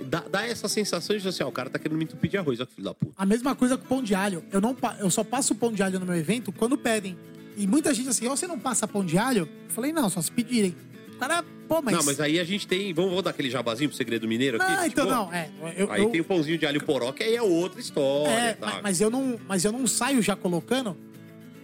[0.05, 2.61] Dá, dá essa sensação de assim, ó, o cara tá querendo me entupir de arroz,
[2.61, 3.13] ó, filho da puta.
[3.17, 4.45] A mesma coisa com pão de alho.
[4.53, 7.17] Eu, não, eu só passo pão de alho no meu evento quando pedem.
[7.57, 9.49] E muita gente assim, ó, você não passa pão de alho?
[9.69, 10.75] Eu falei, não, só se pedirem.
[11.21, 11.95] Cara, pô, mas...
[11.95, 12.93] Não, mas aí a gente tem.
[12.93, 14.73] Vamos, vamos dar aquele jabazinho pro segredo mineiro aqui?
[14.73, 15.49] Não, então Tipo, não, é.
[15.77, 18.31] Eu, Aí eu- tem o pãozinho de alho poró, que aí é outra história.
[18.33, 18.67] É, tá?
[18.67, 20.97] mas, mas eu não, mas eu não saio já colocando,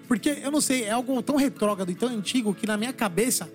[0.07, 3.51] porque eu não sei, é algo tão retrógrado e tão antigo que na minha cabeça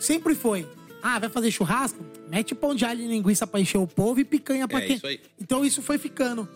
[0.00, 0.66] sempre foi.
[1.02, 2.02] Ah, vai fazer churrasco?
[2.30, 4.96] Mete pão de alho e linguiça pra encher o povo e picanha pra É, quem.
[4.96, 5.20] isso aí.
[5.40, 6.48] Então isso foi ficando.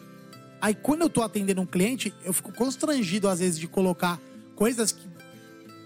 [0.60, 4.18] Aí quando eu tô atendendo um cliente, eu fico constrangido às vezes de colocar
[4.56, 5.06] coisas que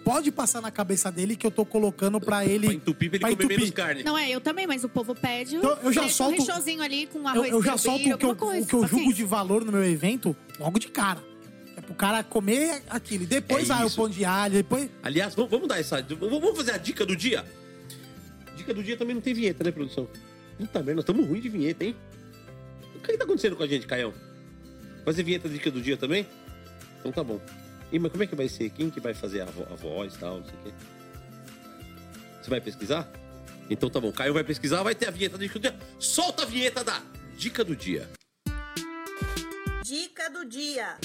[0.04, 2.66] pode passar na cabeça dele que eu tô colocando pra ele.
[2.66, 3.58] Pra entupir, pra ele pra comer entupir.
[3.58, 4.02] menos carne.
[4.02, 5.56] Não é, eu também, mas o povo pede.
[5.56, 8.18] Então, eu já solto- um rechozinho ali com Eu, arroz eu já pirupira, solto o
[8.18, 9.14] que eu, coisa, o que eu julgo paciência.
[9.14, 11.22] de valor no meu evento logo de cara.
[11.76, 13.24] É pro cara comer aquilo.
[13.24, 14.90] E depois, É ah, o pão de alho, depois.
[15.02, 16.02] Aliás, vamos, dar essa.
[16.02, 17.44] Vamos fazer a dica do dia?
[18.56, 20.06] Dica do dia também não tem vinheta, né, produção?
[20.58, 21.96] Puta merda, nós estamos ruim de vinheta, hein?
[22.94, 24.12] O que, que tá acontecendo com a gente, Caião?
[25.04, 26.26] Fazer vinheta da dica do dia também?
[27.00, 27.40] Então tá bom.
[27.92, 28.70] E, mas como é que vai ser?
[28.70, 30.72] Quem que vai fazer a, vo- a voz e tal, não sei o quê?
[32.42, 33.08] Você vai pesquisar?
[33.68, 34.10] Então tá bom.
[34.10, 35.78] Caio vai pesquisar, vai ter a vinheta da dica do dia.
[35.98, 37.02] Solta a vinheta da
[37.36, 38.08] dica do dia.
[39.84, 40.96] Dica do dia.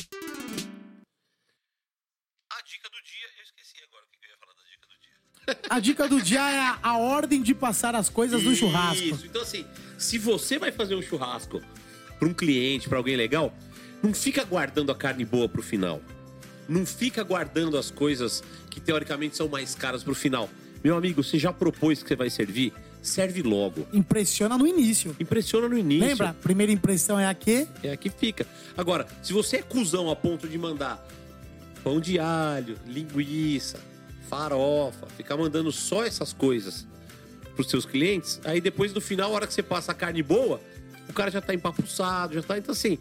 [2.52, 4.98] A dica do dia, eu esqueci agora o que eu ia falar da dica do
[5.02, 5.70] dia.
[5.76, 9.04] A dica do dia é a, a ordem de passar as coisas do churrasco.
[9.04, 9.66] Isso, então assim,
[9.98, 11.62] se você vai fazer um churrasco
[12.20, 13.54] para um cliente, para alguém legal,
[14.02, 16.02] não fica guardando a carne boa pro final.
[16.68, 20.50] Não fica guardando as coisas que teoricamente são mais caras pro final.
[20.84, 22.74] Meu amigo, você já propôs que você vai servir?
[23.02, 23.88] Serve logo.
[23.94, 25.16] Impressiona no início.
[25.20, 26.08] Impressiona no início.
[26.08, 26.36] Lembra?
[26.42, 27.68] Primeira impressão é a quê?
[27.82, 28.46] É aqui fica.
[28.76, 31.06] Agora, se você é cuzão a ponto de mandar
[31.84, 33.80] pão de alho, linguiça,
[34.30, 36.86] farofa, ficar mandando só essas coisas
[37.56, 40.62] pros seus clientes, aí depois no final, a hora que você passa a carne boa,
[41.10, 42.58] o cara já tá empapuçado, já tá.
[42.58, 43.00] Então assim,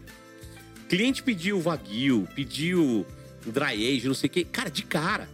[0.87, 3.05] cliente pediu wagyu, pediu
[3.51, 4.43] dry age, não sei o quê.
[4.43, 5.27] Cara, de cara.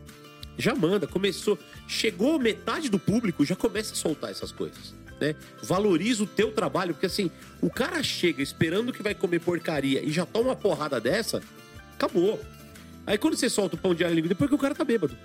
[0.57, 1.57] Já manda, começou.
[1.87, 4.93] Chegou metade do público, já começa a soltar essas coisas.
[5.19, 5.35] Né?
[5.61, 7.31] Valoriza o teu trabalho, porque assim,
[7.61, 11.41] o cara chega esperando que vai comer porcaria e já toma uma porrada dessa,
[11.95, 12.39] acabou.
[13.05, 15.15] Aí quando você solta o pão de alho, depois que o cara tá bêbado.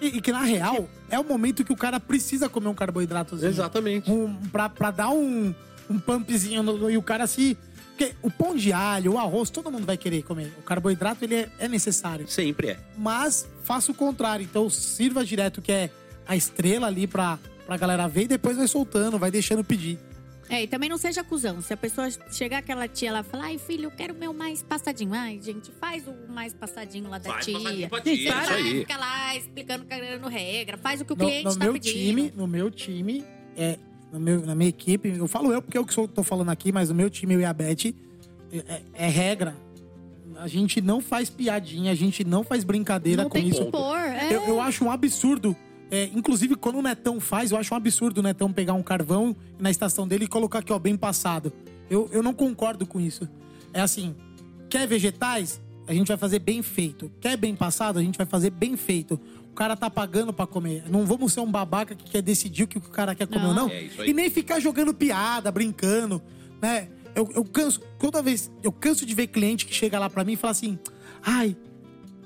[0.00, 3.48] E, e que na real é o momento que o cara precisa comer um carboidratozinho.
[3.48, 4.10] Exatamente.
[4.10, 5.54] Um, pra, pra dar um,
[5.88, 7.56] um pumpzinho no- e o cara se.
[8.02, 10.52] Porque o pão de alho, o arroz, todo mundo vai querer comer.
[10.58, 12.26] O carboidrato ele é, é necessário.
[12.28, 12.80] Sempre é.
[12.96, 14.42] Mas faça o contrário.
[14.44, 15.90] Então sirva direto, que é
[16.26, 19.98] a estrela ali pra, pra galera ver e depois vai soltando, vai deixando pedir.
[20.48, 21.62] É, e também não seja cuzão.
[21.62, 24.34] Se a pessoa chegar aquela tia lá e falar, ai filho, eu quero o meu
[24.34, 25.14] mais passadinho.
[25.14, 27.54] Ai, gente, faz o mais passadinho lá da Faz tia.
[27.58, 28.78] passadinho pra Você tia, não isso vai aí.
[28.80, 30.76] ficar lá explicando, cagando regra.
[30.76, 31.94] Faz o que o No, cliente no tá meu pedindo.
[31.94, 33.24] time, no meu time,
[33.56, 33.78] é,
[34.18, 36.90] meu, na minha equipe, eu falo eu porque eu que sou, tô falando aqui, mas
[36.90, 37.94] o meu time, eu e a Beth,
[38.52, 39.56] é, é regra.
[40.36, 43.66] A gente não faz piadinha, a gente não faz brincadeira Não com tem que isso.
[43.66, 43.98] pôr.
[43.98, 44.34] É.
[44.34, 45.54] Eu, eu acho um absurdo
[45.90, 49.36] É, inclusive, quando o Netão faz, eu acho um absurdo o Netão pegar um carvão
[49.58, 51.52] na estação dele e colocar aqui, ó, bem passado.
[51.90, 53.28] Eu, eu não concordo com isso.
[53.74, 54.14] É assim,
[54.70, 55.60] quer vegetais?
[55.86, 57.10] A gente vai fazer bem feito.
[57.20, 57.98] Quer bem passado?
[57.98, 59.20] A gente vai fazer bem feito.
[59.52, 60.82] O cara tá pagando pra comer.
[60.90, 63.54] Não vamos ser um babaca que quer decidir o que o cara quer comer ou
[63.54, 63.68] não.
[63.68, 63.86] É.
[64.06, 66.22] E nem ficar jogando piada, brincando,
[66.60, 66.88] né?
[67.14, 70.32] Eu, eu canso, toda vez, eu canso de ver cliente que chega lá pra mim
[70.32, 70.78] e fala assim:
[71.22, 71.54] ai,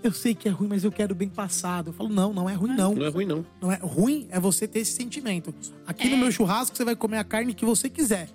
[0.04, 1.88] eu sei que é ruim, mas eu quero bem passado.
[1.88, 2.94] Eu falo: não, não é ruim, não.
[2.94, 3.44] Não é ruim, não.
[3.60, 5.52] Não é ruim é você ter esse sentimento.
[5.84, 6.10] Aqui É.
[6.10, 8.28] no meu churrasco você vai comer a carne que você quiser.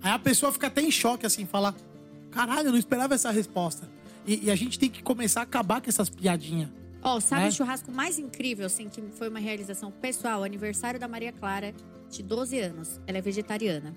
[0.00, 1.74] Aí a pessoa fica até em choque assim, fala:
[2.30, 3.90] caralho, eu não esperava essa resposta.
[4.24, 6.68] E, e a gente tem que começar a acabar com essas piadinhas.
[7.06, 7.48] Ó, sabe É?
[7.48, 10.42] o churrasco mais incrível, assim, que foi uma realização pessoal?
[10.42, 11.72] Aniversário da Maria Clara,
[12.10, 13.00] de 12 anos.
[13.06, 13.94] Ela é vegetariana.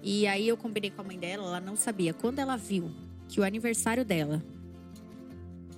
[0.00, 2.14] E aí eu combinei com a mãe dela, ela não sabia.
[2.14, 2.92] Quando ela viu
[3.28, 4.40] que o aniversário dela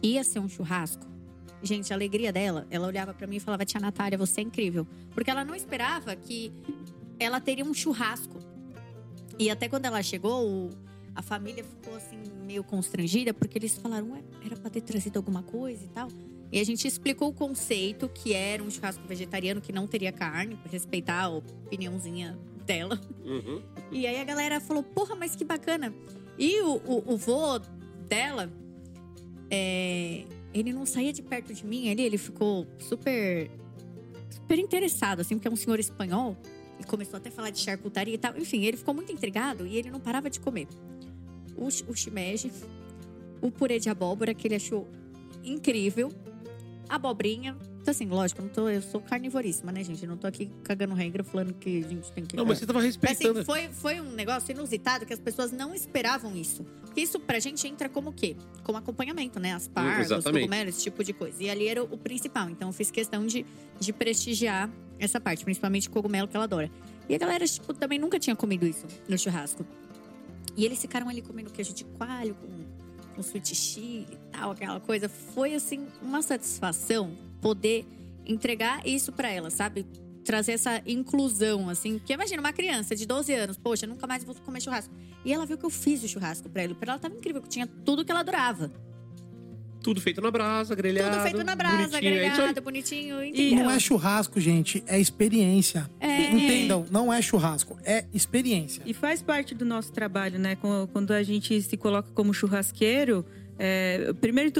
[0.03, 1.07] ia ser um churrasco,
[1.62, 4.86] gente, a alegria dela, ela olhava pra mim e falava: Tia Natália, você é incrível.
[5.15, 6.53] Porque ela não esperava que
[7.19, 8.39] ela teria um churrasco.
[9.39, 10.69] E até quando ela chegou,
[11.15, 15.43] a família ficou assim, meio constrangida, porque eles falaram: Ué, era pra ter trazido alguma
[15.43, 16.09] coisa e tal.
[16.52, 20.56] E a gente explicou o conceito, que era um churrasco vegetariano que não teria carne,
[20.56, 23.01] pra respeitar a opiniãozinha dela.
[23.24, 23.62] Uhum.
[23.90, 25.93] E aí a galera falou, porra, mas que bacana.
[26.39, 27.59] E o, o, o vô
[28.09, 28.52] dela,
[29.51, 33.51] é, ele não saía de perto de mim ali, ele ficou super,
[34.31, 36.36] super interessado, assim, porque é um senhor espanhol.
[36.78, 38.36] E começou até a falar de charcutaria e tal.
[38.36, 40.68] Enfim, ele ficou muito intrigado e ele não parava de comer.
[41.56, 42.52] O, o shimeji,
[43.40, 44.86] o purê de abóbora, que ele achou
[45.43, 46.12] incrível.
[46.89, 47.57] A abobrinha.
[47.81, 50.03] Então, assim, lógico, eu, não tô, eu sou carnivoríssima, né, gente?
[50.03, 52.37] Eu não tô aqui cagando regra falando que a gente tem que.
[52.37, 53.39] Não, mas você tava Mas, respeitando.
[53.39, 56.65] assim, foi, foi um negócio inusitado que as pessoas não esperavam isso.
[56.85, 58.37] Porque isso pra gente entra como o quê?
[58.65, 59.55] Como acompanhamento, né?
[59.55, 61.43] As pargas, os cogumelos, esse tipo de coisa.
[61.43, 62.51] E ali era o, o principal.
[62.51, 63.47] Então eu fiz questão de,
[63.79, 66.71] de prestigiar essa parte, principalmente cogumelo que ela adora.
[67.09, 69.65] E a galera, tipo, também nunca tinha comido isso no churrasco.
[70.57, 72.56] E eles ficaram ali comendo queijo de coalho com,
[73.16, 75.09] com sweet chili e tal, aquela coisa.
[75.09, 77.86] Foi, assim, uma satisfação poder
[78.26, 79.86] entregar isso pra ela, sabe?
[80.24, 81.98] Trazer essa inclusão, assim.
[81.98, 84.94] Porque imagina, uma criança de 12 anos, poxa, nunca mais vou comer churrasco.
[85.24, 86.74] E ela viu que eu fiz o churrasco pra ela.
[86.74, 88.70] Pra ela tava incrível, que tinha tudo que ela adorava.
[89.87, 91.15] Tudo feito na brasa, grelhado.
[91.15, 93.65] tudo feito na brasa, bonitinho, é grelhado, bonitinho, E entendeu?
[93.65, 95.89] Não é churrasco, gente, é experiência.
[96.01, 96.33] É.
[96.33, 98.83] Entendam, não é churrasco, é experiência.
[98.85, 100.57] E faz parte do nosso trabalho, né?
[100.93, 103.25] Quando a gente se coloca como churrasqueiro,
[103.57, 104.51] é, primeiro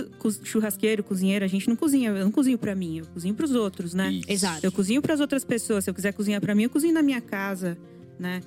[0.45, 3.95] churrasqueiro, cozinheiro, a gente não cozinha, eu não cozinho pra mim, eu cozinho pros outros,
[3.95, 4.13] né?
[4.13, 4.31] Isso.
[4.31, 4.65] Exato.
[4.65, 5.83] Eu cozinho para as outras pessoas.
[5.83, 7.77] Se eu quiser cozinhar para mim, eu cozinho na minha casa,
[8.17, 8.43] né?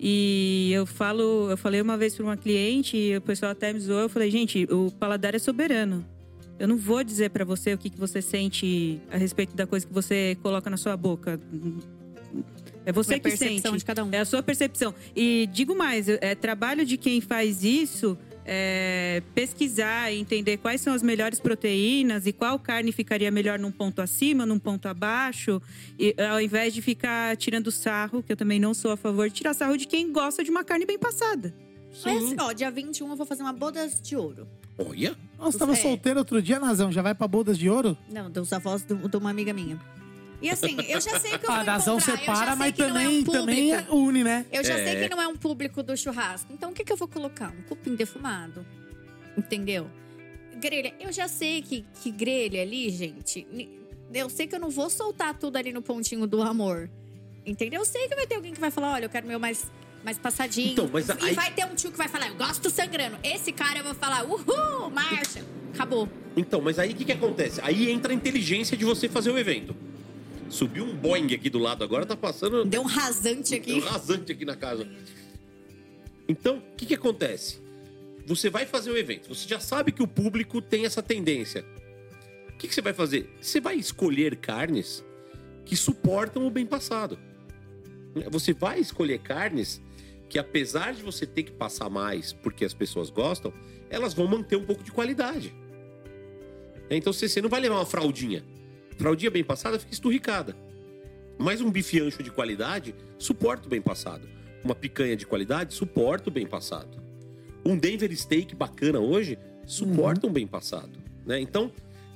[0.00, 3.78] E eu falo, eu falei uma vez para uma cliente, e o pessoal até me
[3.78, 6.04] zoou, eu falei, gente, o paladar é soberano.
[6.58, 9.86] Eu não vou dizer para você o que, que você sente a respeito da coisa
[9.86, 11.40] que você coloca na sua boca.
[12.86, 13.78] É você É a que percepção sente.
[13.78, 14.10] de cada um.
[14.12, 14.94] É a sua percepção.
[15.16, 20.92] E digo mais, é trabalho de quem faz isso é, pesquisar e entender quais são
[20.92, 25.60] as melhores proteínas e qual carne ficaria melhor num ponto acima, num ponto abaixo,
[25.98, 29.34] e, ao invés de ficar tirando sarro, que eu também não sou a favor de
[29.34, 31.54] tirar sarro de quem gosta de uma carne bem passada.
[32.04, 34.46] Mas, assim, ó, dia 21 eu vou fazer uma bodas de ouro.
[34.78, 35.16] Olha.
[35.38, 35.76] Nossa, tava É.
[35.76, 36.90] solteiro outro dia, Nazão.
[36.90, 37.96] Já vai pra bodas de ouro?
[38.10, 39.80] Não, dos avós do- de uma amiga minha.
[40.42, 42.56] E assim, eu já sei que eu vou A Nazão encontrar, eu já separa, sei
[42.58, 44.44] mas é também, um também é une, né?
[44.52, 44.84] Eu já É.
[44.84, 46.52] sei que não é um público do churrasco.
[46.52, 47.50] Então o que, que eu vou colocar?
[47.50, 48.64] Um cupim defumado.
[49.36, 49.88] Entendeu?
[50.60, 50.94] Grelha.
[51.00, 53.46] Eu já sei que, que grelha ali, gente.
[54.12, 56.90] Eu sei que eu não vou soltar tudo ali no pontinho do amor.
[57.46, 57.80] Entendeu?
[57.80, 59.70] Eu sei que vai ter alguém que vai falar: olha, eu quero meu mais,
[60.04, 60.72] mais passadinho.
[60.72, 63.16] Então, mas E aí- vai ter um tio que vai falar: eu gosto sangrando.
[63.22, 65.44] Esse cara eu vou falar: uhul, marcha.
[65.72, 66.08] Acabou.
[66.36, 67.60] Então, mas aí o que, que acontece?
[67.62, 69.74] Aí entra a inteligência de você fazer o evento.
[70.50, 73.72] Subiu um Boeing aqui do lado agora, tá passando Deu um rasante aqui.
[73.74, 74.86] um rasante aqui na casa.
[76.28, 77.58] Então, o que, que acontece?
[78.26, 81.64] Você vai fazer o evento, você já sabe que o público tem essa tendência.
[82.48, 83.28] O que, que você vai fazer?
[83.40, 85.04] Você vai escolher carnes
[85.64, 87.18] que suportam o bem passado.
[88.30, 89.80] Você vai escolher carnes
[90.28, 93.52] que, apesar de você ter que passar mais porque as pessoas gostam,
[93.90, 95.54] elas vão manter um pouco de qualidade.
[96.90, 98.44] Então você não vai levar uma fraldinha.
[98.96, 100.56] Fraldinha bem passada fica esturricada.
[101.38, 104.28] Mas um bife ancho de qualidade suporta o bem passado.
[104.62, 107.02] Uma picanha de qualidade suporta o bem passado.
[107.64, 110.98] Um Denver Steak bacana hoje suporta um bem passado.
[111.26, 111.40] Né?
[111.40, 111.72] Então,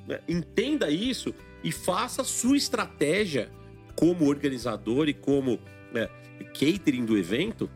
[0.07, 3.51] né, entenda isso e faça a sua estratégia
[3.97, 5.59] como organizador e como
[5.93, 6.09] né,
[6.55, 7.69] catering do evento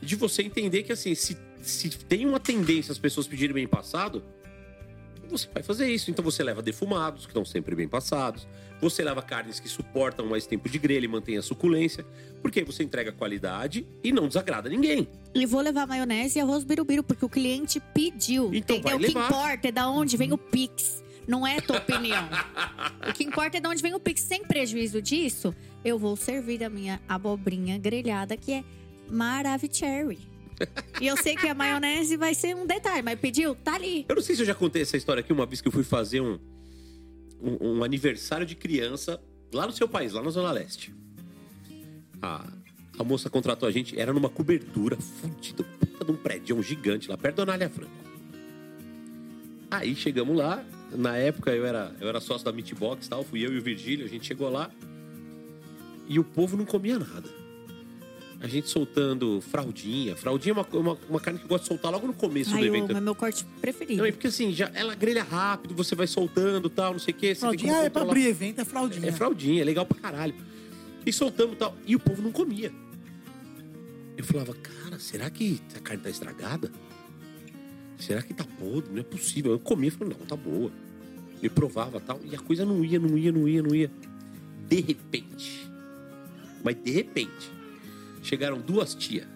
[0.00, 4.22] de você entender que assim, se, se tem uma tendência as pessoas pedirem bem passado,
[5.30, 6.10] você vai fazer isso.
[6.10, 8.46] Então você leva defumados, que estão sempre bem passados.
[8.80, 12.04] Você leva carnes que suportam mais tempo de grelha e mantém a suculência.
[12.42, 15.08] Porque aí você entrega qualidade e não desagrada ninguém.
[15.34, 18.52] E vou levar maionese e arroz birubiru, porque o cliente pediu.
[18.52, 18.96] Então entendeu?
[18.96, 21.04] O que importa é da onde vem o Pix.
[21.28, 22.28] Não é a tua opinião.
[23.08, 24.22] o que importa é de onde vem o Pix.
[24.22, 25.54] Sem prejuízo disso,
[25.84, 28.64] eu vou servir a minha abobrinha grelhada, que é
[29.10, 30.18] Maravicherry.
[31.00, 34.04] E eu sei que a maionese vai ser um detalhe, mas pediu, tá ali.
[34.08, 35.82] Eu não sei se eu já contei essa história aqui uma vez que eu fui
[35.82, 36.38] fazer um,
[37.40, 39.20] um, um aniversário de criança
[39.52, 40.94] lá no seu país, lá na Zona Leste.
[42.20, 42.46] A,
[42.98, 47.16] a moça contratou a gente, era numa cobertura fudida, puta de um prédio gigante lá
[47.16, 47.92] perto da Anália Franco.
[49.70, 50.62] Aí chegamos lá,
[50.92, 54.04] na época eu era, eu era sócio da Meatbox tal, fui eu e o Virgílio,
[54.04, 54.70] a gente chegou lá
[56.08, 57.39] e o povo não comia nada.
[58.40, 60.16] A gente soltando fraldinha.
[60.16, 62.60] Fraldinha é uma, uma, uma carne que eu gosto de soltar logo no começo Ai,
[62.60, 62.90] do eu evento.
[62.90, 63.98] amo, é meu corte preferido.
[63.98, 67.16] Não, é porque assim, já, ela grelha rápido, você vai soltando tal, não sei o
[67.16, 67.34] quê.
[67.34, 69.08] Você tem Fraldinha como é pra abrir evento, é fraldinha.
[69.08, 70.34] É fraldinha, é legal pra caralho.
[71.04, 71.76] E soltamos tal.
[71.86, 72.72] E o povo não comia.
[74.16, 76.70] Eu falava, cara, será que a carne tá estragada?
[77.98, 78.90] Será que tá podre?
[78.90, 79.52] Não é possível.
[79.52, 80.70] Eu comia e falava, não, tá boa.
[81.42, 82.18] Eu provava tal.
[82.24, 83.90] E a coisa não ia, não ia, não ia, não ia.
[84.66, 85.70] De repente.
[86.64, 87.59] Mas de repente.
[88.22, 89.26] Chegaram duas tias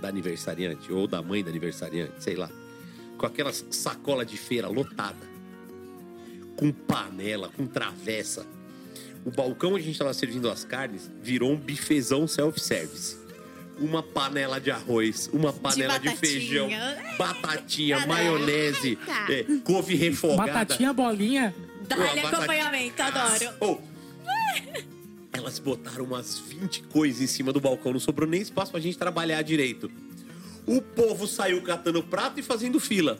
[0.00, 2.50] da aniversariante, ou da mãe da aniversariante, sei lá.
[3.18, 5.26] Com aquelas sacola de feira lotada.
[6.56, 8.46] Com panela, com travessa.
[9.24, 13.16] O balcão onde a gente tava servindo as carnes virou um bifezão self-service.
[13.78, 16.16] Uma panela de arroz, uma panela de, batatinha.
[16.16, 16.68] feijão,
[17.18, 18.14] batatinha, Caraca.
[18.14, 18.98] maionese,
[19.28, 20.52] é, couve refogada.
[20.52, 21.54] Batatinha, bolinha.
[21.86, 23.54] Dá-lhe acompanhamento, adoro.
[23.60, 23.78] Oh.
[25.46, 28.98] Elas botaram umas 20 coisas em cima do balcão, não sobrou nem espaço pra gente
[28.98, 29.88] trabalhar direito.
[30.66, 33.16] O povo saiu catando prato e fazendo fila.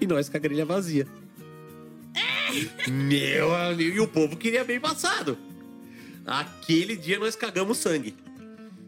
[0.00, 1.08] E nós com a grelha vazia.
[2.88, 5.36] Meu amigo, e o povo queria bem passado.
[6.24, 8.14] Aquele dia nós cagamos sangue.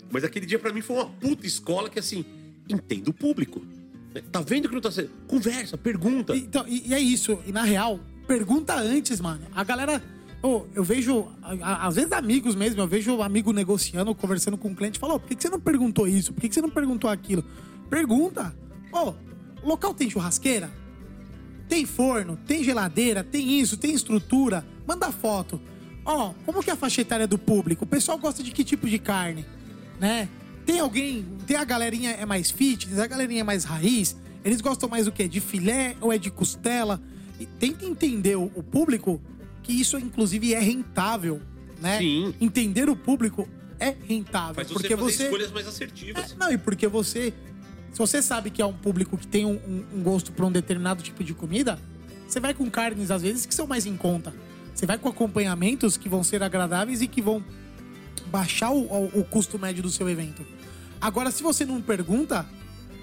[0.09, 2.25] Mas aquele dia pra mim foi uma puta escola que assim,
[2.69, 3.61] entenda o público.
[4.31, 5.11] Tá vendo que não tá sendo?
[5.27, 6.37] Conversa, pergunta.
[6.37, 7.43] Então, e, e é isso.
[7.45, 7.99] E na real,
[8.29, 9.45] pergunta antes, mano.
[9.53, 10.01] A galera.
[10.47, 11.27] Ô, eu vejo,
[11.61, 15.35] às vezes amigos mesmo, eu vejo amigo negociando, conversando com um cliente, falou, por que,
[15.35, 16.33] que você não perguntou isso?
[16.33, 17.45] Por que, que você não perguntou aquilo?
[17.91, 18.55] Pergunta.
[18.93, 19.13] Ô,
[19.61, 20.71] o local tem churrasqueira?
[21.69, 22.39] Tem forno?
[22.47, 23.25] Tem geladeira?
[23.25, 23.77] Tem isso?
[23.77, 24.65] Tem estrutura?
[24.87, 25.61] Manda foto.
[26.05, 27.83] Ó, como que é a faixa etária do público?
[27.83, 29.45] O pessoal gosta de que tipo de carne?
[29.99, 30.29] Né?
[30.65, 34.17] Tem alguém, tem a galerinha é mais fitness, a galerinha é mais raiz.
[34.45, 35.27] Eles gostam mais do quê?
[35.27, 37.03] De filé ou é de costela?
[37.41, 39.21] E tenta entender o, o público
[39.67, 41.41] que isso inclusive é rentável,
[41.81, 41.99] né?
[41.99, 42.35] Sim.
[42.41, 43.49] Entender o público
[43.81, 46.33] é rentável, Faz você porque fazer você escolhas mais assertivas.
[46.33, 47.35] é, não, e porque você.
[47.93, 50.53] Se você sabe que é um público que tem um, um- um gosto por um
[50.53, 51.79] determinado tipo de comida,
[52.29, 54.33] você vai com carnes, às vezes, que são mais em conta.
[54.75, 57.43] Você vai com acompanhamentos que vão ser agradáveis e que vão
[58.31, 60.45] baixar o, o- o custo médio do seu evento.
[61.01, 62.47] Agora, se você não pergunta,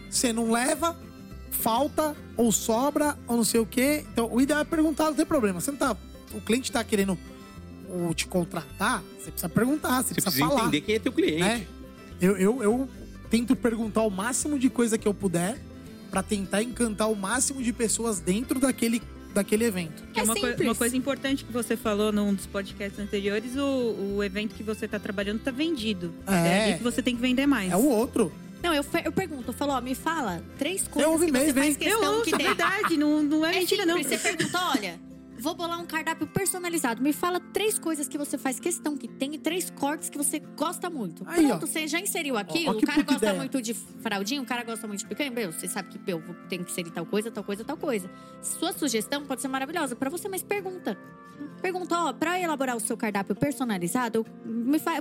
[0.10, 0.96] você não leva,
[1.52, 4.06] falta, ou sobra, ou não sei o quê.
[4.12, 5.60] Então, o ideal é perguntar, não tem problema.
[5.62, 5.98] Você não tá.
[6.34, 7.18] O cliente tá querendo
[8.16, 11.40] te contratar, você precisa perguntar, você, Você precisa, precisa falar entender quem é teu cliente.
[11.40, 11.68] né?
[12.20, 12.90] Eu, eu, eu
[13.30, 15.60] tento perguntar o máximo de coisa que eu puder
[16.10, 19.02] pra tentar encantar o máximo de pessoas dentro daquele,
[19.34, 20.04] daquele evento.
[20.14, 20.60] Que é É uma, simples.
[20.62, 24.88] uma coisa importante que você falou num dos podcasts anteriores, o, o evento que você
[24.88, 26.14] tá trabalhando tá vendido.
[26.28, 26.64] É.
[26.70, 27.72] ali que você tem que vender mais.
[27.72, 28.32] É o outro.
[28.64, 31.54] Não, eu, eu pergunto, eu falo, ó, me fala três coisas ouve que mesmo, você
[31.54, 31.76] faz hein?
[31.76, 32.48] questão Eu ouço, que é tem.
[32.48, 33.98] verdade, não, não é, É mentira, não.
[33.98, 35.00] simples, Você pergunta, olha,
[35.44, 37.02] vou bolar um cardápio personalizado.
[37.02, 40.40] Me fala três coisas que você faz questão que tem e três cortes que você
[40.40, 41.22] gosta muito.
[41.28, 41.68] Aí, Pronto, ó.
[41.68, 42.64] você já inseriu aqui.
[42.66, 43.34] Ó, ó o cara gosta ideia.
[43.34, 45.30] muito de fraldinha, o cara gosta muito de picanha.
[45.30, 48.10] Meu, você sabe que eu tenho que inserir tal coisa, tal coisa, tal coisa.
[48.42, 50.98] Sua sugestão pode ser maravilhosa pra você, mas pergunta.
[51.62, 54.26] Pergunta, ó, pra elaborar o seu cardápio personalizado, eu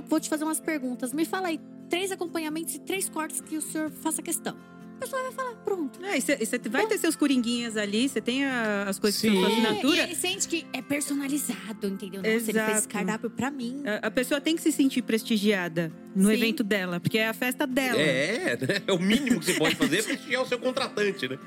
[0.09, 1.13] vou te fazer umas perguntas.
[1.13, 1.59] Me fala aí
[1.89, 4.57] três acompanhamentos e três cortes que o senhor faça questão.
[5.03, 5.99] A pessoa vai falar, pronto.
[6.05, 9.35] É, e você vai ter seus coringuinhas ali, você tem a- as coisas que são
[9.35, 9.41] Sim.
[9.41, 9.95] sua É, assinatura.
[9.97, 12.21] e ele sente que é personalizado, entendeu?
[12.21, 13.83] Nossa, ele fez esse cardápio pra mim.
[13.85, 16.33] A- A pessoa tem que se sentir prestigiada no Sim.
[16.35, 17.99] evento dela, porque é a festa dela.
[17.99, 18.81] É, né?
[18.87, 21.37] É o mínimo que você pode fazer é prestigiar o seu contratante, né?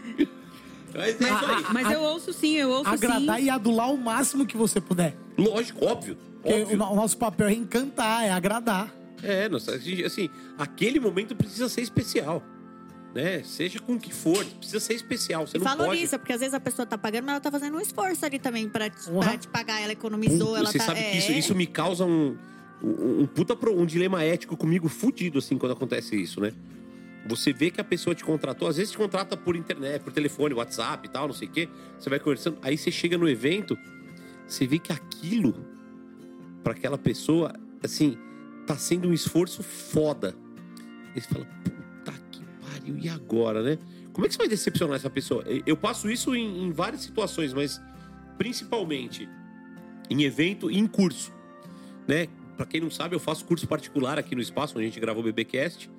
[0.95, 1.65] Mas é isso aí.
[1.73, 3.45] Mas eu ouço sim, eu ouço Agradar sim.
[3.47, 5.17] e adular o máximo que você puder.
[5.39, 6.17] Lógico, óbvio.
[6.45, 6.77] O, óbvio.
[6.77, 8.95] no- o nosso papel é encantar, é agradar.
[9.23, 10.29] É, nossa, assim,
[10.59, 12.43] aquele momento precisa ser especial.
[13.17, 13.43] Né?
[13.45, 15.47] Seja com o que for, precisa ser especial.
[15.47, 15.79] Você E não pode.
[15.79, 18.39] valoriza, porque às vezes a pessoa tá pagando, mas ela tá fazendo um esforço ali
[18.39, 19.81] também pra pra te pagar.
[19.81, 20.85] Ela economizou, Um- ela você tá.
[20.85, 22.37] sabe é, que isso, isso me causa um,
[22.83, 26.53] um, um puta pro- um dilema ético comigo fudido, assim, quando acontece isso, né?
[27.27, 30.53] Você vê que a pessoa te contratou, às vezes te contrata por internet, por telefone,
[30.53, 31.71] WhatsApp e tal, não sei o quê.
[31.99, 33.79] Você vai conversando, aí você chega no evento,
[34.47, 35.55] você vê que aquilo,
[36.63, 37.53] para aquela pessoa,
[37.83, 38.19] assim,
[38.67, 40.37] tá sendo um esforço foda.
[41.17, 41.47] E você fala,
[42.91, 43.79] e agora, né?
[44.13, 45.45] Como é que você vai decepcionar essa pessoa?
[45.67, 47.81] Eu passo isso em, em várias situações, mas
[48.39, 49.29] principalmente
[50.09, 51.33] em evento e em curso,
[52.07, 52.29] né?
[52.57, 55.23] Para quem não sabe, eu faço curso particular aqui no espaço onde a gente gravou
[55.23, 55.91] o BBcast.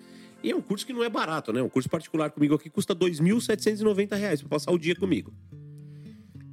[0.43, 1.61] E é um curso que não é barato, né?
[1.61, 5.33] Um curso particular comigo aqui custa 2.790 reais para passar o dia comigo.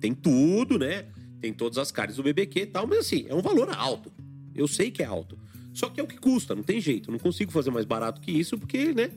[0.01, 1.07] Tem tudo, né?
[1.41, 4.13] Tem todas as caras do BBQ e tal, mas assim, é um valor alto.
[4.55, 5.39] Eu sei que é alto.
[5.73, 7.11] Só que é o que custa, não tem jeito.
[7.11, 9.11] Não consigo fazer mais barato que isso, porque, né?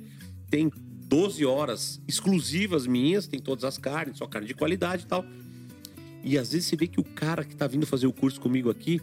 [0.50, 0.72] Tem
[1.08, 5.26] 12 horas exclusivas minhas, tem todas as carnes, só carne de qualidade e tal.
[6.22, 8.70] E às vezes você vê que o cara que tá vindo fazer o curso comigo
[8.70, 9.02] aqui,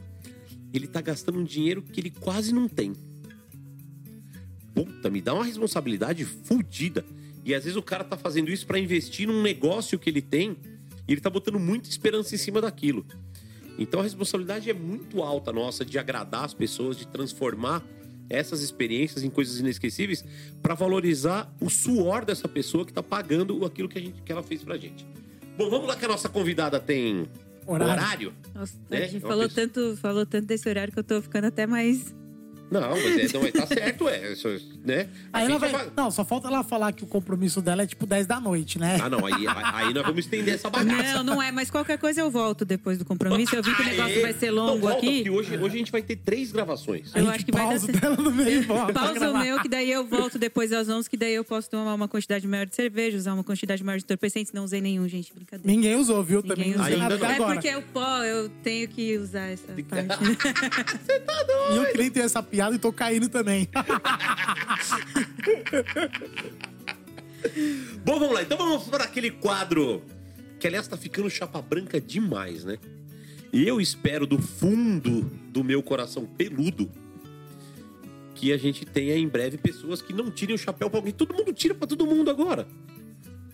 [0.72, 2.92] ele tá gastando um dinheiro que ele quase não tem.
[4.74, 7.04] Puta, me dá uma responsabilidade fodida.
[7.42, 10.58] E às vezes o cara tá fazendo isso para investir num negócio que ele tem
[11.08, 13.06] e ele tá botando muita esperança em cima daquilo.
[13.78, 17.82] Então a responsabilidade é muito alta nossa de agradar as pessoas, de transformar
[18.30, 20.24] essas experiências em coisas inesquecíveis
[20.62, 24.42] para valorizar o suor dessa pessoa que tá pagando aquilo que, a gente, que ela
[24.42, 25.06] fez pra gente.
[25.56, 27.26] Bom, vamos lá que a nossa convidada tem
[27.66, 27.92] Horário.
[27.92, 28.32] horário.
[28.54, 28.98] Nossa, Né?
[29.04, 31.66] a gente É falou pessoa- tanto, falou tanto desse horário que eu tô ficando até
[31.66, 32.14] mais.
[32.80, 34.32] Não, mas, é, não, mas tá certo, é.
[34.32, 34.48] Isso,
[34.84, 35.08] né?
[35.32, 35.70] Aí ela gente vai.
[35.72, 38.78] vai- Não, só falta ela falar que o compromisso dela é tipo 10 da noite,
[38.78, 38.98] né?
[39.02, 41.14] Ah, não, aí, aí nós vamos estender essa bagaça.
[41.14, 43.54] Não, não é, mas qualquer coisa eu volto depois do compromisso.
[43.56, 44.22] Eu vi que o negócio Aê!
[44.22, 45.16] vai ser longo volta, aqui.
[45.16, 47.10] porque hoje, hoje a gente vai ter três gravações.
[47.14, 48.00] Eu acho que vai dar pausa certo.
[48.00, 48.92] dela no meio e volta.
[48.92, 51.68] pra Pausa o meu, que daí eu volto depois às 11, que daí eu posso
[51.70, 54.52] tomar uma quantidade maior de cerveja, usar uma quantidade maior de entorpecentes.
[54.52, 55.70] Não usei nenhum, gente, brincadeira.
[55.70, 56.42] Ninguém usou, viu?
[56.42, 57.02] Também Ninguém não usei usou.
[57.02, 57.32] nada Ainda não.
[57.32, 57.54] É agora.
[57.54, 60.14] porque o pó, eu tenho que usar essa parte.
[61.72, 63.68] E eu que nem tenho essa piada e tô caindo também.
[68.04, 68.42] Bom, vamos lá.
[68.42, 70.02] Então vamos para aquele quadro
[70.58, 72.78] que, aliás, tá ficando chapa branca demais, né?
[73.52, 76.90] E eu espero do fundo do meu coração peludo
[78.34, 81.12] que a gente tenha em breve pessoas que não tirem o chapéu pra alguém.
[81.12, 82.66] Todo mundo tira pra todo mundo agora.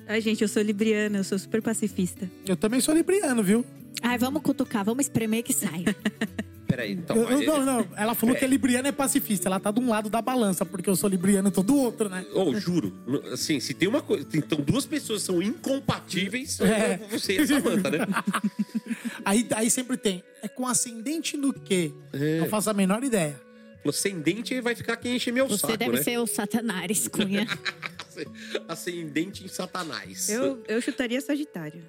[0.08, 2.30] Ai, gente, eu sou libriana, eu sou super pacifista.
[2.46, 3.64] Eu também sou libriano, viu?
[4.02, 5.84] Ai, vamos cutucar, vamos espremer que sai.
[6.70, 7.16] Peraí, então.
[7.16, 7.88] Eu- não, não.
[7.96, 9.48] Ela falou que a libriana é pacifista.
[9.48, 12.08] Ela tá de um lado da balança, porque eu sou libriano e tô do outro,
[12.08, 12.24] né?
[12.32, 12.92] Ô, juro,
[13.32, 14.26] assim, se tem uma coisa.
[14.34, 16.98] Então, duas pessoas são incompatíveis, É.
[17.10, 17.98] você e a Samanta, né?
[19.24, 20.22] Aí, aí sempre tem.
[20.42, 21.92] É com ascendente no quê?
[22.12, 22.40] É.
[22.40, 23.38] Não faço a menor ideia.
[23.84, 26.02] O ascendente vai ficar quem enche meu Você saco, deve né?
[26.02, 27.46] ser o Satanás, Cunha.
[28.68, 30.28] Ascendente em Satanás.
[30.28, 31.82] Eu, eu chutaria Sagitário.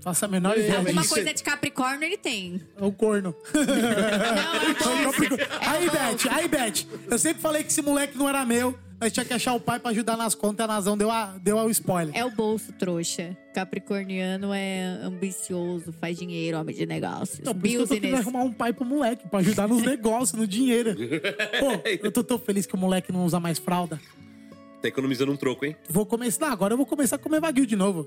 [0.00, 0.78] Faço a menor ideia.
[0.78, 2.60] Alguma isso coisa é- de Capricórnio ele tem.
[2.80, 3.34] É o corno.
[4.84, 6.86] Não, aí, Beth, aí, Beth.
[7.10, 8.78] Eu sempre falei que esse moleque não era meu.
[9.00, 10.64] Nós tinha que achar o pai pra ajudar nas contas.
[10.64, 12.16] A Nazão deu, a, deu o spoiler.
[12.16, 13.36] é o bolso, trouxa.
[13.52, 17.38] Capricorniano é ambicioso, faz dinheiro, homem de negócios.
[17.40, 18.20] Então, por isso que eu tô Business.
[18.20, 20.94] arrumar um pai pro moleque, pra ajudar nos negócios, no dinheiro.
[20.96, 24.00] Pô, eu tô tão feliz que o moleque não usa mais fralda.
[24.86, 25.76] Tá economizando um troco, hein?
[25.88, 26.46] Vou começar.
[26.46, 28.06] Não, agora eu vou começar a comer vaguio de novo.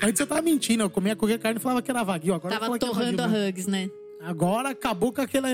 [0.00, 2.34] Antes eu tava mentindo, eu comia qualquer carne e falava que era vaguio.
[2.34, 3.26] Agora eu Tava é torrando a.
[3.26, 3.90] Hugs, né?
[4.20, 5.46] Agora acabou com aquele.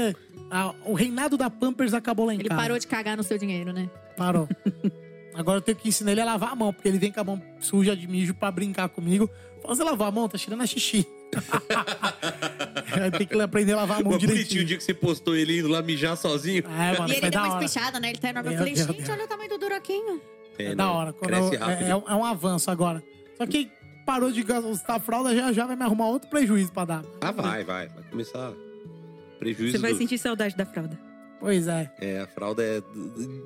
[0.51, 2.61] a- o reinado da Pampers acabou lá em Ele casa.
[2.61, 3.89] parou de cagar no seu dinheiro, né?
[4.17, 4.47] Parou.
[5.35, 7.25] Agora eu tenho que ensinar ele a lavar a mão, porque ele vem com a
[7.25, 9.29] mão suja de mijo pra brincar comigo.
[9.63, 11.05] Fala, você lavar a mão, tá cheirando a xixi.
[13.19, 14.65] Tem que aprender a lavar a mão Pô, bonitinho o direitinho.
[14.65, 16.63] dia que você postou ele indo lá mijar sozinho.
[16.67, 18.11] É, mano, e ele deu uma espichada, né?
[18.11, 18.53] Ele tá enorme.
[18.53, 19.09] Eu falei, Deus, gente, Deus.
[19.09, 20.21] olha o tamanho do duraquinho.
[20.59, 21.13] É, da não, hora.
[21.13, 21.87] Quando Cresce eu- rápido.
[21.87, 23.03] é, é um- é um avanço agora.
[23.37, 23.71] Só que
[24.07, 27.05] parou de gastar a fralda, já já vai me arrumar outro prejuízo pra dar.
[27.21, 27.89] Ah, vai, vai.
[27.89, 28.53] Vai começar
[29.39, 29.73] prejuízo.
[29.73, 30.99] Você vai do- sentir saudade da fralda.
[31.41, 31.91] Pois é.
[32.01, 32.83] É, a fralda é.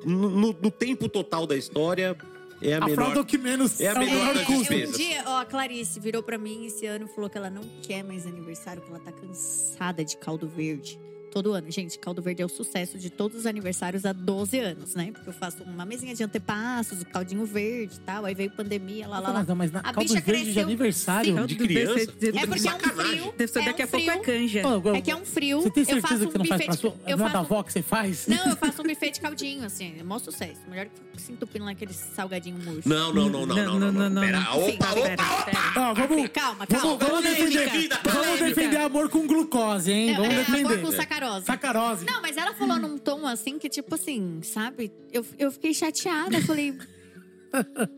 [0.05, 2.16] No, no- no tempo total da história,
[2.62, 2.94] é a, A menor.
[2.94, 3.80] fralda é o que menos.
[3.80, 7.06] É a menor menor das um dia, ó, a Clarice virou pra mim esse ano
[7.06, 11.01] e falou que ela não quer mais aniversário, que ela tá cansada de caldo verde.
[11.33, 11.71] Todo ano.
[11.71, 15.11] Gente, caldo verde é o sucesso de todos os aniversários há 12 anos, né?
[15.13, 18.25] Porque eu faço uma mesinha de antepassos, o caldinho verde e tal.
[18.25, 19.43] Aí veio pandemia, lá, lá, lá.
[19.45, 21.35] Não, mas na A caldo bicha verde de cresceu aniversário.
[21.35, 21.93] cinco- De criança?
[21.95, 23.19] você- Puta, É que porque é um sacanagem.
[23.21, 23.35] frio.
[23.37, 24.23] Deve ser é daqui um a pouco é frio.
[24.25, 24.61] canja.
[24.61, 25.61] Eu- É que é um frio.
[25.63, 26.91] Você tem eu certeza faço um que você não faz buffet pra de- sua.
[27.11, 28.27] eu não é da faço- avó que você faz?
[28.27, 29.95] Não, eu faço um buffet de caldinho, assim.
[29.99, 30.61] É mó sucesso.
[30.69, 32.89] Melhor que se entupindo naquele salgadinho murcho.
[32.89, 34.11] Não, não, não, não, não, não, não.
[34.11, 34.59] não, Pera, não.
[34.59, 35.73] opa, Enfim, opa.
[35.75, 36.97] Não, vamos, Calma, calma.
[36.97, 40.15] vamos, defender, vamos defender amor com glucose, hein?
[40.15, 40.61] Vamos é, defender.
[40.67, 41.47] amor com sacarose.
[41.47, 42.05] Sacarose.
[42.07, 44.93] Não, mas ela falou num tom assim que, tipo assim, sabe?
[45.12, 46.36] Eu, eu fiquei chateada.
[46.36, 46.78] Eu falei.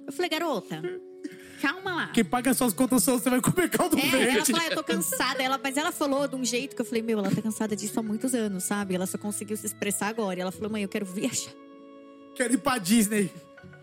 [0.06, 0.80] Eu falei, garota,
[1.60, 2.06] calma lá.
[2.08, 4.52] Quem paga suas contas são você vai comer caldo É, ela verde.
[4.52, 5.42] falou, eu tô cansada.
[5.42, 7.98] Ela, mas ela falou de um jeito que eu falei, meu, ela tá cansada disso
[7.98, 8.94] há muitos anos, sabe?
[8.94, 10.38] Ela só conseguiu se expressar agora.
[10.38, 11.50] E ela falou, mãe, eu quero viajar.
[12.36, 13.30] Quero ir pra Disney.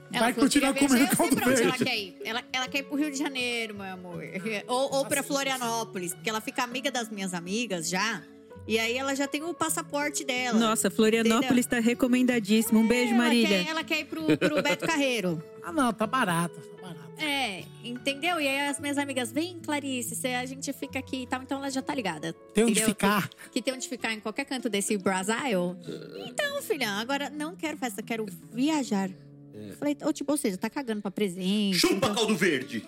[0.09, 1.83] Vai falou que continuar viajar, comendo caldo pra onde ela verde.
[1.83, 2.15] quer ir.
[2.23, 4.23] Ela, ela quer ir pro Rio de Janeiro, meu amor.
[4.67, 8.23] Ou, ou pra Florianópolis, porque ela fica amiga das minhas amigas já.
[8.67, 10.59] E aí ela já tem o passaporte dela.
[10.59, 12.79] Nossa, Florianópolis tá recomendadíssimo.
[12.79, 13.63] Um beijo, ela Marília.
[13.63, 15.41] Quer, ela quer ir pro, pro Beto Carreiro.
[15.63, 17.07] Ah, não, tá barato, tá barato.
[17.17, 18.41] É, entendeu?
[18.41, 21.59] E aí as minhas amigas, vem, Clarice, se a gente fica aqui e tal, então
[21.59, 22.33] ela já tá ligada.
[22.53, 22.89] Tem onde entendeu?
[22.89, 23.29] ficar.
[23.29, 25.77] Que, que tem onde ficar em qualquer canto desse Brasil.
[26.27, 29.09] Então, filha, agora não quero festa, quero viajar.
[29.79, 31.77] Falei, ou, tipo, ou seja, tá cagando pra presente.
[31.77, 32.83] Chupa então- caldo verde.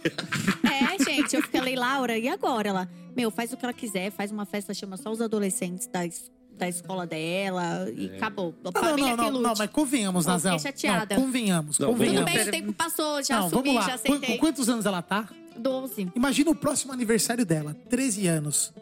[0.64, 2.70] É, gente, eu falei, Laura, e agora?
[2.70, 6.06] Ela, meu, faz o que ela quiser, faz uma festa, chama só os adolescentes da,
[6.06, 8.54] es- da escola dela e acabou.
[8.64, 10.58] Não, não, família não, não, mas convenhamos, Pô, Nazão.
[10.60, 11.16] fiquei chateada.
[11.16, 12.32] Não, convenhamos, Não, Tudo convenhamos.
[12.34, 13.88] bem, o tempo passou, já não, assumi, vamos lá.
[13.88, 14.30] já aceitei.
[14.36, 15.28] Com quantos anos ela tá?
[15.58, 16.10] 12.
[16.16, 18.74] Imagina o próximo aniversário dela, 13 anos.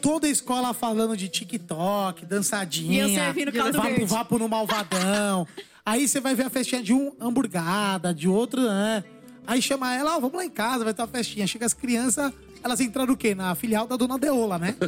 [0.00, 3.06] Toda a escola falando de TikTok, dançadinha.
[3.06, 4.04] E eu servindo caldo vapo, verde.
[4.04, 5.46] vapo no malvadão.
[5.88, 9.02] Aí você vai ver a festinha de um hamburgada, de outro, né?
[9.46, 11.46] Aí chama ela, ó, vamos lá em casa, vai ter uma festinha.
[11.46, 12.30] Chega as crianças,
[12.62, 13.34] elas entraram o quê?
[13.34, 14.76] Na filial da Dona Deola, né?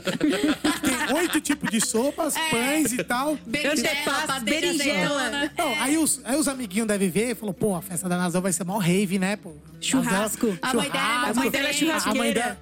[1.08, 2.50] Tem oito tipos de sopas, É.
[2.50, 3.38] pães e tal.
[3.46, 5.48] Berinjela, berinjela.
[5.80, 8.52] aí, os, aí os amiguinhos devem ver e falou, pô, a festa da Nazão vai
[8.52, 9.52] ser mó rave, né, pô?
[9.80, 10.48] Churrasco.
[10.48, 11.30] Nazão- A mãe dela é.
[11.30, 12.32] A mãe dela é A mãe A mãe churrasqueira.
[12.34, 12.58] dela...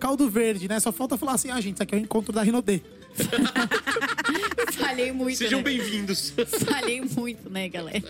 [0.00, 0.80] Caldo verde, né?
[0.80, 2.80] Só falta falar assim, ah, gente, isso aqui é o encontro da Rinodê.
[4.76, 5.64] Falhei muito, Sejam né?
[5.64, 6.30] bem-vindos.
[6.64, 8.02] Falhei muito, né, galera?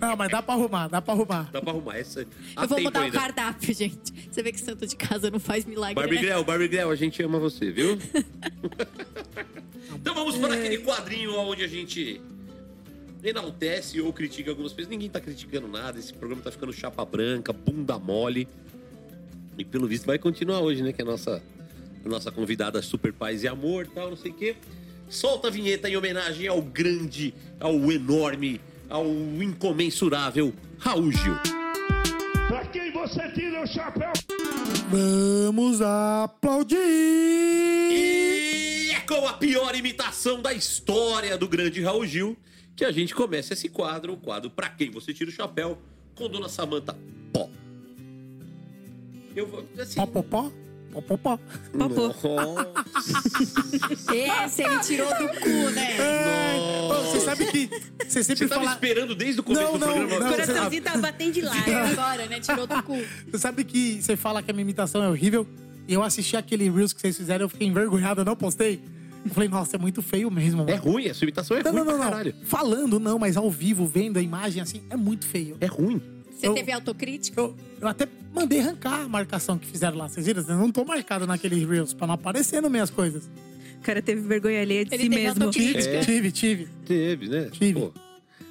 [0.00, 1.50] Não, mas dá pra arrumar, dá pra arrumar.
[1.52, 2.20] Dá pra arrumar essa.
[2.20, 4.12] Eu vou mudar o cardápio, gente.
[4.30, 6.22] Você vê que santo de casa não faz milagre, Barbie né?
[6.22, 7.98] Grell, Barbie Grell, a gente ama você, viu?
[9.94, 12.20] então vamos para aquele quadrinho onde a gente
[13.22, 14.90] enaltece ou critica algumas coisas.
[14.90, 18.48] Ninguém tá criticando nada, esse programa tá ficando chapa branca, bunda mole.
[19.56, 20.92] E pelo visto vai continuar hoje, né?
[20.92, 21.42] Que é a nossa,
[22.04, 24.56] a nossa convidada Super Paz e Amor tal, não sei o quê.
[25.08, 31.34] Solta a vinheta em homenagem ao grande, ao enorme, ao incomensurável Raul Gil.
[32.48, 34.12] Pra quem você tira o chapéu?
[34.90, 36.76] Vamos aplaudir!
[37.90, 42.36] E é com a pior imitação da história do grande Raul Gil
[42.76, 45.78] que a gente começa esse quadro, o quadro Pra Quem Você Tira o Chapéu,
[46.14, 46.96] com Dona Samanta
[47.32, 47.48] Pó.
[49.34, 49.96] Eu vou, assim...
[49.96, 50.52] Pó, pó, pó,
[50.94, 51.38] pó, pó, pó.
[51.72, 52.14] Nossa.
[54.14, 55.96] Esse ele tirou do cu, né?
[56.90, 57.70] Ô, Você sabe que
[58.06, 58.74] você sempre Você tava fala...
[58.74, 60.20] esperando desde o começo Não, do não, programa.
[60.20, 61.70] não, O coraçãozinho tá batendo de lado.
[61.70, 62.40] Agora, né?
[62.40, 62.96] Tirou do cu.
[63.30, 65.46] Você sabe que você fala que a minha imitação é horrível?
[65.86, 68.80] E eu assisti aquele Reels que vocês fizeram, eu fiquei envergonhado, eu não postei.
[69.24, 70.62] Eu falei, nossa, é muito feio mesmo.
[70.68, 70.82] É mano.
[70.82, 72.10] ruim, a sua imitação é Não, ruim não, não, pra não.
[72.10, 72.34] caralho.
[72.44, 75.56] Falando, não, mas ao vivo, vendo a imagem assim, é muito feio.
[75.60, 76.00] É ruim.
[76.34, 77.40] Você Eu- teve autocrítica?
[77.40, 80.08] Eu, eu até mandei arrancar a marcação que fizeram lá.
[80.08, 80.42] Vocês viram?
[80.42, 83.24] Eu não tô marcado naquele Reels, pra não aparecer nas minhas coisas.
[83.78, 85.50] O cara teve vergonha alheia de Ele si teve mesmo.
[85.50, 86.00] Tive, É.
[86.00, 86.68] tive, tive.
[86.86, 87.48] Teve, né?
[87.52, 87.80] Tive.
[87.80, 87.92] Pô.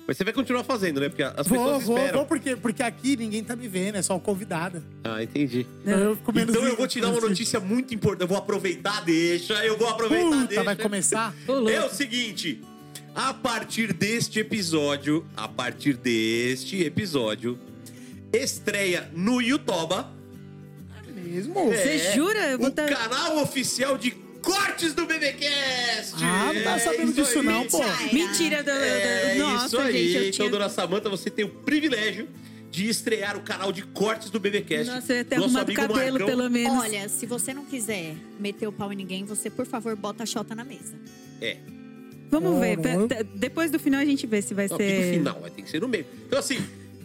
[0.05, 1.07] Mas você vai continuar fazendo, né?
[1.07, 2.18] Porque as Vou, pessoas vou, esperam.
[2.19, 4.84] vou, porque, porque aqui ninguém tá me vendo, é só convidada.
[5.03, 5.65] Ah, entendi.
[5.81, 8.22] Então eu, Então eu vou te dar uma notícia muito importante.
[8.23, 9.53] Eu vou aproveitar, deixa.
[9.65, 10.64] Eu vou aproveitar, Puta, deixa.
[10.64, 11.34] vai começar?
[11.72, 12.61] É o seguinte,
[13.15, 17.57] a partir deste episódio, a partir deste episódio,
[18.34, 19.93] estreia no YouTube
[21.15, 21.53] Mesmo?
[21.72, 22.51] Você jura?
[22.51, 24.11] Eu vou o tá- canal oficial de
[24.41, 26.15] cortes do BBcast.
[26.22, 27.45] Ah, não tá É sabendo isso disso aí.
[27.45, 27.80] não, pô.
[28.11, 29.93] Mentira do, do- É Nossa, isso aí.
[29.93, 30.49] gente, eu então, tinha...
[30.49, 32.27] dona Samanta, você tem o privilégio
[32.69, 34.91] de estrear o canal de cortes do BBcast.
[34.91, 36.27] Nossa, eu ia ter Nosso arrumado o amigo cabelo, Marcão.
[36.27, 36.77] pelo menos.
[36.84, 40.26] Olha, se você não quiser meter o pau em ninguém, você, por favor, bota a
[40.26, 40.95] chota na mesa.
[41.41, 41.57] É.
[42.30, 42.77] Vamos ver.
[43.35, 45.14] Depois do final a gente vê se vai Não, que no ser...
[45.14, 46.05] final, vai ter que ser no meio.
[46.27, 46.57] Então, assim,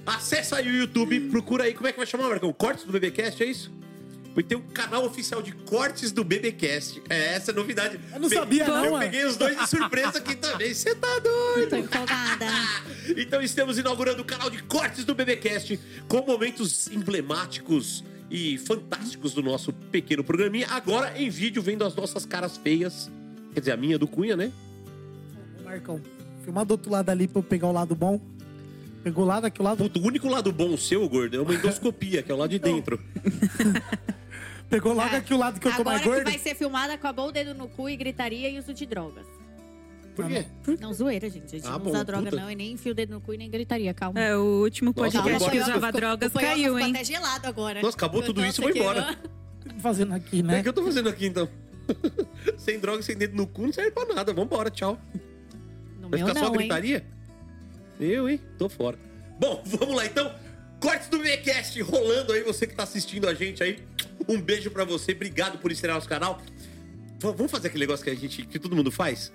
[0.09, 2.53] acessa aí o YouTube, procura aí, como é que vai chamar, Marcão?
[2.53, 3.73] Cortes do BBcast, é isso?
[4.35, 7.03] Vai ter um canal oficial de cortes do BBcast.
[7.09, 7.99] É essa a novidade.
[8.13, 9.05] Eu não sabia, não, Eu mano.
[9.05, 10.73] peguei os dois de surpresa aqui também.
[10.73, 11.71] Você tá doido?
[11.71, 12.47] Tô empolgada.
[13.17, 19.43] Então estamos inaugurando o canal de cortes do BBcast com momentos emblemáticos e fantásticos do
[19.43, 20.67] nosso pequeno programinha.
[20.71, 23.11] Agora em vídeo, vendo as nossas caras feias.
[23.55, 24.53] Quer dizer, a minha do Cunha, né?
[25.65, 26.01] Marcão,
[26.45, 28.21] filma do outro lado ali pra eu pegar o lado bom.
[29.03, 29.79] Pegou o lado aqui, o lado.
[29.79, 32.59] Puta, o único lado bom seu, gordo, é uma endoscopia, que é o lado de
[32.59, 33.01] dentro.
[34.69, 36.25] Pegou logo aqui o lado que eu tô Agora mais que gordo.
[36.31, 39.25] vai ser filmada, acabou o dedo no cu e gritaria e uso de drogas.
[40.15, 40.45] Por quê?
[40.81, 41.47] Não, zoeira, gente.
[41.55, 42.37] A gente Ah, não bom, usa droga, puta.
[42.43, 42.51] não.
[42.51, 43.95] E nem enfio o dedo no cu e nem gritaria.
[43.95, 44.19] Calma.
[44.21, 45.63] É, o último Nossa, podcast que embora.
[45.73, 46.91] usava Ficou- drogas o caiu, ficou hein?
[46.91, 47.81] até gelado agora.
[47.81, 49.03] Nossa, acabou tudo isso, Nossa, vou embora.
[49.05, 50.63] que- O que eu tô fazendo aqui, O né?
[50.63, 51.49] que eu tô fazendo aqui então?
[52.59, 54.35] sem droga, sem dedo no cu, não serve pra nada.
[54.35, 54.99] Vambora, tchau.
[56.01, 56.59] No Vai meu ficar só não, hein?
[56.59, 57.07] gritaria?
[58.01, 58.41] Eu, hein?
[58.59, 58.99] Tô fora.
[59.39, 60.33] Bom, vamos lá então.
[60.81, 63.83] Cortes do VCast rolando aí, você que tá assistindo a gente aí.
[64.29, 66.41] Um beijo pra você, obrigado por estrear nosso canal.
[67.21, 69.33] V- vamos fazer aquele negócio que a gente, que todo mundo faz?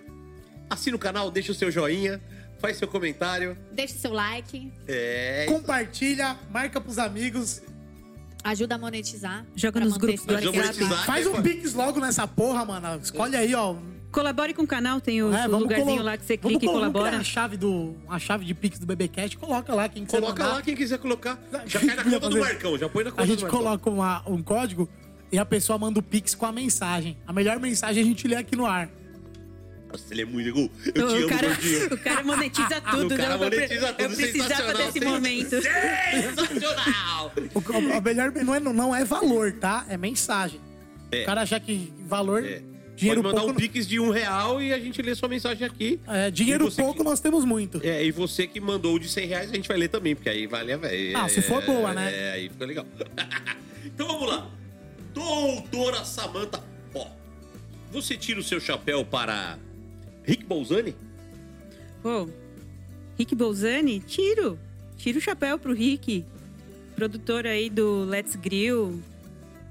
[0.69, 2.21] Assina o canal, deixa o seu joinha,
[2.59, 3.57] faz seu comentário.
[3.73, 5.45] Deixe seu like, É.
[5.49, 7.61] Compartilha, marca pros amigos.
[8.43, 9.45] ajuda a monetizar.
[9.55, 11.05] Joga nos grupos do monetizar.
[11.05, 13.01] Faz um pix logo nessa porra, mano.
[13.01, 13.75] Escolhe aí, ó.
[14.13, 16.71] Colabore com o canal, tem o, É, o lugarzinho colo- lá que você vamos clica
[16.71, 17.17] e colabora.
[17.17, 19.35] a chave, do, a chave de pix do BBcast.
[19.37, 20.55] Coloca lá quem quiser Coloca mandar.
[20.55, 21.37] lá quem quiser colocar.
[21.65, 22.39] Já cai na conta do.
[22.39, 24.87] Marcão, já põe na conta A gente coloca uma- um código
[25.31, 27.17] e a pessoa manda o pix com a mensagem.
[27.27, 28.87] A melhor mensagem a gente lê aqui no ar.
[29.91, 30.69] Nossa, ele é muito igual.
[30.87, 31.85] Eu te O amo, cara, gordinho.
[31.93, 33.13] o cara monetiza tudo.
[33.13, 33.49] O cara né?
[33.49, 35.49] Pre- monetiza tudo, Eu precisava desse momento.
[35.61, 37.31] Sensacional!
[37.53, 39.85] O, a melhor não é, não é valor, tá?
[39.89, 40.59] É mensagem.
[41.11, 41.23] É.
[41.23, 42.61] O cara achar que valor, É.
[42.95, 43.53] dinheiro Pode mandar pouco...
[43.53, 45.99] um pix de um real e a gente lê sua mensagem aqui.
[46.07, 47.81] É, dinheiro pouco que- nós temos muito.
[47.83, 50.29] É, e você que mandou o de 100 reais, a gente vai ler também, porque
[50.29, 51.17] aí vale a velho.
[51.17, 52.11] Ah, se for boa, né?
[52.13, 52.85] É, aí fica legal.
[53.85, 54.49] então vamos lá.
[55.13, 56.63] Doutora Samantha,
[56.93, 57.07] ó.
[57.91, 59.57] Você tira o seu chapéu para
[60.23, 60.95] Rick Bolzani?
[62.01, 62.27] Pô,
[63.17, 64.59] Rick Bolzani, tiro.
[64.97, 66.25] Tiro o chapéu pro Rick.
[66.95, 69.01] Produtor aí do Let's Grill.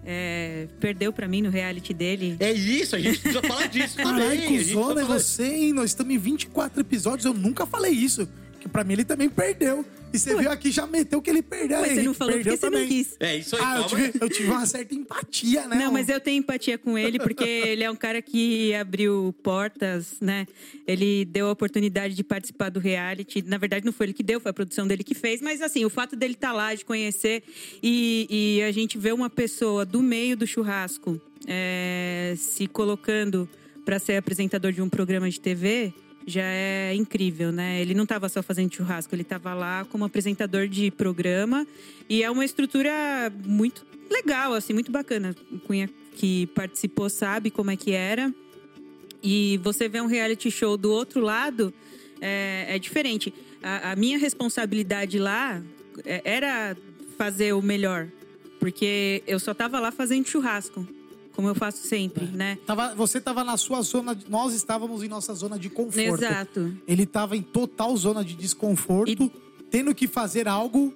[0.05, 2.37] É, perdeu pra mim no reality dele.
[2.41, 4.47] É isso, a gente precisa falar disso também.
[4.47, 5.73] Cuzona é você, hein?
[5.73, 8.29] Nós estamos em 24 episódios, eu nunca falei isso.
[8.61, 9.85] Que pra mim ele também perdeu.
[10.12, 11.80] E você veio aqui e já meteu que ele perdeu.
[11.80, 13.16] Mas você não falou perdeu porque você não quis.
[13.20, 15.76] É isso aí, Ah, eu tive, eu tive uma certa empatia, né?
[15.76, 20.16] Não, mas eu tenho empatia com ele porque ele é um cara que abriu portas,
[20.20, 20.47] né?
[20.86, 23.43] Ele deu a oportunidade de participar do reality.
[23.43, 25.40] Na verdade, não foi ele que deu, foi a produção dele que fez.
[25.40, 27.43] Mas, assim, o fato dele estar lá, de conhecer
[27.82, 33.48] e, e a gente ver uma pessoa do meio do churrasco é, se colocando
[33.84, 35.93] para ser apresentador de um programa de TV
[36.27, 37.81] já é incrível, né?
[37.81, 41.66] Ele não estava só fazendo churrasco, ele estava lá como apresentador de programa
[42.09, 45.35] e é uma estrutura muito legal, assim, muito bacana.
[45.51, 48.32] O Cunha que participou sabe como é que era.
[49.23, 51.73] E você vê um reality show do outro lado
[52.20, 53.32] é, é diferente.
[53.62, 55.62] A, a minha responsabilidade lá
[56.05, 56.77] é- era
[57.16, 58.09] fazer o melhor,
[58.59, 60.86] porque eu só tava lá fazendo churrasco,
[61.34, 62.59] como eu faço sempre, né?
[62.66, 66.24] Tava, você tava na sua zona, nós estávamos em nossa zona de conforto.
[66.24, 66.76] Exato.
[66.86, 69.30] Ele tava em total zona de desconforto,
[69.70, 70.94] tendo que fazer algo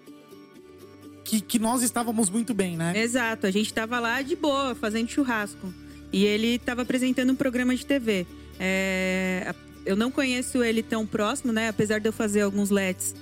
[1.24, 2.92] que, que nós estávamos muito bem, né?
[2.96, 5.72] Exato, a gente tava lá de boa, fazendo churrasco.
[6.12, 8.26] E ele tava apresentando um programa de TV.
[8.60, 9.54] É,
[9.84, 11.68] eu não conheço ele tão próximo, né?
[11.68, 13.14] Apesar de eu fazer alguns LEDs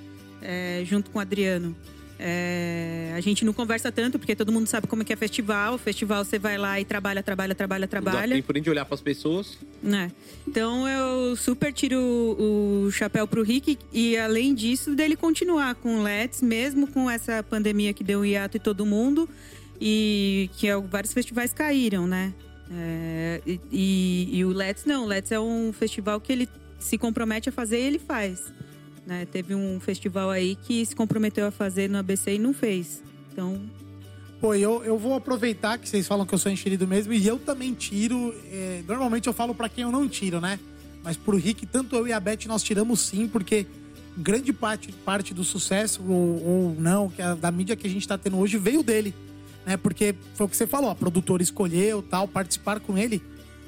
[0.42, 1.74] é, junto com o Adriano.
[2.18, 5.76] É, a gente não conversa tanto, porque todo mundo sabe como é que é festival.
[5.78, 8.36] Festival você vai lá e trabalha, trabalha, trabalha, Não dá trabalha.
[8.36, 9.58] tempo nem de olhar pras pessoas.
[9.82, 10.10] né?
[10.46, 15.98] Então eu super tiro o, o chapéu pro Rick e além disso dele continuar com
[15.98, 19.28] o Let's, mesmo com essa pandemia que deu um hiato em todo mundo
[19.80, 22.32] e que é- vários festivais caíram, né?
[22.70, 26.96] É, e, e- e o Let's não, o Let's é um festival que ele se
[26.96, 28.40] compromete a fazer e ele faz.
[29.06, 29.26] Né?
[29.26, 33.02] Teve um festival aí que se comprometeu a fazer no ABC e não fez.
[33.32, 33.60] Então,
[34.40, 37.39] Pô, eu, eu vou aproveitar que vocês falam que eu sou enxerido mesmo e eu
[37.39, 38.35] também tiro.
[38.51, 40.59] é, normalmente eu falo pra quem eu não tiro, né?
[41.02, 43.66] Mas pro Rick, tanto eu e a Beth nós tiramos sim, porque
[44.16, 48.06] grande parte, parte do sucesso, ou, ou não, que a- da mídia que a gente
[48.06, 49.14] tá tendo hoje veio dele.
[49.66, 49.76] Né?
[49.78, 53.22] Porque foi o que você falou, a produtora escolheu tal, participar com ele.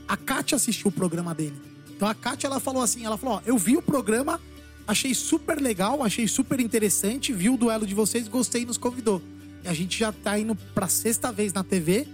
[0.06, 1.54] A Kátia assistiu o programa dele.
[1.94, 4.40] Então a Kátia ela falou assim: ela falou, ó, eu vi o programa,
[4.86, 9.20] achei super legal, achei super interessante, vi o duelo de vocês, gostei e nos convidou.
[9.64, 12.06] E a gente já tá indo pra sexta vez na TV,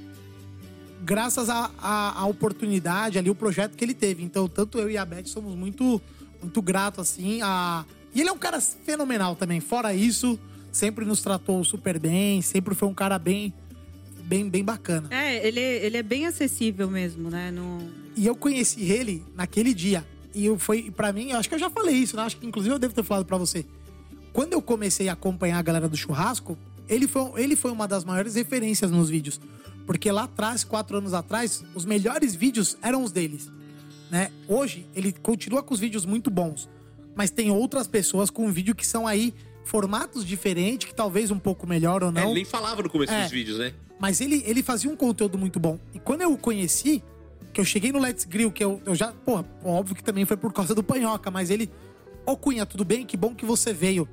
[1.05, 4.23] graças à oportunidade ali, o projeto que ele teve.
[4.23, 6.01] Então, tanto eu e a Beth somos muito,
[6.40, 7.40] muito gratos, assim.
[7.43, 7.85] A...
[8.15, 9.61] E ele é um cara fenomenal também.
[9.61, 10.39] Fora isso,
[10.70, 13.53] sempre nos tratou super bem, sempre foi um cara bem,
[14.24, 15.09] bem, bem bacana.
[15.11, 17.51] é, ele, ele é bem acessível mesmo, né?
[17.51, 17.78] No,
[18.16, 20.07] E eu conheci ele naquele dia.
[20.34, 22.22] E foi para mim, eu acho que eu já falei isso, né?
[22.22, 23.64] Acho que inclusive eu devo ter falado pra você.
[24.32, 26.56] Quando eu comecei a acompanhar a galera do churrasco,
[26.88, 29.40] ele foi, ele foi uma das maiores referências nos vídeos.
[29.86, 33.50] Porque lá atrás, quatro anos atrás, os melhores vídeos eram os deles.
[34.10, 34.30] Né?
[34.48, 36.68] Hoje, ele continua com os vídeos muito bons.
[37.14, 39.34] Mas tem outras pessoas com vídeo que são aí
[39.64, 42.22] formatos diferentes, que talvez um pouco melhor ou É, não.
[42.24, 43.22] ele nem falava no começo É.
[43.22, 43.72] dos vídeos, né?
[43.98, 45.78] Mas ele, ele fazia um conteúdo muito bom.
[45.94, 47.02] E quando eu o conheci,
[47.53, 49.12] que eu cheguei no Let's Grill, que eu, eu já.
[49.12, 51.70] Pô, óbvio que também foi por causa do Panhoca, mas ele.
[52.24, 53.05] Ô Cunha, tudo bem?
[53.05, 54.09] Que bom que você veio.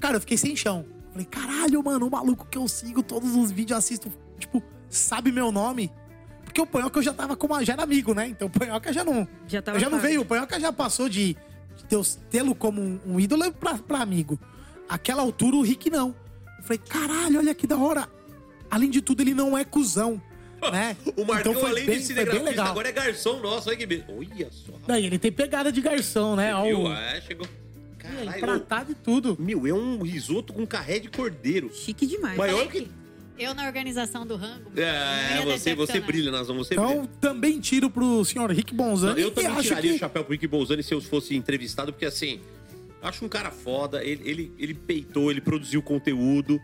[0.00, 0.84] Cara, eu fiquei sem chão.
[1.12, 5.52] Falei, caralho, mano, o maluco que eu sigo todos os vídeos, assisto, tipo, sabe meu
[5.52, 5.92] nome.
[6.44, 7.62] Porque o Panhoca eu já tava como.
[7.64, 8.28] Já era amigo, né?
[8.28, 9.26] Então o Panhoca já não.
[9.46, 10.22] Já tava eu já não veio.
[10.22, 11.36] O Panhoca já passou de,
[11.88, 14.38] de tê-lo como um, um ídolo pra, pra amigo.
[14.88, 16.14] Aquela altura, o Rick não.
[16.58, 18.08] Eu falei, caralho, olha que da hora.
[18.70, 20.20] Além de tudo, ele não é cuzão.
[20.70, 20.96] Né?
[21.16, 22.66] O Marcão, Então foi além bem- de cinegrafista, legal.
[22.68, 23.68] agora é garçom nosso.
[23.68, 24.06] Olha que beleza.
[24.10, 24.72] Olha só.
[24.86, 26.54] Daí ele tem pegada de garçom, né?
[26.54, 26.80] Ó, Viu?
[26.82, 27.46] o- É, chegou.
[27.98, 29.36] Caralho, e tudo.
[29.40, 31.70] Meu, é um risoto com carré de cordeiro.
[31.74, 32.36] Chique demais.
[32.36, 32.86] Maior que.
[33.38, 34.70] Eu na organização do rango.
[34.76, 36.88] É, não você, você brilha, Nazão, você brilha.
[36.92, 39.20] Então, também tiro pro senhor Rick Não, Bonzani.
[39.20, 39.96] eu e também tiraria que...
[39.96, 42.40] o chapéu pro Rick Bolzani se eu fosse entrevistado, porque assim,
[43.02, 46.60] acho um cara foda, ele, ele, ele peitou, ele produziu conteúdo,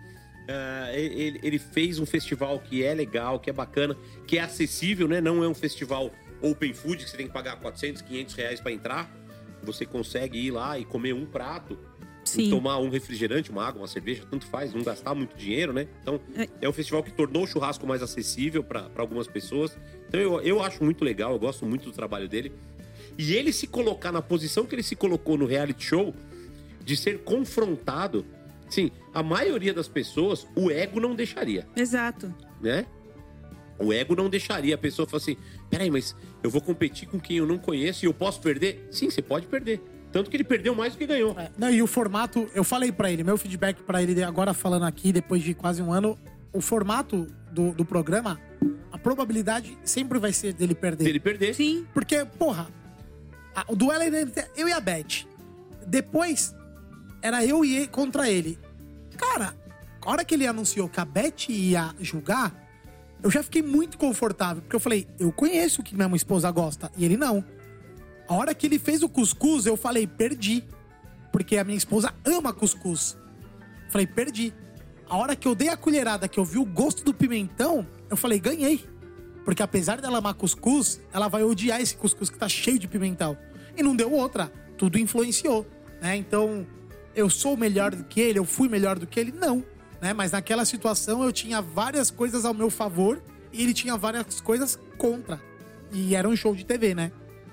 [0.50, 3.96] ah, ele, ele fez um festival que é legal, que é bacana,
[4.26, 5.20] que é acessível, né?
[5.20, 6.10] Não é um festival
[6.42, 9.10] open food que você tem que pagar 400, 500 reais pra entrar.
[9.62, 11.78] Você consegue ir lá e comer um prato,
[12.48, 15.86] tomar um refrigerante, uma água, uma cerveja, tanto faz, não gastar muito dinheiro, né?
[16.02, 16.48] Então, É.
[16.62, 19.76] é um festival que tornou o churrasco mais acessível para algumas pessoas.
[20.08, 22.52] Então, eu, eu acho muito legal, eu gosto muito do trabalho dele.
[23.18, 26.14] E ele se colocar na posição que ele se colocou no reality show,
[26.82, 28.24] de ser confrontado,
[28.70, 32.34] sim, a maioria das pessoas, o ego não deixaria, Exato.
[32.62, 32.86] né?
[33.78, 35.36] O ego não deixaria a pessoa falar assim:
[35.70, 38.86] peraí, mas eu vou competir com quem eu não conheço e eu posso perder?
[38.90, 39.80] Sim, você pode perder.
[40.12, 41.38] Tanto que ele perdeu mais do que ganhou.
[41.38, 44.84] É, Não, e o formato, eu falei pra ele, meu feedback pra ele agora falando
[44.84, 46.18] aqui, depois de quase um ano,
[46.52, 48.38] o formato do, do programa,
[48.92, 51.04] a probabilidade sempre vai ser dele perder.
[51.04, 51.86] Se ele perder, Sim.
[51.94, 52.66] Porque, porra,
[53.54, 55.24] a- o duelo era entre eu e a Beth.
[55.86, 56.54] Depois,
[57.22, 58.58] era eu e ele contra ele.
[59.16, 59.54] Cara,
[60.00, 62.54] a hora que ele anunciou que a Beth ia julgar,
[63.22, 64.62] eu já fiquei muito confortável.
[64.62, 66.90] Porque eu falei, eu conheço o que minha esposa gosta.
[66.96, 67.44] E ele não.
[68.28, 70.64] A hora que ele fez o cuscuz, eu falei, perdi.
[71.32, 73.16] Porque a minha esposa ama cuscuz.
[73.90, 74.54] Falei, perdi.
[75.08, 78.16] A hora que eu dei a colherada, que eu vi o gosto do pimentão, eu
[78.16, 78.88] falei, ganhei.
[79.44, 83.36] Porque apesar dela amar cuscuz, ela vai odiar esse cuscuz que tá cheio de pimentão.
[83.76, 84.52] E não deu outra.
[84.78, 85.66] Tudo influenciou,
[86.00, 86.16] né?
[86.16, 86.66] Então,
[87.14, 89.32] eu sou melhor do que ele, eu fui melhor do que ele?
[89.32, 89.64] Não.
[90.00, 90.12] Né?
[90.12, 93.22] Mas naquela situação eu tinha várias coisas ao meu favor
[93.52, 95.40] e ele tinha várias coisas contra.
[95.92, 97.12] E era um show de TV, né?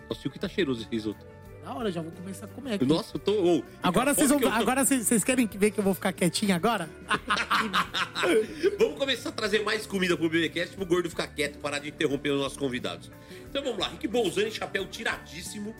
[0.09, 1.25] Nossa, o que tá cheiroso esse risoto?
[1.63, 2.85] Na hora, já vou começar a comer aqui.
[2.85, 3.31] Nossa, eu tô.
[3.57, 4.39] ô, Agora vocês vão.
[4.39, 6.89] tô- Agora vocês querem ver que eu vou ficar quietinho agora?
[8.79, 12.29] Vamos começar a trazer mais comida pro BBcast pro gordo ficar quieto, parar de interromper
[12.31, 13.11] os nossos convidados.
[13.49, 15.75] Então vamos lá, Rick Bolzani, chapéu tiradíssimo.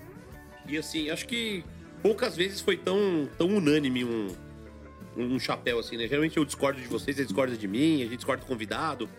[0.68, 1.64] E assim, acho que
[2.02, 4.28] poucas vezes foi tão, tão unânime um,
[5.16, 6.08] um chapéu assim, né?
[6.08, 9.10] Geralmente eu discordo de vocês, vocês discordam de mim, a gente discorda do convidado.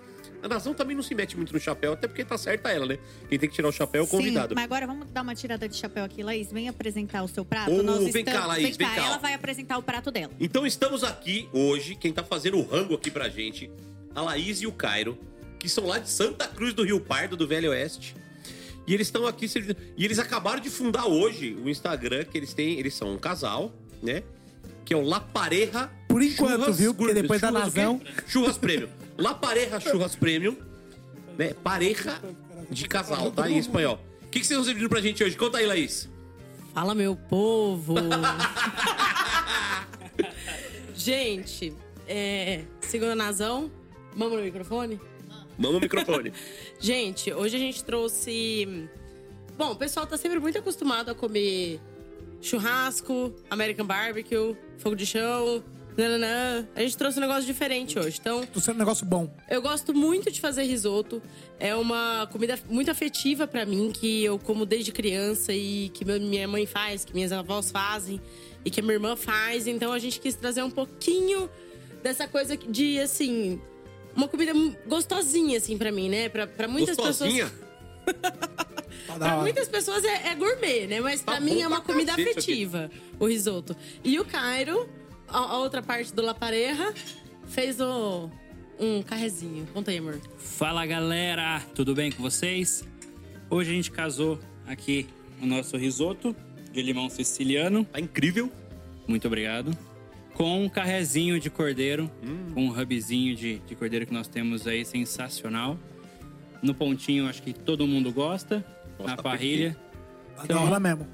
[0.41, 2.99] A nação também não se mete muito no chapéu, até porque tá certa ela, né?
[3.29, 4.51] Quem tem que tirar o chapéu é o convidado.
[4.51, 6.53] Sim, mas agora vamos dar uma tirada de chapéu aqui, Laís.
[6.53, 7.73] Vem apresentar o seu prato.
[7.73, 9.07] Ô, Nós vem cá, estamos- Laís, vem cá, ó.
[9.07, 10.33] Ela vai apresentar o prato dela.
[10.39, 13.69] Então estamos aqui hoje, quem tá fazendo o rango aqui pra gente,
[14.15, 15.19] a Laís e o Cairo,
[15.59, 18.15] que são lá de Santa Cruz do Rio Pardo, do Velho Oeste.
[18.89, 19.77] E eles estão aqui servindo.
[19.99, 22.79] E eles acabaram de fundar hoje o Instagram, que eles têm.
[22.79, 23.71] Eles são um casal,
[24.03, 24.23] né?
[24.83, 25.91] Que é o La Pareja.
[26.09, 26.95] Por enquanto, viu?
[26.95, 27.81] Porque depois da Churras quê?
[27.81, 28.89] Nazão- Churras Premium.
[29.19, 30.57] La Pareja Churras Premium.
[31.37, 31.53] Né?
[31.63, 32.19] Pareja
[32.71, 33.49] de casal, tá?
[33.51, 34.01] Em espanhol.
[34.23, 35.37] O que, que vocês estão servindo pra gente hoje?
[35.37, 36.09] Conta aí, Laís.
[36.73, 37.95] Fala, meu povo!
[40.95, 41.73] Gente,
[42.07, 43.71] é, segura nazão,
[44.17, 45.01] mama no microfone.
[45.59, 46.33] Mama o microfone.
[46.79, 48.89] Gente, hoje a gente trouxe.
[49.57, 51.81] Bom, o pessoal tá sempre muito acostumado a comer
[52.41, 55.63] churrasco, American barbecue, fogo de chão.
[55.97, 56.65] Nananã.
[56.77, 58.19] A gente trouxe um negócio diferente hoje.
[58.21, 59.29] Então, Tô sendo um negócio bom.
[59.51, 61.21] eu gosto muito de fazer risoto.
[61.59, 66.47] É uma comida muito afetiva pra mim, que eu como desde criança e que minha
[66.47, 68.21] mãe faz, que minhas avós fazem
[68.65, 69.67] e que a minha irmã faz.
[69.67, 71.51] Então a gente quis trazer um pouquinho
[72.01, 73.61] dessa coisa de, assim,
[74.19, 74.53] uma comida
[74.87, 76.29] gostosinha, assim, pra mim, né?
[76.29, 77.47] Pra, pra muitas Gostosinha?
[77.47, 77.69] pessoas.
[79.07, 81.01] Tá da Pra muitas pessoas é, é gourmet, né?
[81.01, 82.53] Mas pra Tá mim é uma pra comida cacete isso aqui.
[82.53, 83.77] afetiva, o risoto.
[84.05, 84.87] E o Cairo,
[85.27, 86.93] a, a outra parte do La Pareja,
[87.47, 88.29] fez o,
[88.79, 89.67] um carrezinho.
[89.73, 90.21] Conta aí, amor.
[90.39, 92.85] Fala galera, tudo bem com vocês?
[93.49, 95.07] Hoje a gente casou aqui
[95.41, 96.35] o nosso risoto
[96.73, 97.85] de limão siciliano.
[97.85, 98.51] Tá incrível.
[99.07, 99.71] Muito obrigado.
[100.39, 102.09] Com um carrezinho de cordeiro,
[102.55, 105.77] com um hubzinho de, de cordeiro que nós temos aí, sensacional.
[106.63, 108.65] No pontinho, acho que todo mundo gosta.
[108.97, 109.77] Nossa, na parrilha.
[110.47, 111.09] Da hora mesmo.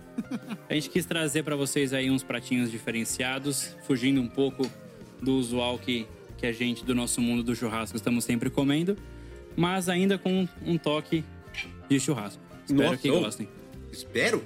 [0.68, 4.70] A gente quis trazer pra vocês aí uns pratinhos diferenciados, fugindo um pouco
[5.22, 6.06] do usual que,
[6.36, 8.94] que a gente do nosso mundo do churrasco estamos sempre comendo,
[9.56, 11.24] mas ainda com um toque
[11.88, 12.42] de churrasco.
[12.66, 13.48] Espero Nossa, que gostem.
[13.90, 14.44] Espero.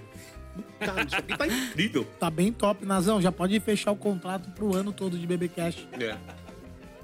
[0.80, 2.06] Cara, isso aqui tá incrível.
[2.18, 3.20] Tá bem top, Nazão.
[3.20, 5.88] Já pode fechar o contrato pro ano todo de BBcast.
[6.00, 6.16] É.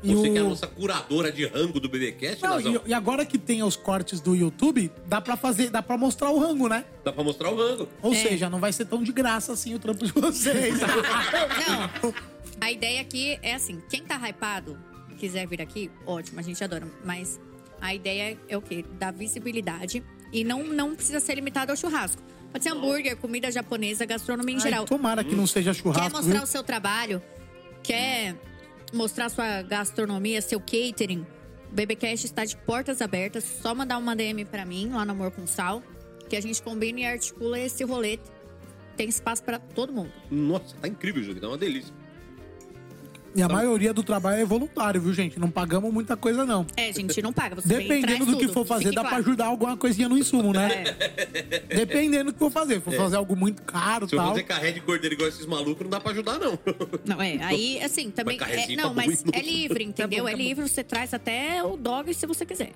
[0.02, 2.82] E Você o- que é a nossa curadora de rango do BBcast, Não, Nazão.
[2.84, 6.30] e, e agora que tem os cortes do YouTube, dá pra fazer, dá para mostrar
[6.30, 6.84] o rango, né?
[7.02, 7.88] Dá pra mostrar o rango.
[8.02, 8.16] Ou É.
[8.16, 10.74] seja, não vai ser tão de graça assim o trampo de vocês.
[12.02, 12.14] Não,
[12.60, 14.78] a ideia aqui é assim: quem tá hypado,
[15.18, 16.86] quiser vir aqui, ótimo, a gente adora.
[17.04, 17.40] Mas
[17.80, 18.84] a ideia é o quê?
[18.98, 20.02] Dar visibilidade
[20.32, 22.22] e não, não precisa ser limitado ao churrasco.
[22.54, 24.84] Pode ser hambúrguer, comida japonesa, gastronomia em Ai, geral.
[24.84, 26.42] tomara que não seja Quer churrasco, mostrar viu?
[26.44, 27.20] o seu trabalho?
[27.82, 28.36] Quer
[28.92, 31.26] mostrar sua gastronomia, seu catering?
[31.68, 33.42] O BBcast está de portas abertas.
[33.42, 35.82] Só mandar uma DM pra mim, lá no Amor com Sal,
[36.28, 38.20] que a gente combina e articula esse rolê.
[38.96, 40.12] Tem espaço pra todo mundo.
[40.30, 41.40] Nossa, tá incrível, Júlio.
[41.40, 41.92] Tá uma delícia.
[43.36, 45.40] E a maioria do trabalho é voluntário, viu, gente?
[45.40, 46.64] Não pagamos muita coisa, não.
[46.76, 47.56] É, gente, não paga.
[47.56, 49.24] Você Dependendo do que for fazer, Fique dá pra claro.
[49.24, 50.84] ajudar alguma coisinha no insumo, né?
[51.68, 52.74] Dependendo do que for fazer.
[52.74, 52.96] Se for É.
[52.96, 54.28] fazer algo muito caro e Se tal.
[54.28, 56.58] fazer carré de cordeiro igual esses malucos, não dá pra ajudar, não.
[57.04, 57.36] Não, é.
[57.42, 58.38] Aí, assim, também.
[58.40, 60.20] É- não, tá mas é livre, entendeu?
[60.24, 60.42] bom, tá é bom.
[60.42, 62.70] livre, você traz até o dog se você quiser.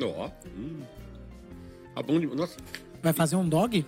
[0.00, 0.28] Ó.
[0.58, 0.80] Hum.
[1.94, 2.38] Tá bom demais.
[2.38, 2.56] Nossa.
[3.02, 3.86] Vai fazer um dog?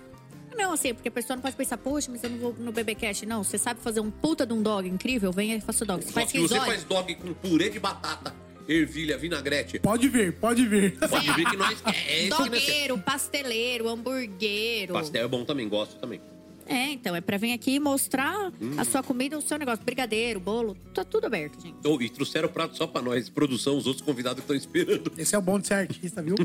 [0.56, 3.26] Não, assim, porque a pessoa não pode pensar, poxa, mas eu não vou no BBcast.
[3.26, 5.30] Não, você sabe fazer um puta de um dog incrível?
[5.32, 6.02] Venha e faça o dog.
[6.02, 8.34] Você Só faz que você faz dog com purê de batata,
[8.68, 9.78] ervilha, vinagrete.
[9.78, 10.98] Pode vir, pode vir.
[10.98, 11.82] Pode ver que nós.
[12.08, 14.94] É Dogueiro, pasteleiro, hamburguero.
[14.94, 16.20] Pastel é bom também, gosto também.
[16.68, 18.74] É, então, é pra vir aqui mostrar Hum.
[18.76, 19.84] a sua comida, o seu negócio.
[19.84, 21.76] Brigadeiro, bolo, tá tudo aberto, gente.
[21.84, 25.12] Oh, e trouxeram o prato só pra nós, produção, os outros convidados que estão esperando.
[25.16, 26.34] Esse é o bom de ser artista, viu?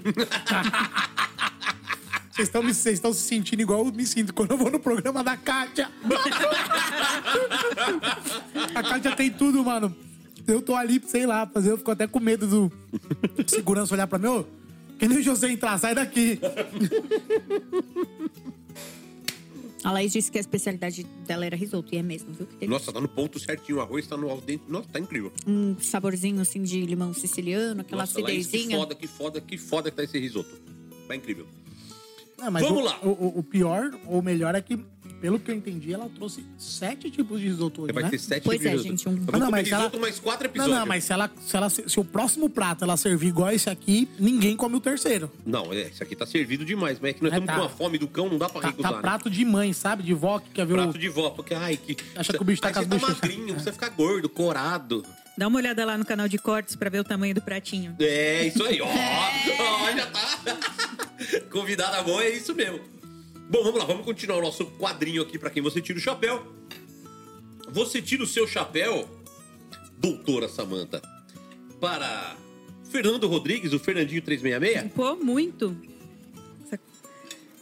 [2.41, 4.80] Vocês estão me- vocês estão se sentindo igual eu me sinto quando eu vou no
[4.80, 5.91] programa da Kátia.
[8.73, 9.95] A Kátia tem tudo, mano.
[10.47, 12.72] Eu tô ali, sei lá, fazer, eu fico até com medo do
[13.47, 14.26] segurança olhar pra mim.
[14.27, 14.43] Ô,
[14.97, 16.39] que nem o José entrar, sai daqui.
[19.84, 22.47] A Laís disse que a especialidade dela era risoto, e é mesmo, viu?
[22.68, 24.63] Nossa, tá no ponto certinho, o arroz tá no al dente.
[24.68, 25.31] Nossa, tá incrível.
[25.45, 28.77] Um saborzinho assim de limão siciliano, aquela Nossa, Laís, que acidezinha.
[28.80, 30.49] foda, que foda, que foda que tá esse risoto.
[31.07, 31.45] Tá incrível.
[32.41, 32.99] Não, mas Vamos o, lá.
[33.03, 34.77] O, o- pior, ou melhor, é que,
[35.22, 38.09] pelo que eu entendi, ela trouxe sete tipos de risoto hoje, Vai né?
[38.09, 38.88] ter sete Pois é, risoto.
[38.89, 40.80] gente, um- Eu vou Ah, não, comer mas se ela- risoto mais quatro Não, episódios.
[40.80, 44.09] não, mas se, ela, se, ela, se o próximo prato ela servir igual esse aqui,
[44.19, 45.31] ninguém come o terceiro.
[45.45, 47.55] Não, é, isso aqui tá servido demais, mas é que nós É, estamos tá.
[47.55, 48.91] com uma fome do cão, não dá pra Tá, recusar.
[48.91, 49.01] tá né?
[49.03, 50.01] prato de mãe, sabe?
[50.03, 50.99] De vó que quer ver Prato o...
[50.99, 51.95] de vó, porque, ai, que.
[52.15, 55.05] Acha que o bicho tá Ai, com as você tá magrinho, você fica gordo, corado.
[55.38, 57.95] Dá uma olhada lá no canal de cortes pra ver o tamanho do pratinho.
[57.99, 58.88] É, isso aí, ó.
[58.91, 60.60] Ó, já tá.
[61.49, 62.80] Convidada boa, é isso mesmo.
[63.49, 66.56] Bom, vamos lá, vamos continuar o nosso quadrinho aqui pra quem você tira o chapéu.
[67.70, 69.10] Você tira o seu chapéu,
[69.98, 71.02] doutora Samanta,
[71.80, 72.36] para
[72.90, 74.94] Fernando Rodrigues, o Fernandinho 366?
[74.94, 75.76] Pô, muito.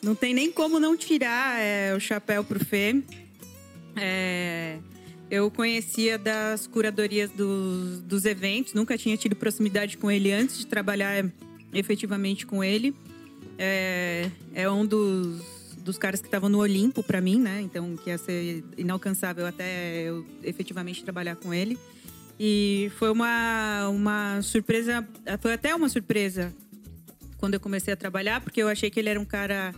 [0.02, 3.04] Não tem nem como não tirar é, o chapéu pro Fê.
[3.96, 4.80] É,
[5.30, 10.66] eu conhecia das curadorias dos, dos eventos, nunca tinha tido proximidade com ele antes de
[10.66, 11.26] trabalhar
[11.74, 12.96] efetivamente com ele.
[13.58, 17.62] É, é um dos, dos caras que estavam no Olimpo para mim, né?
[17.62, 21.78] Então, que ia ser inalcançável até eu efetivamente trabalhar com ele.
[22.40, 25.06] E foi uma, uma surpresa,
[25.42, 26.54] foi até uma surpresa
[27.38, 29.74] quando eu comecei a trabalhar, porque eu achei que ele era um cara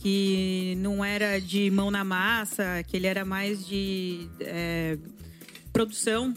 [0.00, 4.96] que não era de mão na massa, que ele era mais de é,
[5.72, 6.34] produção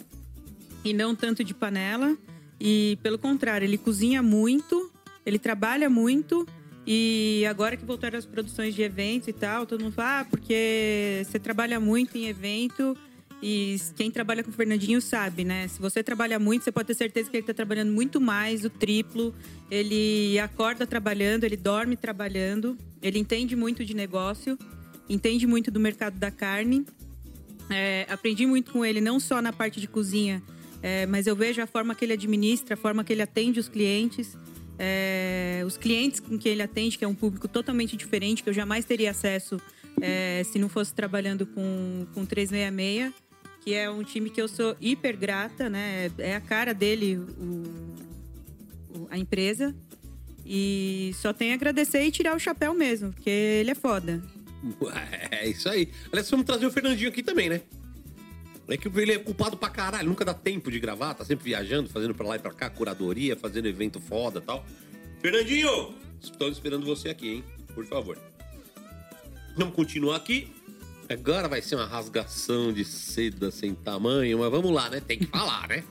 [0.83, 2.17] e não tanto de panela.
[2.59, 4.91] E pelo contrário, ele cozinha muito,
[5.25, 6.47] ele trabalha muito.
[6.85, 11.23] E agora que voltaram as produções de eventos e tal, todo mundo fala, ah, porque
[11.23, 12.97] você trabalha muito em evento.
[13.41, 15.67] E quem trabalha com o Fernandinho sabe, né?
[15.67, 18.69] Se você trabalha muito, você pode ter certeza que ele está trabalhando muito mais, o
[18.69, 19.33] triplo.
[19.69, 24.59] Ele acorda trabalhando, ele dorme trabalhando, ele entende muito de negócio,
[25.09, 26.85] entende muito do mercado da carne.
[27.69, 30.43] É, aprendi muito com ele, não só na parte de cozinha,
[30.83, 33.67] é, mas eu vejo a forma que ele administra, a forma que ele atende os
[33.67, 34.37] clientes.
[34.77, 38.53] É, os clientes com quem ele atende, que é um público totalmente diferente, que eu
[38.53, 39.59] jamais teria acesso
[40.01, 43.13] é, se não fosse trabalhando com, com 366,
[43.61, 46.11] que é um time que eu sou hiper grata, né?
[46.17, 49.75] É a cara dele, o, a empresa.
[50.45, 54.21] E só tenho a agradecer e tirar o chapéu mesmo, porque ele é foda.
[55.31, 55.89] É isso aí.
[56.11, 57.61] Aliás, vamos trazer o Fernandinho aqui também, né?
[58.67, 61.89] É que ele é culpado pra caralho, nunca dá tempo de gravar, tá sempre viajando,
[61.89, 64.65] fazendo pra lá e pra cá, curadoria, fazendo evento foda e tal.
[65.19, 65.95] Fernandinho!
[66.21, 67.43] Estou esperando você aqui, hein?
[67.73, 68.17] Por favor.
[69.57, 70.47] Vamos continuar aqui.
[71.11, 75.01] Agora vai ser uma rasgação de seda sem tamanho, mas vamos lá, né?
[75.01, 75.83] Tem que falar, né?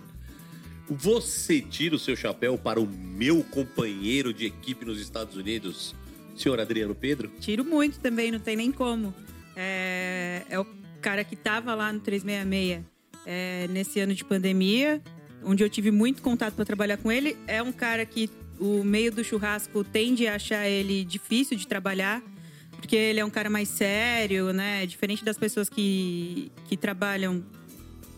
[0.88, 5.94] Você tira o seu chapéu para o meu companheiro de equipe nos Estados Unidos,
[6.34, 7.30] senhor Adriano Pedro?
[7.38, 9.14] Tiro muito também, não tem nem como.
[9.54, 10.66] É, é o
[11.02, 12.82] cara que tava lá no 366
[13.26, 15.02] é, nesse ano de pandemia,
[15.44, 17.36] onde eu tive muito contato para trabalhar com ele.
[17.46, 22.22] É um cara que o meio do churrasco tende a achar ele difícil de trabalhar,
[22.80, 24.84] porque ele é um cara mais sério, né?
[24.86, 27.44] Diferente das pessoas que, que trabalham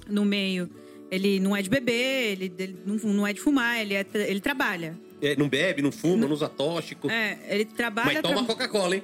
[0.09, 0.69] no meio.
[1.11, 4.41] Ele não é de beber, ele, ele não, não é de fumar, ele, é, ele
[4.41, 4.97] trabalha.
[5.21, 7.11] É, não bebe, não fuma, não usa tóxico.
[7.11, 8.15] É, ele trabalha.
[8.15, 9.03] Mas toma tra- Coca-Cola, hein?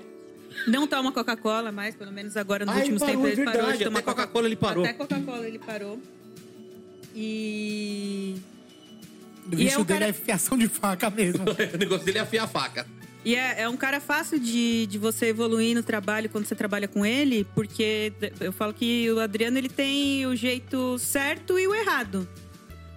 [0.66, 3.44] Não toma Coca-Cola mais, pelo menos agora nos Ah, ele últimos parou, tempos é ele
[3.44, 4.85] parou verdade, de tomar até Coca-Cola ele parou.
[4.85, 6.01] Até Coca-Cola ele parou.
[7.14, 8.36] E.
[9.47, 11.44] O bicho é um dele cara- é fiação de faca mesmo.
[11.74, 12.86] o negócio dele é afiar a faca.
[13.28, 16.88] E é, é um cara fácil de, de você evoluir no trabalho quando você trabalha
[16.88, 18.10] com ele, porque
[18.40, 22.26] eu falo que o Adriano ele tem o jeito certo e o errado.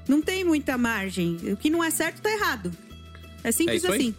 [0.08, 1.36] Não tem muita margem.
[1.52, 2.72] O que não é certo tá errado.
[3.44, 4.16] É simples É assim.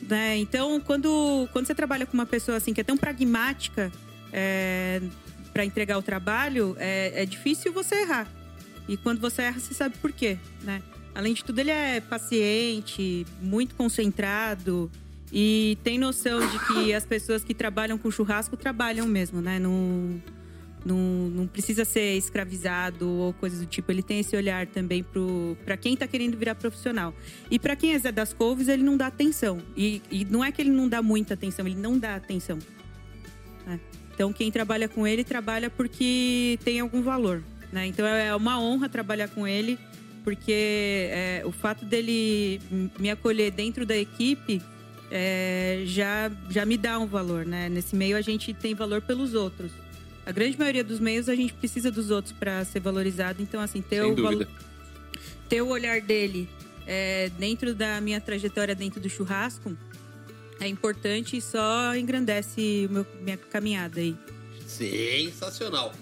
[0.00, 0.38] Né?
[0.38, 3.92] Então, quando, quando você trabalha com uma pessoa assim que é tão pragmática
[5.52, 8.26] para entregar o trabalho, é, é difícil você errar.
[8.88, 10.82] E quando você erra, você sabe por quê, né?
[11.14, 14.90] Além de tudo, ele é paciente, muito concentrado
[15.32, 19.58] e tem noção de que as pessoas que trabalham com churrasco trabalham mesmo, né?
[19.58, 20.20] Não,
[20.84, 23.90] não, não precisa ser escravizado ou coisas do tipo.
[23.90, 25.02] Ele tem esse olhar também
[25.64, 27.14] para quem tá querendo virar profissional.
[27.50, 29.62] E para quem é Zé das Couves, ele não dá atenção.
[29.74, 32.58] E, e não é que ele não dá muita atenção, ele não dá atenção.
[33.66, 33.80] né?
[34.14, 37.42] Então, quem trabalha com ele, trabalha porque tem algum valor.
[37.72, 37.86] Né?
[37.86, 39.78] Então, é uma honra trabalhar com ele,
[40.22, 40.52] porque
[41.10, 42.60] é, o fato dele
[42.98, 44.60] me acolher dentro da equipe
[45.14, 47.44] é, já, já me dá um valor.
[47.44, 47.68] Né?
[47.68, 49.70] Nesse meio, a gente tem valor pelos outros.
[50.24, 53.42] A grande maioria dos meios, a gente precisa dos outros para ser valorizado.
[53.42, 54.46] Então, assim, ter, Sem o, valo-
[55.48, 56.48] ter o olhar dele
[56.86, 59.76] é, dentro da minha trajetória dentro do churrasco
[60.60, 64.16] é importante e só engrandece o meu, minha caminhada aí.
[64.66, 65.92] Sensacional.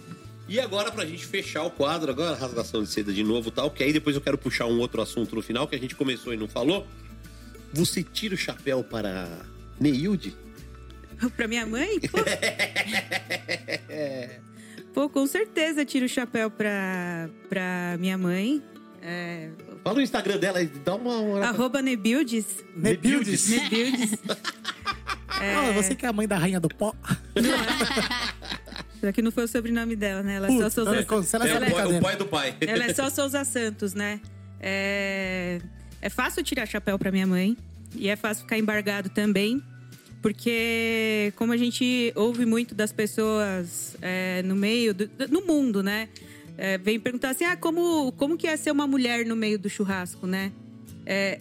[0.47, 3.71] E agora, pra gente fechar o quadro, agora rasgação de seda de novo e tal,
[3.71, 6.35] que aí depois eu quero puxar um outro assunto no final, que a gente começou
[6.35, 6.87] e não falou.
[7.73, 9.29] Você tira o chapéu para
[9.79, 10.37] Neilde?
[11.37, 12.01] pra minha mãe?
[12.01, 12.19] Pô,
[14.93, 18.63] Pô, com certeza tiro o chapéu pra, pra minha mãe.
[19.03, 19.49] É,
[19.83, 21.17] Fala o Instagram dela e dá uma.
[21.17, 21.47] uma...
[21.47, 22.47] arroba Nebuildes.
[22.77, 23.49] Nebuildes.
[23.49, 24.19] Nebuildes.
[25.43, 26.95] Ah, você que é a mãe da rainha do pó.
[29.01, 30.35] Só que não foi o sobrenome dela, né?
[30.35, 31.99] Ela é só Souza ela, brincadeira.
[31.99, 32.55] o pai do pai.
[32.61, 34.21] ela é só Souza Santos, né?
[34.61, 35.61] É,
[36.01, 37.57] é fácil tirar chapéu pra minha mãe.
[37.97, 39.63] E é fácil ficar embargado também.
[40.23, 46.09] Porque, como a gente ouve muito das pessoas é, no meio, do- no mundo, né?
[46.59, 49.69] É, vem perguntar assim, ah, como, como que é ser uma mulher no meio do
[49.71, 50.53] churrasco, né?
[51.07, 51.39] É,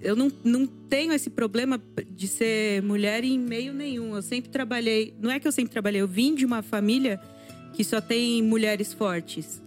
[0.00, 4.14] eu não, não tenho esse problema de ser mulher em meio nenhum.
[4.14, 5.12] Eu sempre trabalhei.
[5.20, 7.20] Não é que eu sempre trabalhei, eu vim de uma família
[7.74, 9.60] que só tem mulheres fortes.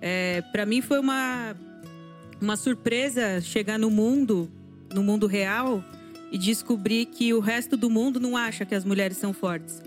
[0.00, 1.56] É, para mim foi uma,
[2.42, 4.50] uma surpresa chegar no mundo,
[4.92, 5.82] no mundo real,
[6.30, 9.82] e descobrir que o resto do mundo não acha que as mulheres são fortes.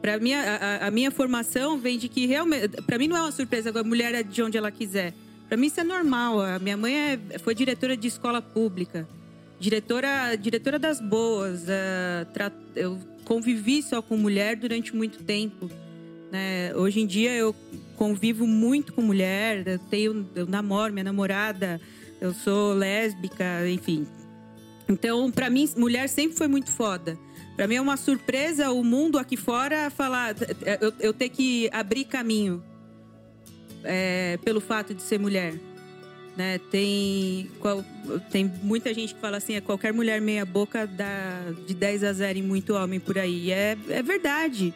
[0.00, 2.68] Para mim, a, a- minha formação vem de que realmente.
[2.82, 5.14] Para mim não é uma surpresa, a mulher é de onde ela quiser.
[5.48, 6.40] Para mim isso é normal.
[6.40, 9.06] A minha mãe é- foi diretora de escola pública,
[9.60, 11.64] diretora, diretora das boas.
[12.32, 15.70] tra- eu convivi só com mulher durante muito tempo.
[16.32, 16.74] né?
[16.74, 17.54] Hoje em dia eu
[17.94, 21.80] convivo muito com mulher, eu tenho, eu namoro minha namorada,
[22.20, 24.06] eu sou lésbica, enfim.
[24.88, 27.18] Então, pra mim, mulher sempre foi muito foda.
[27.56, 30.34] Pra mim é uma surpresa o mundo aqui fora falar,
[30.80, 32.62] eu, eu ter que abrir caminho
[33.82, 35.54] é, pelo fato de ser mulher.
[36.36, 36.58] Né?
[36.70, 37.84] Tem, qual-
[38.32, 42.12] tem muita gente que fala assim, é qualquer mulher meia boca dá de 10 a
[42.12, 43.52] 0 em muito homem por aí.
[43.52, 44.74] É, é verdade.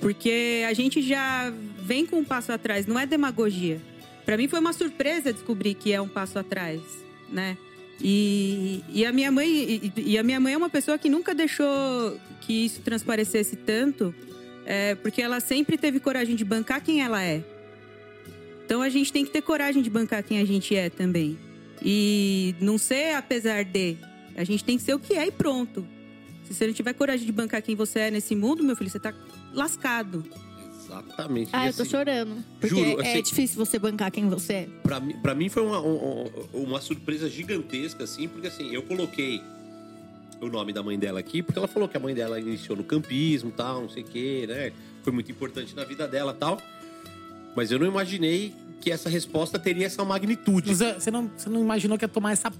[0.00, 1.52] Porque a gente já
[1.82, 3.80] vem com um passo atrás, não é demagogia.
[4.24, 6.80] Pra mim foi uma surpresa descobrir que é um passo atrás,
[7.30, 7.56] né?
[8.00, 11.34] E, e a minha mãe e, e a minha mãe é uma pessoa que nunca
[11.34, 11.66] deixou
[12.42, 14.14] que isso transparecesse tanto,
[14.64, 17.42] é, porque ela sempre teve coragem de bancar quem ela é.
[18.64, 21.38] Então a gente tem que ter coragem de bancar quem a gente é também.
[21.82, 23.96] E não ser apesar de.
[24.36, 25.86] A gente tem que ser o que é e pronto.
[26.48, 28.98] Se você não tiver coragem de bancar quem você é nesse mundo, meu filho, você
[28.98, 29.12] tá
[29.52, 30.24] lascado.
[30.84, 31.50] Exatamente.
[31.52, 32.42] Ah, eu tô assim, chorando.
[32.58, 34.68] Porque juro, é assim- difícil você bancar quem você é.
[34.82, 38.82] Pra mim, pra mim foi uma, um- um- uma surpresa gigantesca, assim, porque assim, eu
[38.82, 39.42] coloquei
[40.40, 42.84] o nome da mãe dela aqui, porque ela falou que a mãe dela iniciou no
[42.84, 44.72] campismo tal, não sei o quê, né?
[45.02, 46.58] Foi muito importante na vida dela tal.
[47.54, 50.74] Mas eu não imaginei que essa resposta teria essa magnitude.
[50.74, 52.50] Você você não, você não imaginou que ia tomar essa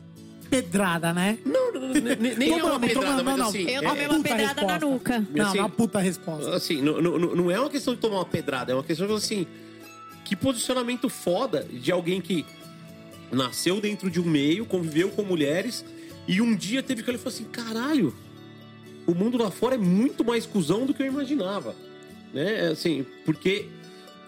[0.50, 1.38] pedrada, né?
[1.44, 3.62] Não, nem- é uma pedrada, mas não, assim...
[3.68, 5.26] Eu é- tomei uma pedrada na nuca.
[5.34, 6.54] Não, Assim, é uma puta resposta.
[6.54, 9.06] Assim, não, não, não não é uma questão de tomar uma pedrada, é uma questão
[9.06, 9.46] de assim.
[10.24, 12.44] Que posicionamento foda de alguém que
[13.32, 15.84] nasceu dentro de um meio, conviveu com mulheres
[16.26, 18.14] e um dia teve que ele falou assim: caralho,
[19.06, 21.74] o mundo lá fora é muito mais cuzão do que eu imaginava.
[22.32, 22.68] Né?
[22.68, 23.66] Assim, porque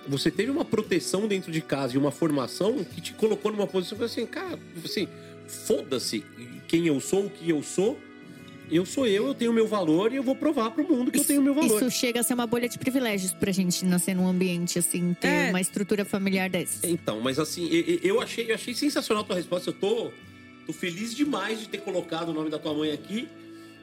[0.09, 3.99] você teve uma proteção dentro de casa e uma formação que te colocou numa posição
[3.99, 5.07] que assim, cara, assim,
[5.51, 6.25] foda-se
[6.69, 7.99] quem eu sou, o que eu sou.
[8.71, 11.19] eu sou eu, eu tenho o meu valor e eu vou provar pro mundo que
[11.19, 11.83] eu tenho o meu valor.
[11.83, 15.27] Isso chega a ser uma bolha de privilégios pra gente nascer num ambiente assim, ter
[15.27, 15.49] É.
[15.51, 16.87] uma estrutura familiar dessa.
[16.89, 17.69] Então, mas assim,
[18.03, 19.71] eu achei, eu achei sensacional a tua resposta.
[19.71, 20.13] Eu tô,
[20.67, 23.27] tô feliz demais de ter colocado o nome da tua mãe aqui.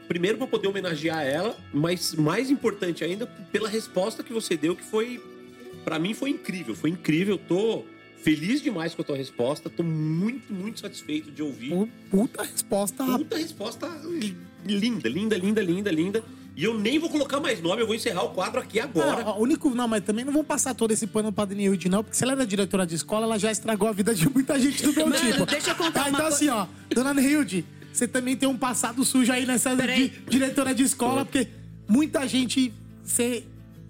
[0.07, 4.83] Primeiro para poder homenagear ela, mas mais importante ainda pela resposta que você deu, que
[4.83, 5.21] foi
[5.83, 7.35] Pra mim foi incrível, foi incrível.
[7.35, 7.83] Eu tô
[8.35, 9.69] feliz demais com a tua resposta.
[9.69, 11.71] Tô muito, muito satisfeito de ouvir.
[12.11, 13.03] Puta resposta.
[13.05, 13.87] Puta resposta
[14.65, 16.23] linda, linda, linda, linda, linda.
[16.55, 19.23] E eu nem vou colocar mais nome, eu vou encerrar o quadro aqui agora.
[19.23, 22.03] Não, único, não, mas também não vão passar todo esse pano pra Dani Hilde, não,
[22.03, 24.81] porque se ela era diretora de escola, ela já estragou a vida de muita gente
[24.81, 25.45] do meu Mano, tipo.
[25.45, 27.63] deixa eu contar Tá, uma Então, co- assim, ó, dona Nilde,
[27.93, 31.47] você também tem um passado sujo aí nessa de diretora de escola, porque
[31.87, 32.73] muita gente
[33.03, 33.43] você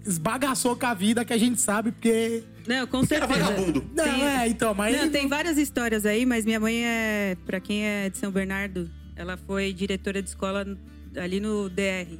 [0.06, 2.42] esbagaçou com a vida, que a gente sabe, porque.
[2.68, 3.50] Não, com Porque era certeza.
[3.50, 3.90] vagabundo.
[3.94, 4.96] Não, Tem- é, então, mas.
[4.96, 8.90] Não, tem várias histórias aí, mas minha mãe é, Pra quem é de São Bernardo,
[9.16, 10.66] ela foi diretora de escola
[11.16, 12.18] ali no DR.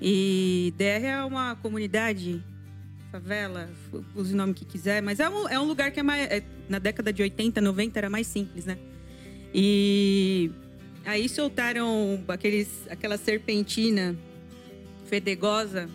[0.00, 2.42] E DR é uma comunidade,
[3.10, 3.68] favela,
[4.14, 6.30] use o nome que quiser, mas é um, é um lugar que é mais.
[6.30, 8.76] é- na década de 80, 90 era mais simples, né?
[9.54, 10.50] E
[11.06, 14.14] aí soltaram aqueles, aquela serpentina
[15.06, 15.88] fedegosa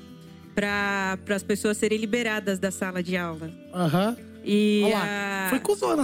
[0.56, 3.52] para as pessoas serem liberadas da sala de aula.
[3.74, 4.16] Aham.
[4.46, 5.60] E Olha lá, a- foi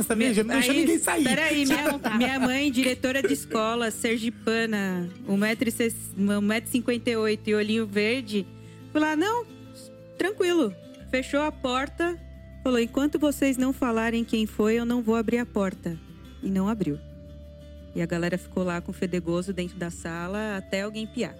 [0.07, 1.25] também, já não deixou ninguém sair.
[1.25, 8.47] Peraí, minha, minha mãe, diretora de escola, sergipana, 1,58m e olhinho verde,
[8.91, 9.45] foi lá, não,
[10.17, 10.73] tranquilo.
[11.11, 12.17] Fechou a porta,
[12.63, 15.97] falou, enquanto vocês não falarem quem foi, eu não vou abrir a porta.
[16.41, 16.97] E não abriu.
[17.93, 21.35] E a galera ficou lá com o fedegoso dentro da sala até alguém piar.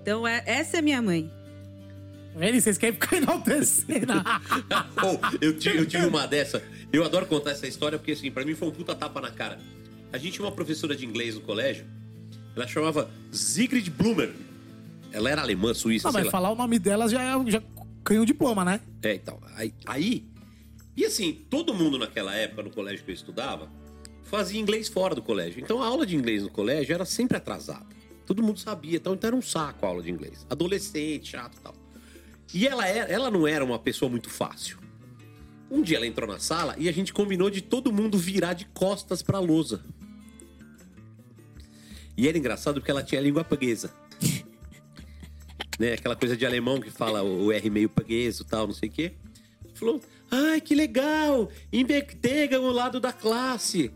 [0.00, 1.28] Então, é- essa é minha mãe.
[2.36, 2.60] Vendo?
[2.60, 4.12] Vocês querem ficar enaltecendo.
[5.00, 6.62] Pô, eu, tive, eu tive uma dessa.
[6.92, 9.58] Eu adoro contar essa história porque, assim, pra mim foi um puta tapa na cara.
[10.12, 11.86] A gente tinha uma professora de inglês no colégio.
[12.56, 14.32] Ela chamava Sigrid Blumer.
[15.12, 16.30] Ela era alemã, suíça, Não, sei mas lá.
[16.32, 17.62] falar o nome dela já, é- já
[18.04, 18.80] ganhou diploma, né?
[19.02, 19.40] É, então.
[19.56, 20.24] Aí, aí.
[20.96, 23.68] E assim, todo mundo naquela época, no colégio que eu estudava,
[24.24, 25.60] fazia inglês fora do colégio.
[25.60, 27.86] Então a aula de inglês no colégio era sempre atrasada.
[28.26, 30.46] Todo mundo sabia, então, então era um saco a aula de inglês.
[30.48, 31.74] Adolescente, chato e tal.
[32.52, 34.78] E ela, era, ela não era uma pessoa muito fácil.
[35.70, 38.66] Um dia ela entrou na sala e a gente combinou de todo mundo virar de
[38.66, 39.84] costas pra lousa.
[42.16, 43.92] E era engraçado porque ela tinha língua paguesa.
[45.78, 45.94] né?
[45.94, 48.92] Aquela coisa de alemão que fala o R meio pagueso e tal, não sei o
[48.92, 49.12] quê.
[49.74, 50.00] Falou,
[50.30, 51.50] ai, que legal!
[51.72, 53.90] Invertega o lado da classe.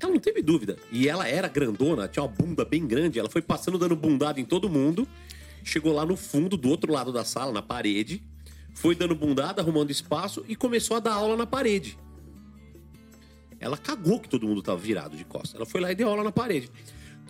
[0.00, 0.76] Ela não teve dúvida.
[0.92, 3.18] E ela era grandona, tinha uma bunda bem grande.
[3.18, 5.08] Ela foi passando dando bundada em todo mundo.
[5.64, 8.22] Chegou lá no fundo, do outro lado da sala, na parede.
[8.74, 11.98] Foi dando bundada, arrumando espaço e começou a dar aula na parede.
[13.60, 15.54] Ela cagou que todo mundo tava virado de costas.
[15.54, 16.70] Ela foi lá e deu aula na parede.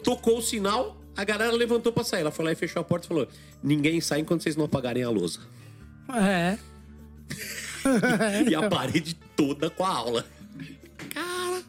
[0.03, 2.21] Tocou o sinal, a galera levantou pra sair.
[2.21, 3.29] Ela foi lá e fechou a porta e falou:
[3.63, 5.41] Ninguém sai enquanto vocês não apagarem a lousa.
[6.15, 6.59] É.
[8.51, 10.27] E a parede toda com a aula.
[11.15, 11.63] Cara,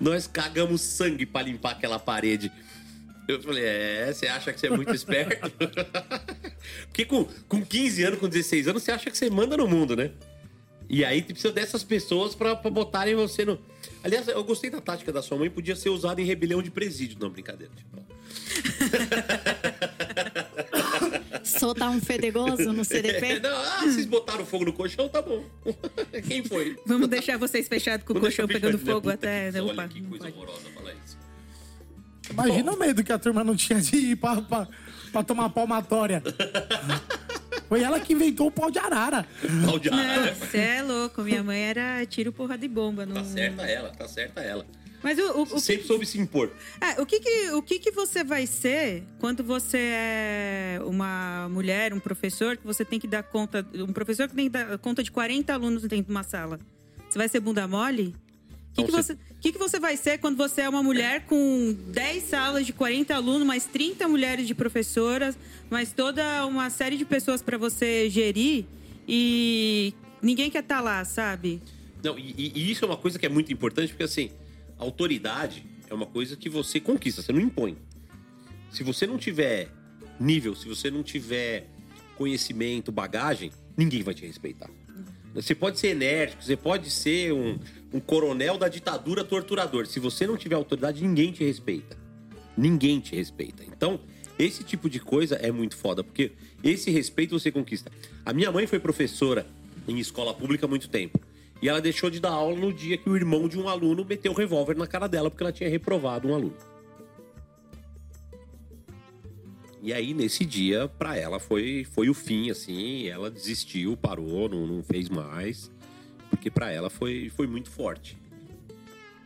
[0.00, 2.52] nós cagamos sangue pra limpar aquela parede.
[3.28, 5.52] Eu falei, é, você acha que você é muito esperto?
[6.88, 9.94] Porque com, com 15 anos, com 16 anos, você acha que você manda no mundo,
[9.94, 10.10] né?
[10.88, 13.58] E aí precisa dessas pessoas pra, pra botarem você no.
[14.02, 17.18] Aliás, eu gostei da tática da sua mãe, podia ser usada em rebelião de presídio.
[17.20, 17.70] Não, brincadeira.
[17.76, 17.98] Tipo,
[21.44, 23.40] Soltar um fedegoso no CDP.
[23.40, 25.44] não, ah, vocês botaram fogo no colchão, tá bom.
[26.26, 26.76] Quem foi?
[26.86, 28.92] Vamos deixar vocês fechados com o Vamos colchão deixar pegando né?
[28.92, 29.52] fogo até.
[29.52, 30.36] que- Opa, Olha que coisa pode.
[30.36, 30.87] horrorosa falar.
[32.30, 34.68] Imagina o medo que a turma não tinha de ir pra, pra,
[35.12, 36.22] pra tomar palmatória.
[37.68, 39.26] Foi ela que inventou o pau de arara.
[39.64, 40.34] Pau de arara.
[40.34, 41.22] Você é louco.
[41.22, 43.04] Minha mãe era tiro, porra de bomba.
[43.04, 43.14] Não...
[43.16, 44.64] Tá certa ela, tá certa ela.
[45.02, 46.50] Mas o, o, o, que, Sempre soube se impor.
[46.80, 51.94] é, o, que, que, o que, que você vai ser quando você é uma mulher,
[51.94, 53.64] um professor, que você tem que dar conta.
[53.74, 56.58] Um professor que tem que dar conta de 40 alunos dentro de uma sala?
[57.08, 58.14] Você vai ser bunda mole?
[58.72, 61.24] O que, que, você- você, que, que você vai ser quando você é uma mulher
[61.26, 65.38] com 10 salas de 40 alunos, mais 30 mulheres de professoras,
[65.70, 68.64] mais toda uma série de pessoas para você gerir
[69.06, 71.60] e ninguém quer estar lá, sabe?
[72.02, 74.30] Não, e- e isso é uma coisa que é muito importante, porque assim,
[74.76, 77.76] autoridade é uma coisa que você conquista, você não impõe.
[78.70, 79.68] Se você não tiver
[80.20, 81.66] nível, se você não tiver
[82.16, 84.68] conhecimento, bagagem, ninguém vai te respeitar.
[85.42, 87.58] Você pode ser enérgico, você pode ser um,
[87.92, 89.86] um coronel da ditadura torturador.
[89.86, 91.96] Se você não tiver autoridade, ninguém te respeita.
[92.56, 93.62] Ninguém te respeita.
[93.64, 94.00] Então,
[94.38, 96.32] esse tipo de coisa é muito foda, porque
[96.62, 97.90] esse respeito você conquista.
[98.24, 99.46] A minha mãe foi professora
[99.86, 101.20] em escola pública há muito tempo.
[101.60, 104.32] E ela deixou de dar aula no dia que o irmão de um aluno meteu
[104.32, 106.54] o revólver na cara dela porque ela tinha reprovado um aluno.
[109.82, 113.06] E aí, nesse dia, pra ela foi, foi o fim, assim.
[113.06, 115.70] Ela desistiu, parou, não, não fez mais.
[116.30, 118.18] Porque pra ela foi, foi muito forte.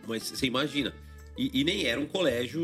[0.06, 0.92] Mas você imagina.
[1.38, 2.60] E, e nem era um colégio.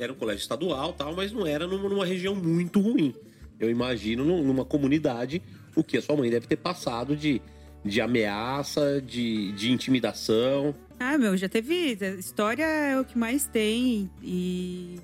[0.00, 3.14] Era um colégio estadual tal, mas não era numa, numa região muito ruim.
[3.60, 5.40] Eu imagino num- numa comunidade
[5.76, 7.40] o que a sua mãe deve ter passado de,
[7.84, 10.74] de ameaça, de, de intimidação.
[10.98, 11.96] Ah, meu, já teve.
[12.18, 14.10] História é o que mais tem.
[14.22, 14.96] E.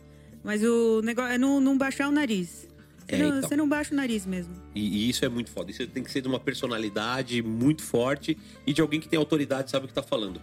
[0.44, 2.68] Mas o negócio é não, não baixar o nariz.
[3.06, 3.48] Você, É, não, então.
[3.48, 4.54] você não baixa o nariz mesmo.
[4.74, 5.70] E, e isso é muito foda.
[5.70, 9.68] Isso tem que ser de uma personalidade muito forte e de alguém que tem autoridade
[9.68, 10.40] e sabe o que tá falando.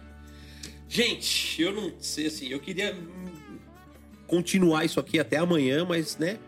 [0.88, 2.96] Gente, eu não sei assim, eu queria
[4.26, 6.38] continuar isso aqui até amanhã, mas né?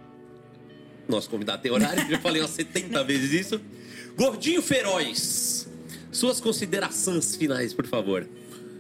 [1.09, 3.61] Nosso convidado tem horário, já falei umas 70 vezes isso.
[4.17, 5.69] Gordinho Feroz,
[6.13, 8.29] suas considerações finais, por favor.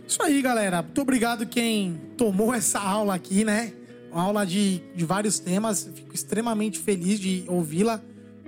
[0.06, 0.82] Isso aí, galera.
[0.82, 3.72] Muito obrigado quem tomou essa aula aqui, né?
[4.14, 5.90] Uma aula de, de vários temas.
[5.94, 8.00] Fico extremamente feliz de ouvi-la.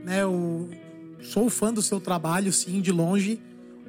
[0.04, 0.22] Né?
[0.22, 0.70] Eu
[1.22, 3.40] sou fã do seu trabalho, sim, de longe.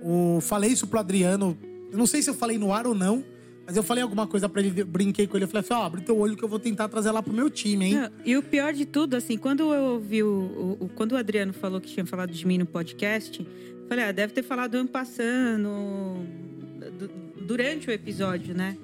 [0.01, 1.55] O, falei isso pro Adriano.
[1.91, 3.23] Eu não sei se eu falei no ar ou não,
[3.65, 4.83] mas eu falei alguma coisa pra ele.
[4.83, 5.43] Brinquei com ele.
[5.45, 7.49] Eu falei assim: ó, abre teu olho que eu vou tentar trazer lá pro meu
[7.49, 7.93] time, hein?
[7.95, 11.53] Não, e o pior de tudo, assim, quando eu ouvi o, o- Quando o Adriano
[11.53, 13.45] falou que tinha falado de mim no podcast,
[13.87, 15.69] falei, ah, deve ter falado ano passando,
[16.97, 18.77] du- durante o episódio, né?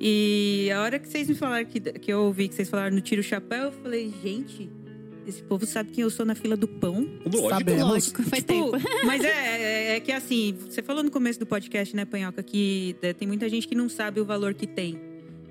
[0.00, 3.00] E a hora que vocês me falaram que, que eu ouvi que vocês falaram no
[3.00, 4.68] Tiro Chapéu, eu falei, gente,
[5.26, 7.08] esse povo sabe quem eu sou na fila do pão.
[7.24, 7.48] Lógico.
[7.48, 7.82] Sabemos.
[7.82, 8.84] Lógico, faz Tipo, tempo.
[9.06, 9.28] mas é,
[9.92, 13.26] é, é que assim, você falou no começo do podcast, né, Panhoca, que é, tem
[13.26, 15.00] muita gente que não sabe o valor que tem.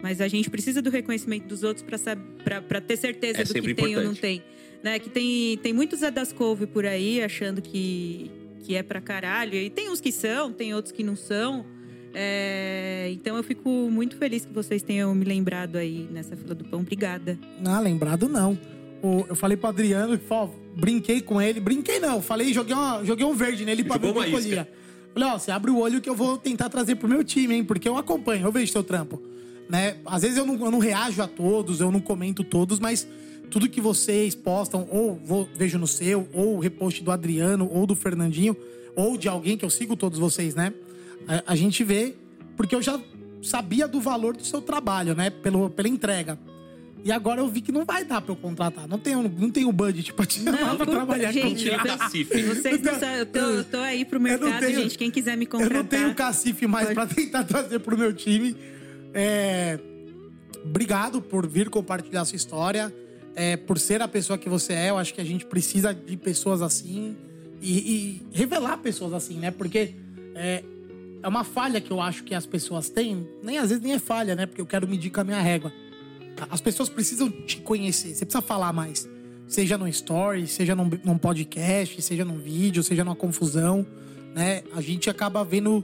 [0.01, 3.43] Mas a gente precisa do reconhecimento dos outros pra sab- pra pra ter certeza É
[3.43, 4.21] do que sempre tem ou não importante.
[4.21, 4.43] tem.
[4.83, 4.99] Né?
[4.99, 8.29] Que tem, tem muitos Zé das Couve por aí achando que,
[8.63, 9.55] que é pra caralho.
[9.55, 11.65] E tem uns que são, tem outros que não são.
[12.17, 16.63] É, então eu fico muito feliz que vocês tenham me lembrado aí nessa fila do
[16.63, 16.79] pão.
[16.79, 17.37] Obrigada.
[17.65, 18.57] Ah, lembrado não.
[19.03, 20.47] O- eu falei pro Adriano, que, ó,
[20.77, 21.59] brinquei com ele.
[21.59, 24.67] Brinquei não, falei, joguei, uma- joguei um verde nele pra ver o que colhia.
[25.13, 27.63] Falei, ó, você abre o olho que eu vou tentar trazer pro meu time, hein?
[27.65, 29.21] Porque eu acompanho, eu vejo seu trampo.
[29.69, 29.97] Né?
[30.05, 33.07] Às vezes eu não, eu não reajo a todos, eu não comento todos, mas
[33.51, 37.85] tudo que vocês postam, ou vou- vejo no seu, ou o repost do Adriano, ou
[37.85, 38.55] do Fernandinho,
[38.95, 40.73] ou de alguém que eu sigo todos vocês, né?
[41.27, 42.13] A, a gente vê,
[42.57, 42.99] porque eu já
[43.41, 45.29] sabia do valor do seu trabalho, né?
[45.29, 46.37] Pelo, pela entrega.
[47.03, 48.87] E agora eu vi que não vai dar pra eu contratar.
[48.87, 51.87] Não tenho, não tenho budget pra te chamar pra trabalhar gente, comigo.
[51.87, 52.41] eu- Cacife.
[52.43, 54.97] vocês não sabem, eu tô, eu tô aí pro Eu mercado, tenho- gente.
[54.97, 55.77] Quem quiser me Eu contratar.
[55.77, 58.55] não tenho cacife mais Pode- pra tentar trazer pro meu time.
[59.13, 59.79] É,
[60.63, 62.91] Obrigado por vir compartilhar sua história.
[63.37, 64.89] é, por ser a pessoa que você é.
[64.89, 67.15] Eu acho que a gente precisa de pessoas assim.
[67.61, 69.51] E, e revelar pessoas assim, né?
[69.51, 69.93] Porque
[70.33, 70.63] é,
[71.25, 73.27] é uma falha que eu acho que as pessoas têm.
[73.41, 74.45] Nem às vezes nem é falha, né?
[74.45, 75.73] Porque eu quero medir com a minha régua.
[76.51, 78.13] As pessoas precisam te conhecer.
[78.13, 79.09] Você precisa falar mais.
[79.47, 83.83] Seja no story, seja num, num podcast, seja num vídeo, seja numa confusão,
[84.35, 84.61] né?
[84.75, 85.83] A gente acaba vendo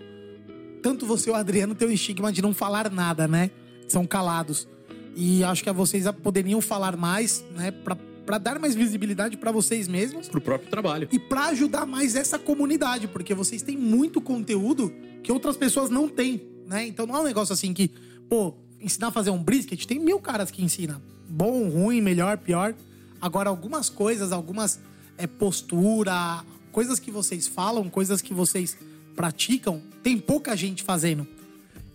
[0.83, 3.49] tanto você e o Adriano tem o estigma de não falar nada, né?
[3.87, 4.67] São calados.
[5.15, 7.71] E acho que vocês poderiam falar mais, né?
[7.71, 11.07] Pra, pra dar mais visibilidade pra vocês mesmos Pro próprio trabalho.
[11.11, 14.93] e pra ajudar mais essa comunidade, porque vocês têm muito conteúdo
[15.23, 16.85] que outras pessoas não têm, né?
[16.87, 17.89] Então não é um negócio assim que,
[18.29, 21.01] pô, ensinar a fazer um brisket, tem mil caras que ensinam.
[21.29, 22.73] Bom, ruim, melhor, pior.
[23.19, 24.79] Agora, algumas coisas, algumas
[25.17, 28.77] é, postura, coisas que vocês falam, coisas que vocês
[29.15, 31.27] praticam, tem pouca gente fazendo.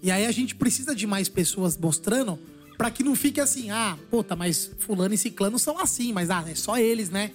[0.03, 2.39] E aí a gente precisa de mais pessoas mostrando
[2.77, 6.45] pra que não fique assim, ah, puta, mas fulano e ciclano são assim, mas ah,
[6.47, 7.33] é só eles, né?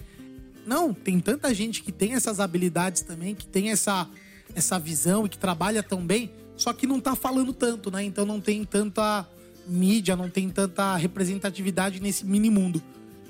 [0.66, 4.08] Não, tem tanta gente que tem essas habilidades também, que tem essa,
[4.54, 8.04] essa visão e que trabalha tão bem, só que não tá falando tanto, né?
[8.04, 9.26] Então não tem tanta
[9.66, 12.82] mídia, não tem tanta representatividade nesse mini mundo.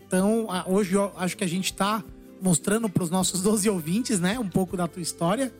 [0.06, 2.04] Então, hoje eu acho que a gente tá
[2.40, 5.52] mostrando pros nossos 12 ouvintes, né, um pouco da tua história.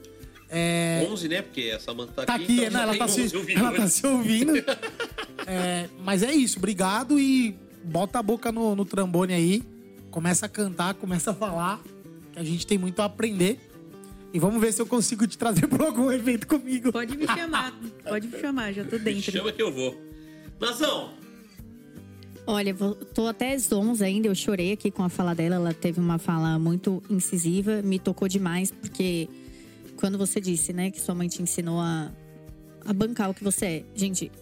[0.55, 1.41] É, 11, né?
[1.41, 2.45] Porque a Samanta tá, tá aqui.
[2.45, 2.83] aqui, então né?
[2.83, 3.77] Ela tá, 11 se, ouvindo, ela né?
[3.79, 4.53] tá se ouvindo.
[5.47, 9.63] É, mas é isso, obrigado e bota a boca no, no trambone aí.
[10.11, 11.83] Começa a cantar, começa a falar,
[12.33, 13.59] que a gente tem muito a aprender.
[14.33, 16.93] E vamos ver se eu consigo te trazer pra algum evento comigo.
[16.93, 17.75] Pode me chamar,
[18.05, 19.33] pode me chamar, já tô dentro.
[19.33, 19.97] Chama que eu vou.
[20.61, 21.11] Nazão,
[22.47, 22.75] Olha,
[23.15, 24.27] tô até zonza ainda.
[24.27, 25.57] Eu chorei aqui com a fala dela.
[25.57, 29.29] Ela teve uma fala muito incisiva, me tocou demais, porque
[30.03, 32.11] quando você disse, né, que sua mãe te ensinou a,
[32.85, 33.85] a bancar o que você é.
[33.95, 34.33] Gente,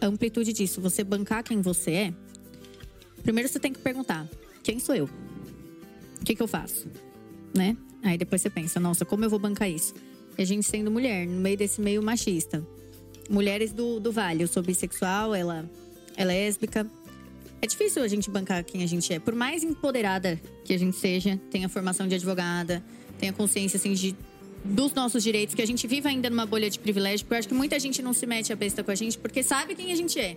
[0.00, 2.14] a amplitude disso, você bancar quem você é,
[3.22, 4.26] primeiro você tem que perguntar:
[4.62, 5.04] quem sou eu?
[6.18, 6.88] O que, que eu faço?
[7.54, 7.76] Né?
[8.02, 9.92] Aí depois você pensa: nossa, como eu vou bancar isso?
[10.38, 12.66] E a gente sendo mulher, no meio desse meio machista.
[13.28, 15.68] Mulheres do, do Vale, eu sou bissexual, ela
[16.16, 16.90] é lésbica.
[17.60, 19.20] É difícil a gente bancar quem a gente é.
[19.20, 22.82] Por mais empoderada que a gente seja, tenha formação de advogada,
[23.18, 24.16] tenha consciência assim de
[24.64, 27.48] dos nossos direitos, que a gente vive ainda numa bolha de privilégio, porque eu acho
[27.48, 29.96] que muita gente não se mete a besta com a gente porque sabe quem a
[29.96, 30.36] gente é.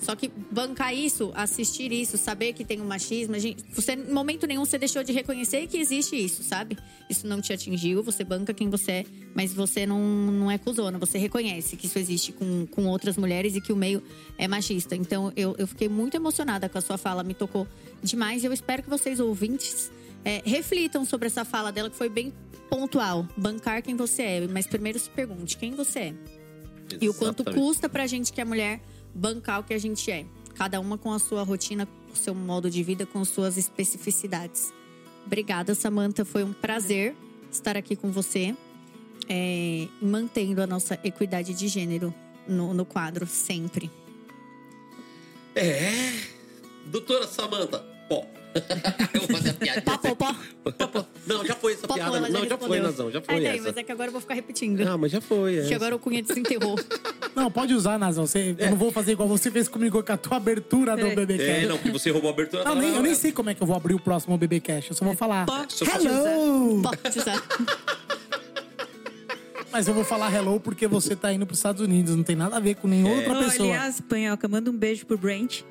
[0.00, 4.46] Só que bancar isso, assistir isso, saber que tem um machismo, gente, você, em momento
[4.46, 6.78] nenhum você deixou de reconhecer que existe isso, sabe?
[7.08, 10.98] Isso não te atingiu, você banca quem você é, mas você não, não é cuzona,
[10.98, 14.02] você reconhece que isso existe com, com outras mulheres e que o meio
[14.38, 14.96] é machista.
[14.96, 17.68] Então eu, eu fiquei muito emocionada com a sua fala, me tocou
[18.02, 18.42] demais.
[18.42, 19.92] E eu espero que vocês, ouvintes,
[20.24, 22.32] é, reflitam sobre essa fala dela, que foi bem
[22.70, 23.26] pontual.
[23.36, 26.14] Bancar quem você é, mas primeiro se pergunte quem você é.
[27.00, 27.62] E o quanto Exatamente.
[27.62, 28.80] custa pra gente que é mulher
[29.14, 30.24] bancar o que a gente é.
[30.54, 34.72] Cada uma com a sua rotina, com o seu modo de vida, com suas especificidades.
[35.26, 36.24] Obrigada, Samantha.
[36.24, 37.14] Foi um prazer
[37.50, 38.54] estar aqui com você.
[39.28, 42.12] é, mantendo a nossa equidade de gênero
[42.48, 43.88] no, no quadro, sempre.
[45.54, 45.92] É.
[46.86, 47.78] Doutora Samanta,
[48.08, 48.26] pó.
[49.14, 49.80] eu vou fazer a piada.
[49.82, 49.96] Pó,
[50.72, 51.06] pó, pó.
[51.26, 52.20] Não, já foi essa piada.
[52.20, 52.82] Não, já foi, respondeu.
[52.82, 53.62] Nazão, já foi daí, essa.
[53.68, 54.80] mas é que agora eu vou ficar repetindo.
[54.86, 55.58] Ah, mas já foi.
[55.58, 55.68] É.
[55.68, 56.76] Que agora o Cunha desenterrou.
[57.34, 58.26] Não, pode usar, Nazão.
[58.26, 61.14] Você, Eu não vou fazer igual você fez comigo com a tua abertura do É.
[61.14, 61.50] BBcast.
[61.50, 63.62] É, não, porque você roubou a abertura Não, nem, eu nem sei como é que
[63.62, 64.90] eu vou abrir o próximo BBcast.
[64.90, 65.46] Eu só vou falar.
[65.46, 66.82] Pode Hello!
[66.82, 67.40] Pode usar.
[69.72, 72.16] Mas eu vou falar hello porque você tá indo pros Estados Unidos.
[72.16, 73.68] Não tem nada a ver com nenhuma outra Oh, pessoa.
[73.68, 75.62] aliás, Panhoca, manda um beijo pro Brent.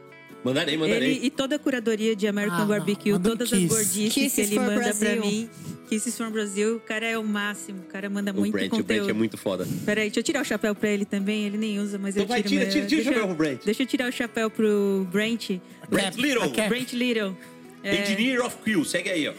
[0.44, 1.12] Mandarei, mandarei.
[1.18, 2.66] Ele e toda a curadoria de American Ah.
[2.66, 5.08] Barbecue, todas as gordices que Kisses ele for manda Brasil.
[5.08, 5.50] pra mim.
[5.90, 7.80] Kisses from Brasil, o cara é o máximo.
[7.82, 9.10] O cara manda o muito Brent, o Brent conteúdo.
[9.10, 9.68] é muito foda.
[9.86, 11.46] Peraí, deixa eu tirar o chapéu pra ele também.
[11.46, 12.62] Ele nem usa, mas Então eu vai, tiro.
[12.62, 13.60] tira, tira, tira o deixa, chapéu pro Brent.
[13.66, 15.50] Deixa eu tirar o chapéu pro Brent.
[15.90, 16.50] Brent Little.
[16.70, 17.36] Brent Little.
[17.84, 19.34] É, Engineer of Quill, segue aí, ó.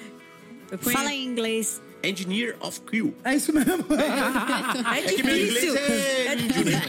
[0.79, 1.81] Fala em inglês.
[2.03, 3.15] Engineer of Quill.
[3.25, 3.85] É isso mesmo.
[4.93, 5.69] É É que meu difícil.
[5.71, 6.83] inglês é índio, né?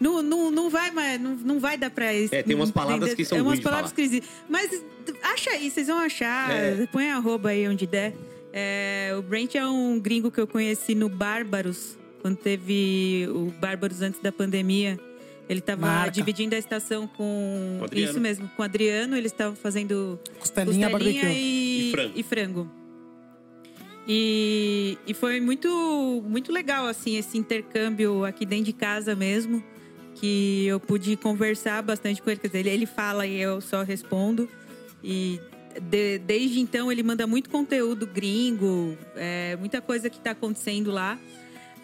[0.00, 2.34] Não, não, não vai, mas não, não vai dar pra isso.
[2.34, 4.08] É, tem umas palavras que são É umas palavras falar.
[4.08, 4.82] que Mas
[5.22, 6.50] acha aí, vocês vão achar.
[6.50, 6.86] É.
[6.90, 8.14] Põe arroba aí onde der.
[8.52, 14.00] É, o Brent é um gringo que eu conheci no Bárbaros, quando teve o Bárbaros
[14.02, 14.98] antes da pandemia.
[15.48, 16.10] Ele tava Marca.
[16.12, 17.80] dividindo a estação com.
[17.80, 17.86] Com.
[17.98, 19.16] Isso mesmo, com o Adriano.
[19.16, 20.88] Eles estavam fazendo Costelinha,
[21.32, 22.12] e, E frango.
[22.16, 22.70] e frango.
[24.08, 25.68] E, e foi muito,
[26.26, 29.62] muito legal, assim, esse intercâmbio aqui dentro de casa mesmo.
[30.20, 32.38] Que eu pude conversar bastante com ele.
[32.40, 34.48] Quer dizer, ele, ele fala e eu só respondo.
[35.02, 35.40] E
[35.88, 41.18] de- desde então ele manda muito conteúdo gringo, é, muita coisa que está acontecendo lá.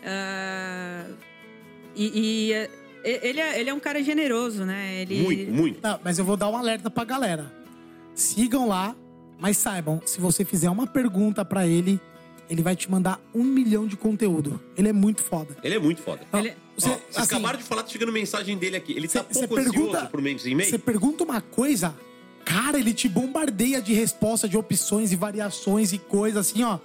[0.05, 1.05] Ah,
[1.95, 2.71] e e, é,
[3.05, 5.01] ele, é, ele é um cara generoso, né?
[5.03, 5.81] Ele, Muito, muito.
[5.83, 7.51] Não, mas eu vou dar um alerta pra galera.
[8.15, 8.95] Sigam lá,
[9.39, 12.01] mas saibam, se você fizer uma pergunta pra ele,
[12.51, 14.61] ele vai te mandar um milhão de conteúdo.
[14.77, 15.57] Ele é muito foda.
[15.63, 16.21] Ele é muito foda.
[16.33, 18.93] Ó, Ele- Você, Ó, vocês assim, acabaram de falar, tá chegando mensagem dele aqui.
[18.93, 20.69] Ele tá Cê- cê pouco pergunta- ansioso por meio de e-mail.
[20.71, 21.95] Você pergunta uma coisa,
[22.45, 26.79] cara, ele te bombardeia de resposta, de opções e variações e coisas assim, ó.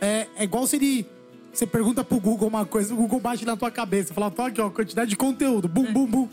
[0.00, 1.06] É, é igual se ele.
[1.52, 4.12] Você pergunta pro Google uma coisa, o Google bate na tua cabeça.
[4.12, 5.68] Fala, tô aqui, ó, quantidade de conteúdo.
[5.68, 6.28] Bum, bum, bum.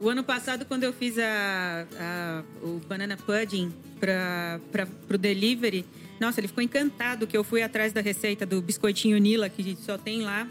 [0.00, 4.60] O ano passado, quando eu fiz a, a- o banana pudding para
[5.08, 5.84] o delivery,
[6.20, 9.96] nossa, ele ficou encantado que eu fui atrás da receita do biscoitinho Nila, que só
[9.96, 10.46] tem lá.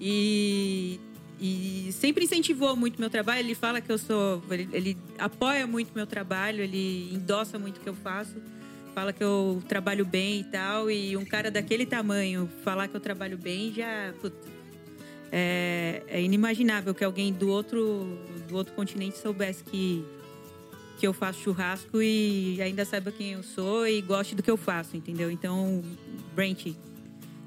[0.00, 1.00] E,
[1.44, 3.40] e sempre incentivou muito meu trabalho.
[3.40, 4.40] Ele fala que eu sou.
[4.48, 8.36] Ele, ele apoia muito meu trabalho, ele endossa muito o que eu faço.
[8.94, 10.88] Fala que eu trabalho bem e tal.
[10.88, 14.14] E um cara daquele tamanho falar que eu trabalho bem já.
[14.20, 14.36] putz,
[15.32, 18.06] é, é inimaginável que alguém do outro,
[18.48, 20.04] do outro continente soubesse que,
[21.00, 24.56] que eu faço churrasco e ainda saiba quem eu sou e goste do que eu
[24.56, 25.28] faço, entendeu?
[25.28, 25.82] Então,
[26.36, 26.66] Brent,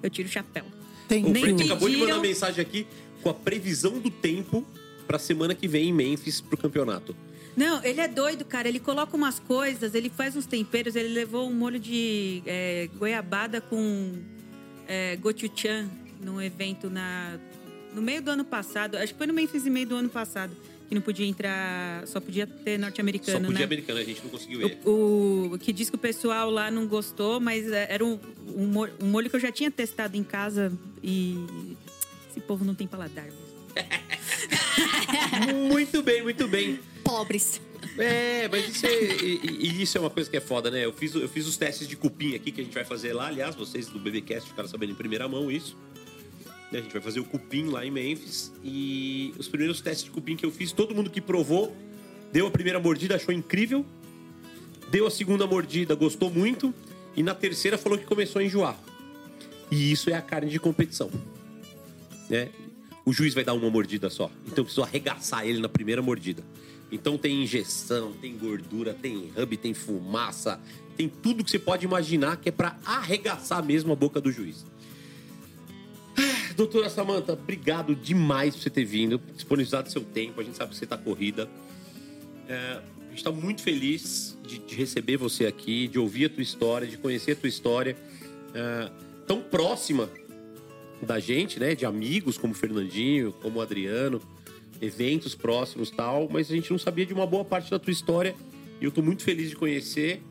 [0.04, 0.66] eu tiro o chapéu.
[1.08, 1.76] Tem O Brent pediram.
[1.76, 2.86] acabou de mandar mensagem aqui
[3.26, 4.64] com a previsão do tempo
[5.08, 7.16] pra semana que vem em Memphis pro campeonato.
[7.58, 8.68] Não, ele é doido, cara.
[8.68, 10.96] Ele coloca umas coisas, ele faz uns temperos.
[10.96, 14.14] Ele levou um molho de é, goiabada com
[14.88, 15.90] é, gochujang
[16.22, 17.40] num evento na,
[17.96, 18.96] no meio do ano passado.
[18.96, 20.56] Acho que foi no Memphis e meio do ano passado.
[20.88, 23.66] Que não podia entrar, só podia ter Só norte-americano, podia né?
[23.66, 24.78] americano, a gente não conseguiu ver.
[24.86, 28.20] O, o que diz que o pessoal lá não gostou, mas era um,
[28.56, 30.72] um molho que eu já tinha testado em casa
[31.02, 31.76] e
[32.36, 33.56] esse povo não tem paladar mesmo.
[35.70, 36.80] Muito bem, muito bem.
[37.04, 37.62] Pobres.
[37.98, 40.84] É, mas isso é, e, e isso é uma coisa que é foda, né?
[40.84, 43.28] Eu fiz, eu fiz os testes de cupim aqui que a gente vai fazer lá.
[43.28, 45.78] Aliás, vocês do BBcast ficaram sabendo em primeira mão isso.
[46.72, 48.52] A gente vai fazer o cupim lá em Memphis.
[48.64, 51.76] E os primeiros testes de cupim que eu fiz, todo mundo que provou
[52.34, 53.86] deu a primeira mordida, achou incrível.
[54.90, 56.74] Deu a segunda mordida, gostou muito.
[57.16, 58.78] E na terceira falou que começou a enjoar.
[59.72, 61.10] E isso é a carne de competição.
[62.30, 62.50] Né?
[63.06, 64.32] O juiz vai dar uma mordida só.
[64.46, 66.44] Então eu preciso arregaçar ele na primeira mordida.
[66.92, 70.60] Então tem injeção, tem gordura, tem hub, tem fumaça,
[70.96, 74.66] tem tudo que você pode imaginar que é pra arregaçar mesmo a boca do juiz.
[76.18, 80.40] Ah, Doutora Samanta, obrigado demais por você ter vindo, disponibilizado seu tempo.
[80.40, 81.50] A gente sabe que você tá corrida.
[82.48, 86.44] É, a gente está muito feliz de, de receber você aqui, de ouvir a tua
[86.44, 87.98] história, de conhecer a tua história.
[88.54, 88.90] É,
[89.28, 90.10] tão próxima
[91.02, 91.76] da gente, né?
[91.76, 94.22] De amigos como Fernandinho, como Adriano,
[94.82, 98.36] eventos próximos tal, mas a gente não sabia de uma boa parte da tua história.
[98.80, 100.22] E eu tô muito feliz de conhecer.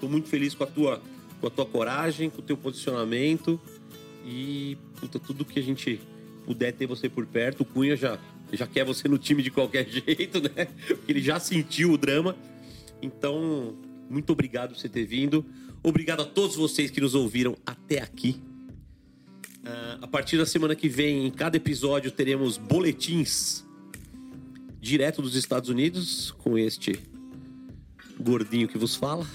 [0.00, 1.02] Tô muito feliz com a tua,
[1.40, 3.60] com a tua coragem, com o teu posicionamento.
[4.24, 6.00] E puta, tudo que a gente
[6.44, 8.18] puder ter você por perto, o Cunha já,
[8.52, 10.66] já quer você no time de qualquer jeito, né?
[10.86, 12.36] Porque ele já sentiu o drama.
[13.02, 13.74] Então,
[14.08, 15.44] muito obrigado por você ter vindo.
[15.82, 18.40] Obrigado a todos vocês que nos ouviram até aqui.
[19.64, 23.64] Ah, a partir da semana que vem, em cada episódio, teremos boletins
[24.80, 26.98] direto dos Estados Unidos com este
[28.18, 29.26] gordinho que vos fala.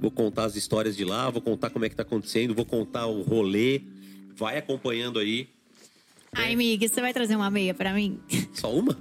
[0.00, 3.06] Vou contar as histórias de lá, vou contar como é que tá acontecendo, vou contar
[3.06, 3.82] o rolê.
[4.36, 5.48] Vai acompanhando aí.
[6.34, 8.18] Ai, amiga, você vai trazer uma meia pra mim?
[8.52, 8.98] Só uma?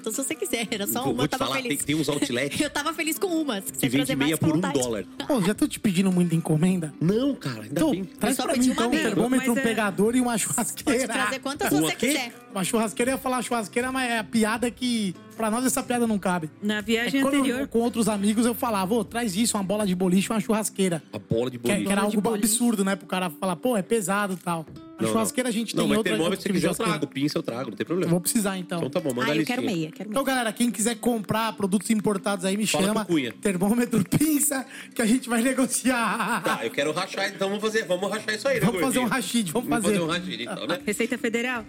[0.00, 0.66] Quanto se você quiser.
[0.70, 1.78] Era só Vou- uma, vou eu te tava falar, feliz.
[1.78, 3.60] tem- tem uns outlets eu tava feliz com uma.
[3.60, 5.04] Se Que você vende meia por um dólar.
[5.26, 6.92] Pô, já tô te pedindo muita encomenda.
[7.00, 8.04] Não, cara, ainda Então, bem.
[8.04, 11.06] traz só pra mim então um termômetro, um é- pegador e uma churrasqueira.
[11.06, 12.32] Pode trazer quantas você quiser.
[12.52, 15.14] Uma churrasqueira, eu ia falar churrasqueira, mas é a piada que...
[15.36, 16.48] Pra nós, essa piada não cabe.
[16.62, 17.68] Na É viagem que quando eu- anterior.
[17.68, 21.02] com outros amigos, eu falava, ô, traz isso, uma bola de boliche, uma churrasqueira.
[21.12, 21.86] A bola de Que, é- boliche.
[21.86, 22.46] que era Bola de algo boliche.
[22.54, 22.96] absurdo, né?
[22.96, 24.64] Pro cara falar, pô, é pesado e tal.
[24.98, 26.12] A Não, churrasqueira a gente não, tem mas outra...
[26.12, 27.06] termômetro, outro se quiser, eu trago.
[27.06, 28.10] Pinça eu trago, não tem Eu problema.
[28.10, 28.78] vou precisar, então.
[28.78, 30.10] Então tá bom, manda Ah, eu quero meia, quero meia.
[30.12, 33.04] Então, galera, quem quiser comprar produtos importados aí, me Fala chama.
[33.04, 33.30] Cunha.
[33.32, 34.64] Termômetro, pinça,
[34.94, 36.42] que a gente vai negociar.
[36.42, 39.02] Tá, eu quero rachar, então vamos fazer, vamos rachar isso aí, né, Vamos fazer um
[39.02, 39.08] gordinho?
[39.08, 39.98] rachid, vamos Vamos fazer.
[39.98, 40.78] fazer um rachid, então, né?
[40.86, 41.62] Receita Federal.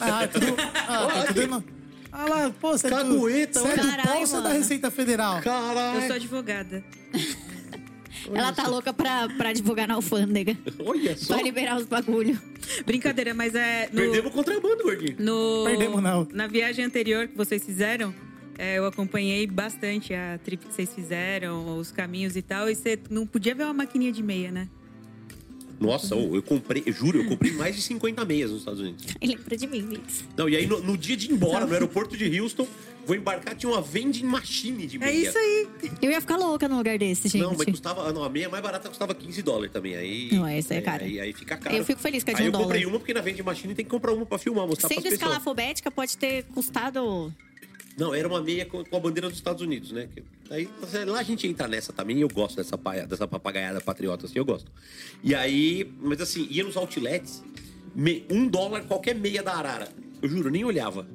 [0.00, 0.46] Ah, tudo.
[0.88, 1.64] Ah, tá tudo no-
[2.12, 4.02] Ah lá, pô, você é do, Cagueta, você é do olha.
[4.02, 5.36] pau ou você é da Receita Federal?
[5.38, 6.06] Eu Caralho.
[6.06, 6.84] sou advogada.
[8.34, 10.56] Ela tá louca pra, pra advogar na alfândega.
[10.84, 11.34] Olha só.
[11.34, 12.40] Pra liberar os bagulho.
[12.84, 13.88] Brincadeira, mas é.
[13.92, 15.16] No, Perdemos o contrabando, gordinho.
[15.20, 16.26] no, Perdemos, não.
[16.32, 18.12] Na viagem anterior que vocês fizeram,
[18.58, 22.68] é, eu acompanhei bastante a trip que vocês fizeram, os caminhos e tal.
[22.68, 24.68] E você não podia ver uma maquininha de meia, né?
[25.80, 29.04] Nossa, eu comprei, eu juro, eu comprei mais de 50 meias nos Estados Unidos.
[29.20, 30.24] Ele lembra de mim, Mix.
[30.36, 32.66] Não, e aí no, no dia de ir embora, no aeroporto de Houston,
[33.06, 35.10] vou embarcar, tinha uma vending machine de meia.
[35.10, 35.68] É isso aí.
[36.02, 37.42] Eu ia ficar louca num lugar desse, gente.
[37.42, 38.12] Não, mas custava.
[38.12, 39.94] Não, a meia mais barata custava 15 dólares também.
[39.94, 40.28] Aí.
[40.32, 41.04] Não, essa é aí- cara.
[41.04, 41.76] Aí, aí fica caro.
[41.76, 42.92] Eu fico feliz que é de aí um eu comprei dólar.
[42.94, 46.16] uma porque na vending machine tem que comprar uma pra filmar, mostrar Sendo escalafobética, pode
[46.16, 47.32] ter custado.
[47.96, 50.08] Não, era uma meia com, a bandeira dos Estados Unidos, né?
[50.50, 50.68] Aí
[51.06, 54.44] lá a gente entra nessa também, eu gosto dessa, paia, dessa papagaiada patriota, assim, eu
[54.44, 54.70] gosto.
[55.24, 57.42] E aí, mas assim, ia nos outlets,
[58.30, 59.88] um dólar qualquer meia da Arara.
[60.20, 61.06] Eu juro, nem olhava.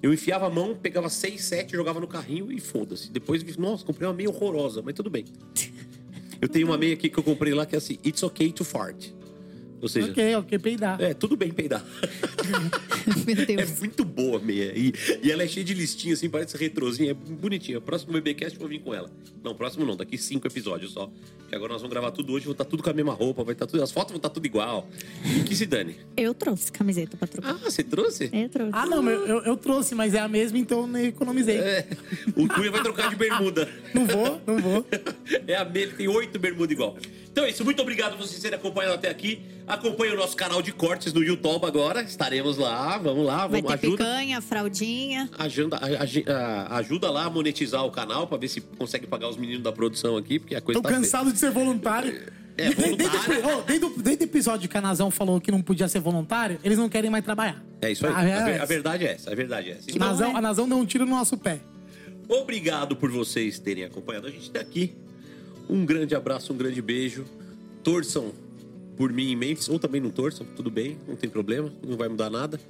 [0.00, 3.10] Eu enfiava a mão, pegava seis, sete, jogava no carrinho e foda-se.
[3.10, 5.24] Depois, nossa, comprei uma meia horrorosa, mas tudo bem.
[6.40, 8.64] Eu tenho uma meia aqui que eu comprei lá que é assim, it's okay to
[8.64, 9.06] fart.
[9.84, 10.98] Ou seja, Ok, ok, peidar.
[10.98, 11.84] é, tudo bem peidar.
[13.26, 13.78] Meu É Deus.
[13.80, 14.72] muito boa a meia.
[14.74, 17.10] E, e ela é cheia de listinha, assim, parece retrozinha.
[17.10, 17.78] É bonitinha.
[17.82, 19.10] Próximo BBcast eu vou vir com ela.
[19.42, 21.10] Não, próximo não, daqui cinco episódios só.
[21.50, 23.52] Que agora nós vamos gravar tudo hoje, vou estar tudo com a mesma roupa, vai
[23.52, 23.82] estar tudo.
[23.82, 24.88] As fotos vão estar tudo igual.
[25.22, 25.96] E que se dane.
[26.16, 27.50] Eu trouxe camiseta pra trocar.
[27.50, 28.30] Ah, você trouxe?
[28.32, 28.72] Eu trouxe.
[28.72, 31.58] Ah, não, eu, eu, eu trouxe, mas é a mesma, então eu nem economizei.
[31.58, 31.86] É.
[32.34, 33.68] O Cunha vai trocar de bermuda.
[33.92, 34.86] Não vou, não vou.
[35.46, 36.96] É a ele tem oito bermudas igual.
[37.30, 39.42] Então é isso, muito obrigado por vocês terem acompanhado até aqui.
[39.66, 42.02] Acompanhe o nosso canal de cortes no YouTube agora.
[42.02, 44.04] Estaremos lá, vamos lá, Vai vamos ter ajuda.
[44.04, 45.30] picanha, fraldinha.
[45.38, 49.36] Ajuda, a- a- ajuda lá a monetizar o canal pra ver se consegue pagar os
[49.38, 52.30] meninos da produção aqui, porque a coisa Tô tá cansado de ser voluntário.
[52.58, 53.26] É, desde, voluntário.
[53.26, 55.98] Desde, oh, desde, o- desde o episódio que o Canazão falou que não podia ser
[56.00, 57.64] voluntário, eles não querem mais trabalhar.
[57.80, 58.12] É isso aí.
[58.14, 58.62] Ah, a, é ver- essa.
[58.62, 59.90] a verdade é essa, a verdade é essa.
[59.90, 61.60] Então, Nazão, a Nazão deu um tiro no nosso pé.
[62.28, 64.94] obrigado por vocês terem acompanhado a gente até aqui.
[65.68, 67.24] Um grande abraço, um grande beijo.
[67.82, 68.32] Torçam
[68.96, 72.08] por mim em Memphis, ou também não torçam, tudo bem, não tem problema, não vai
[72.08, 72.60] mudar nada.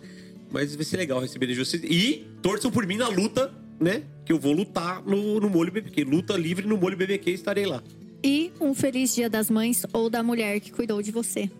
[0.50, 1.82] Mas vai ser legal receber de vocês.
[1.82, 4.04] E torçam por mim na luta, né?
[4.24, 6.04] Que eu vou lutar no, no molho BBQ.
[6.04, 7.82] Luta livre no molho BBQ, estarei lá.
[8.22, 11.50] E um feliz dia das mães ou da mulher que cuidou de você.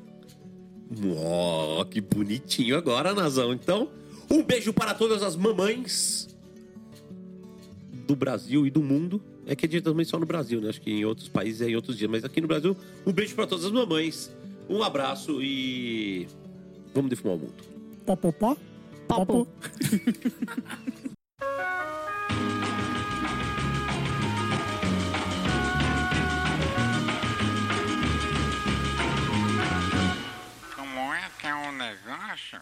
[1.16, 3.52] Ó, que bonitinho agora, Nazão.
[3.52, 3.88] Então,
[4.30, 6.28] um beijo para todas as mamães
[8.06, 9.20] do Brasil e do mundo.
[9.46, 10.70] É que é dia das mães só no Brasil, né?
[10.70, 12.10] Acho que em outros países é em outros dias.
[12.10, 12.76] Mas aqui no Brasil,
[13.06, 14.30] um beijo para todas as mamães.
[14.68, 16.26] Um abraço e
[16.94, 17.64] vamos defumar o mundo.
[18.06, 18.56] Popopó?
[19.08, 19.46] Popo.
[30.74, 32.60] Como é que é o negócio?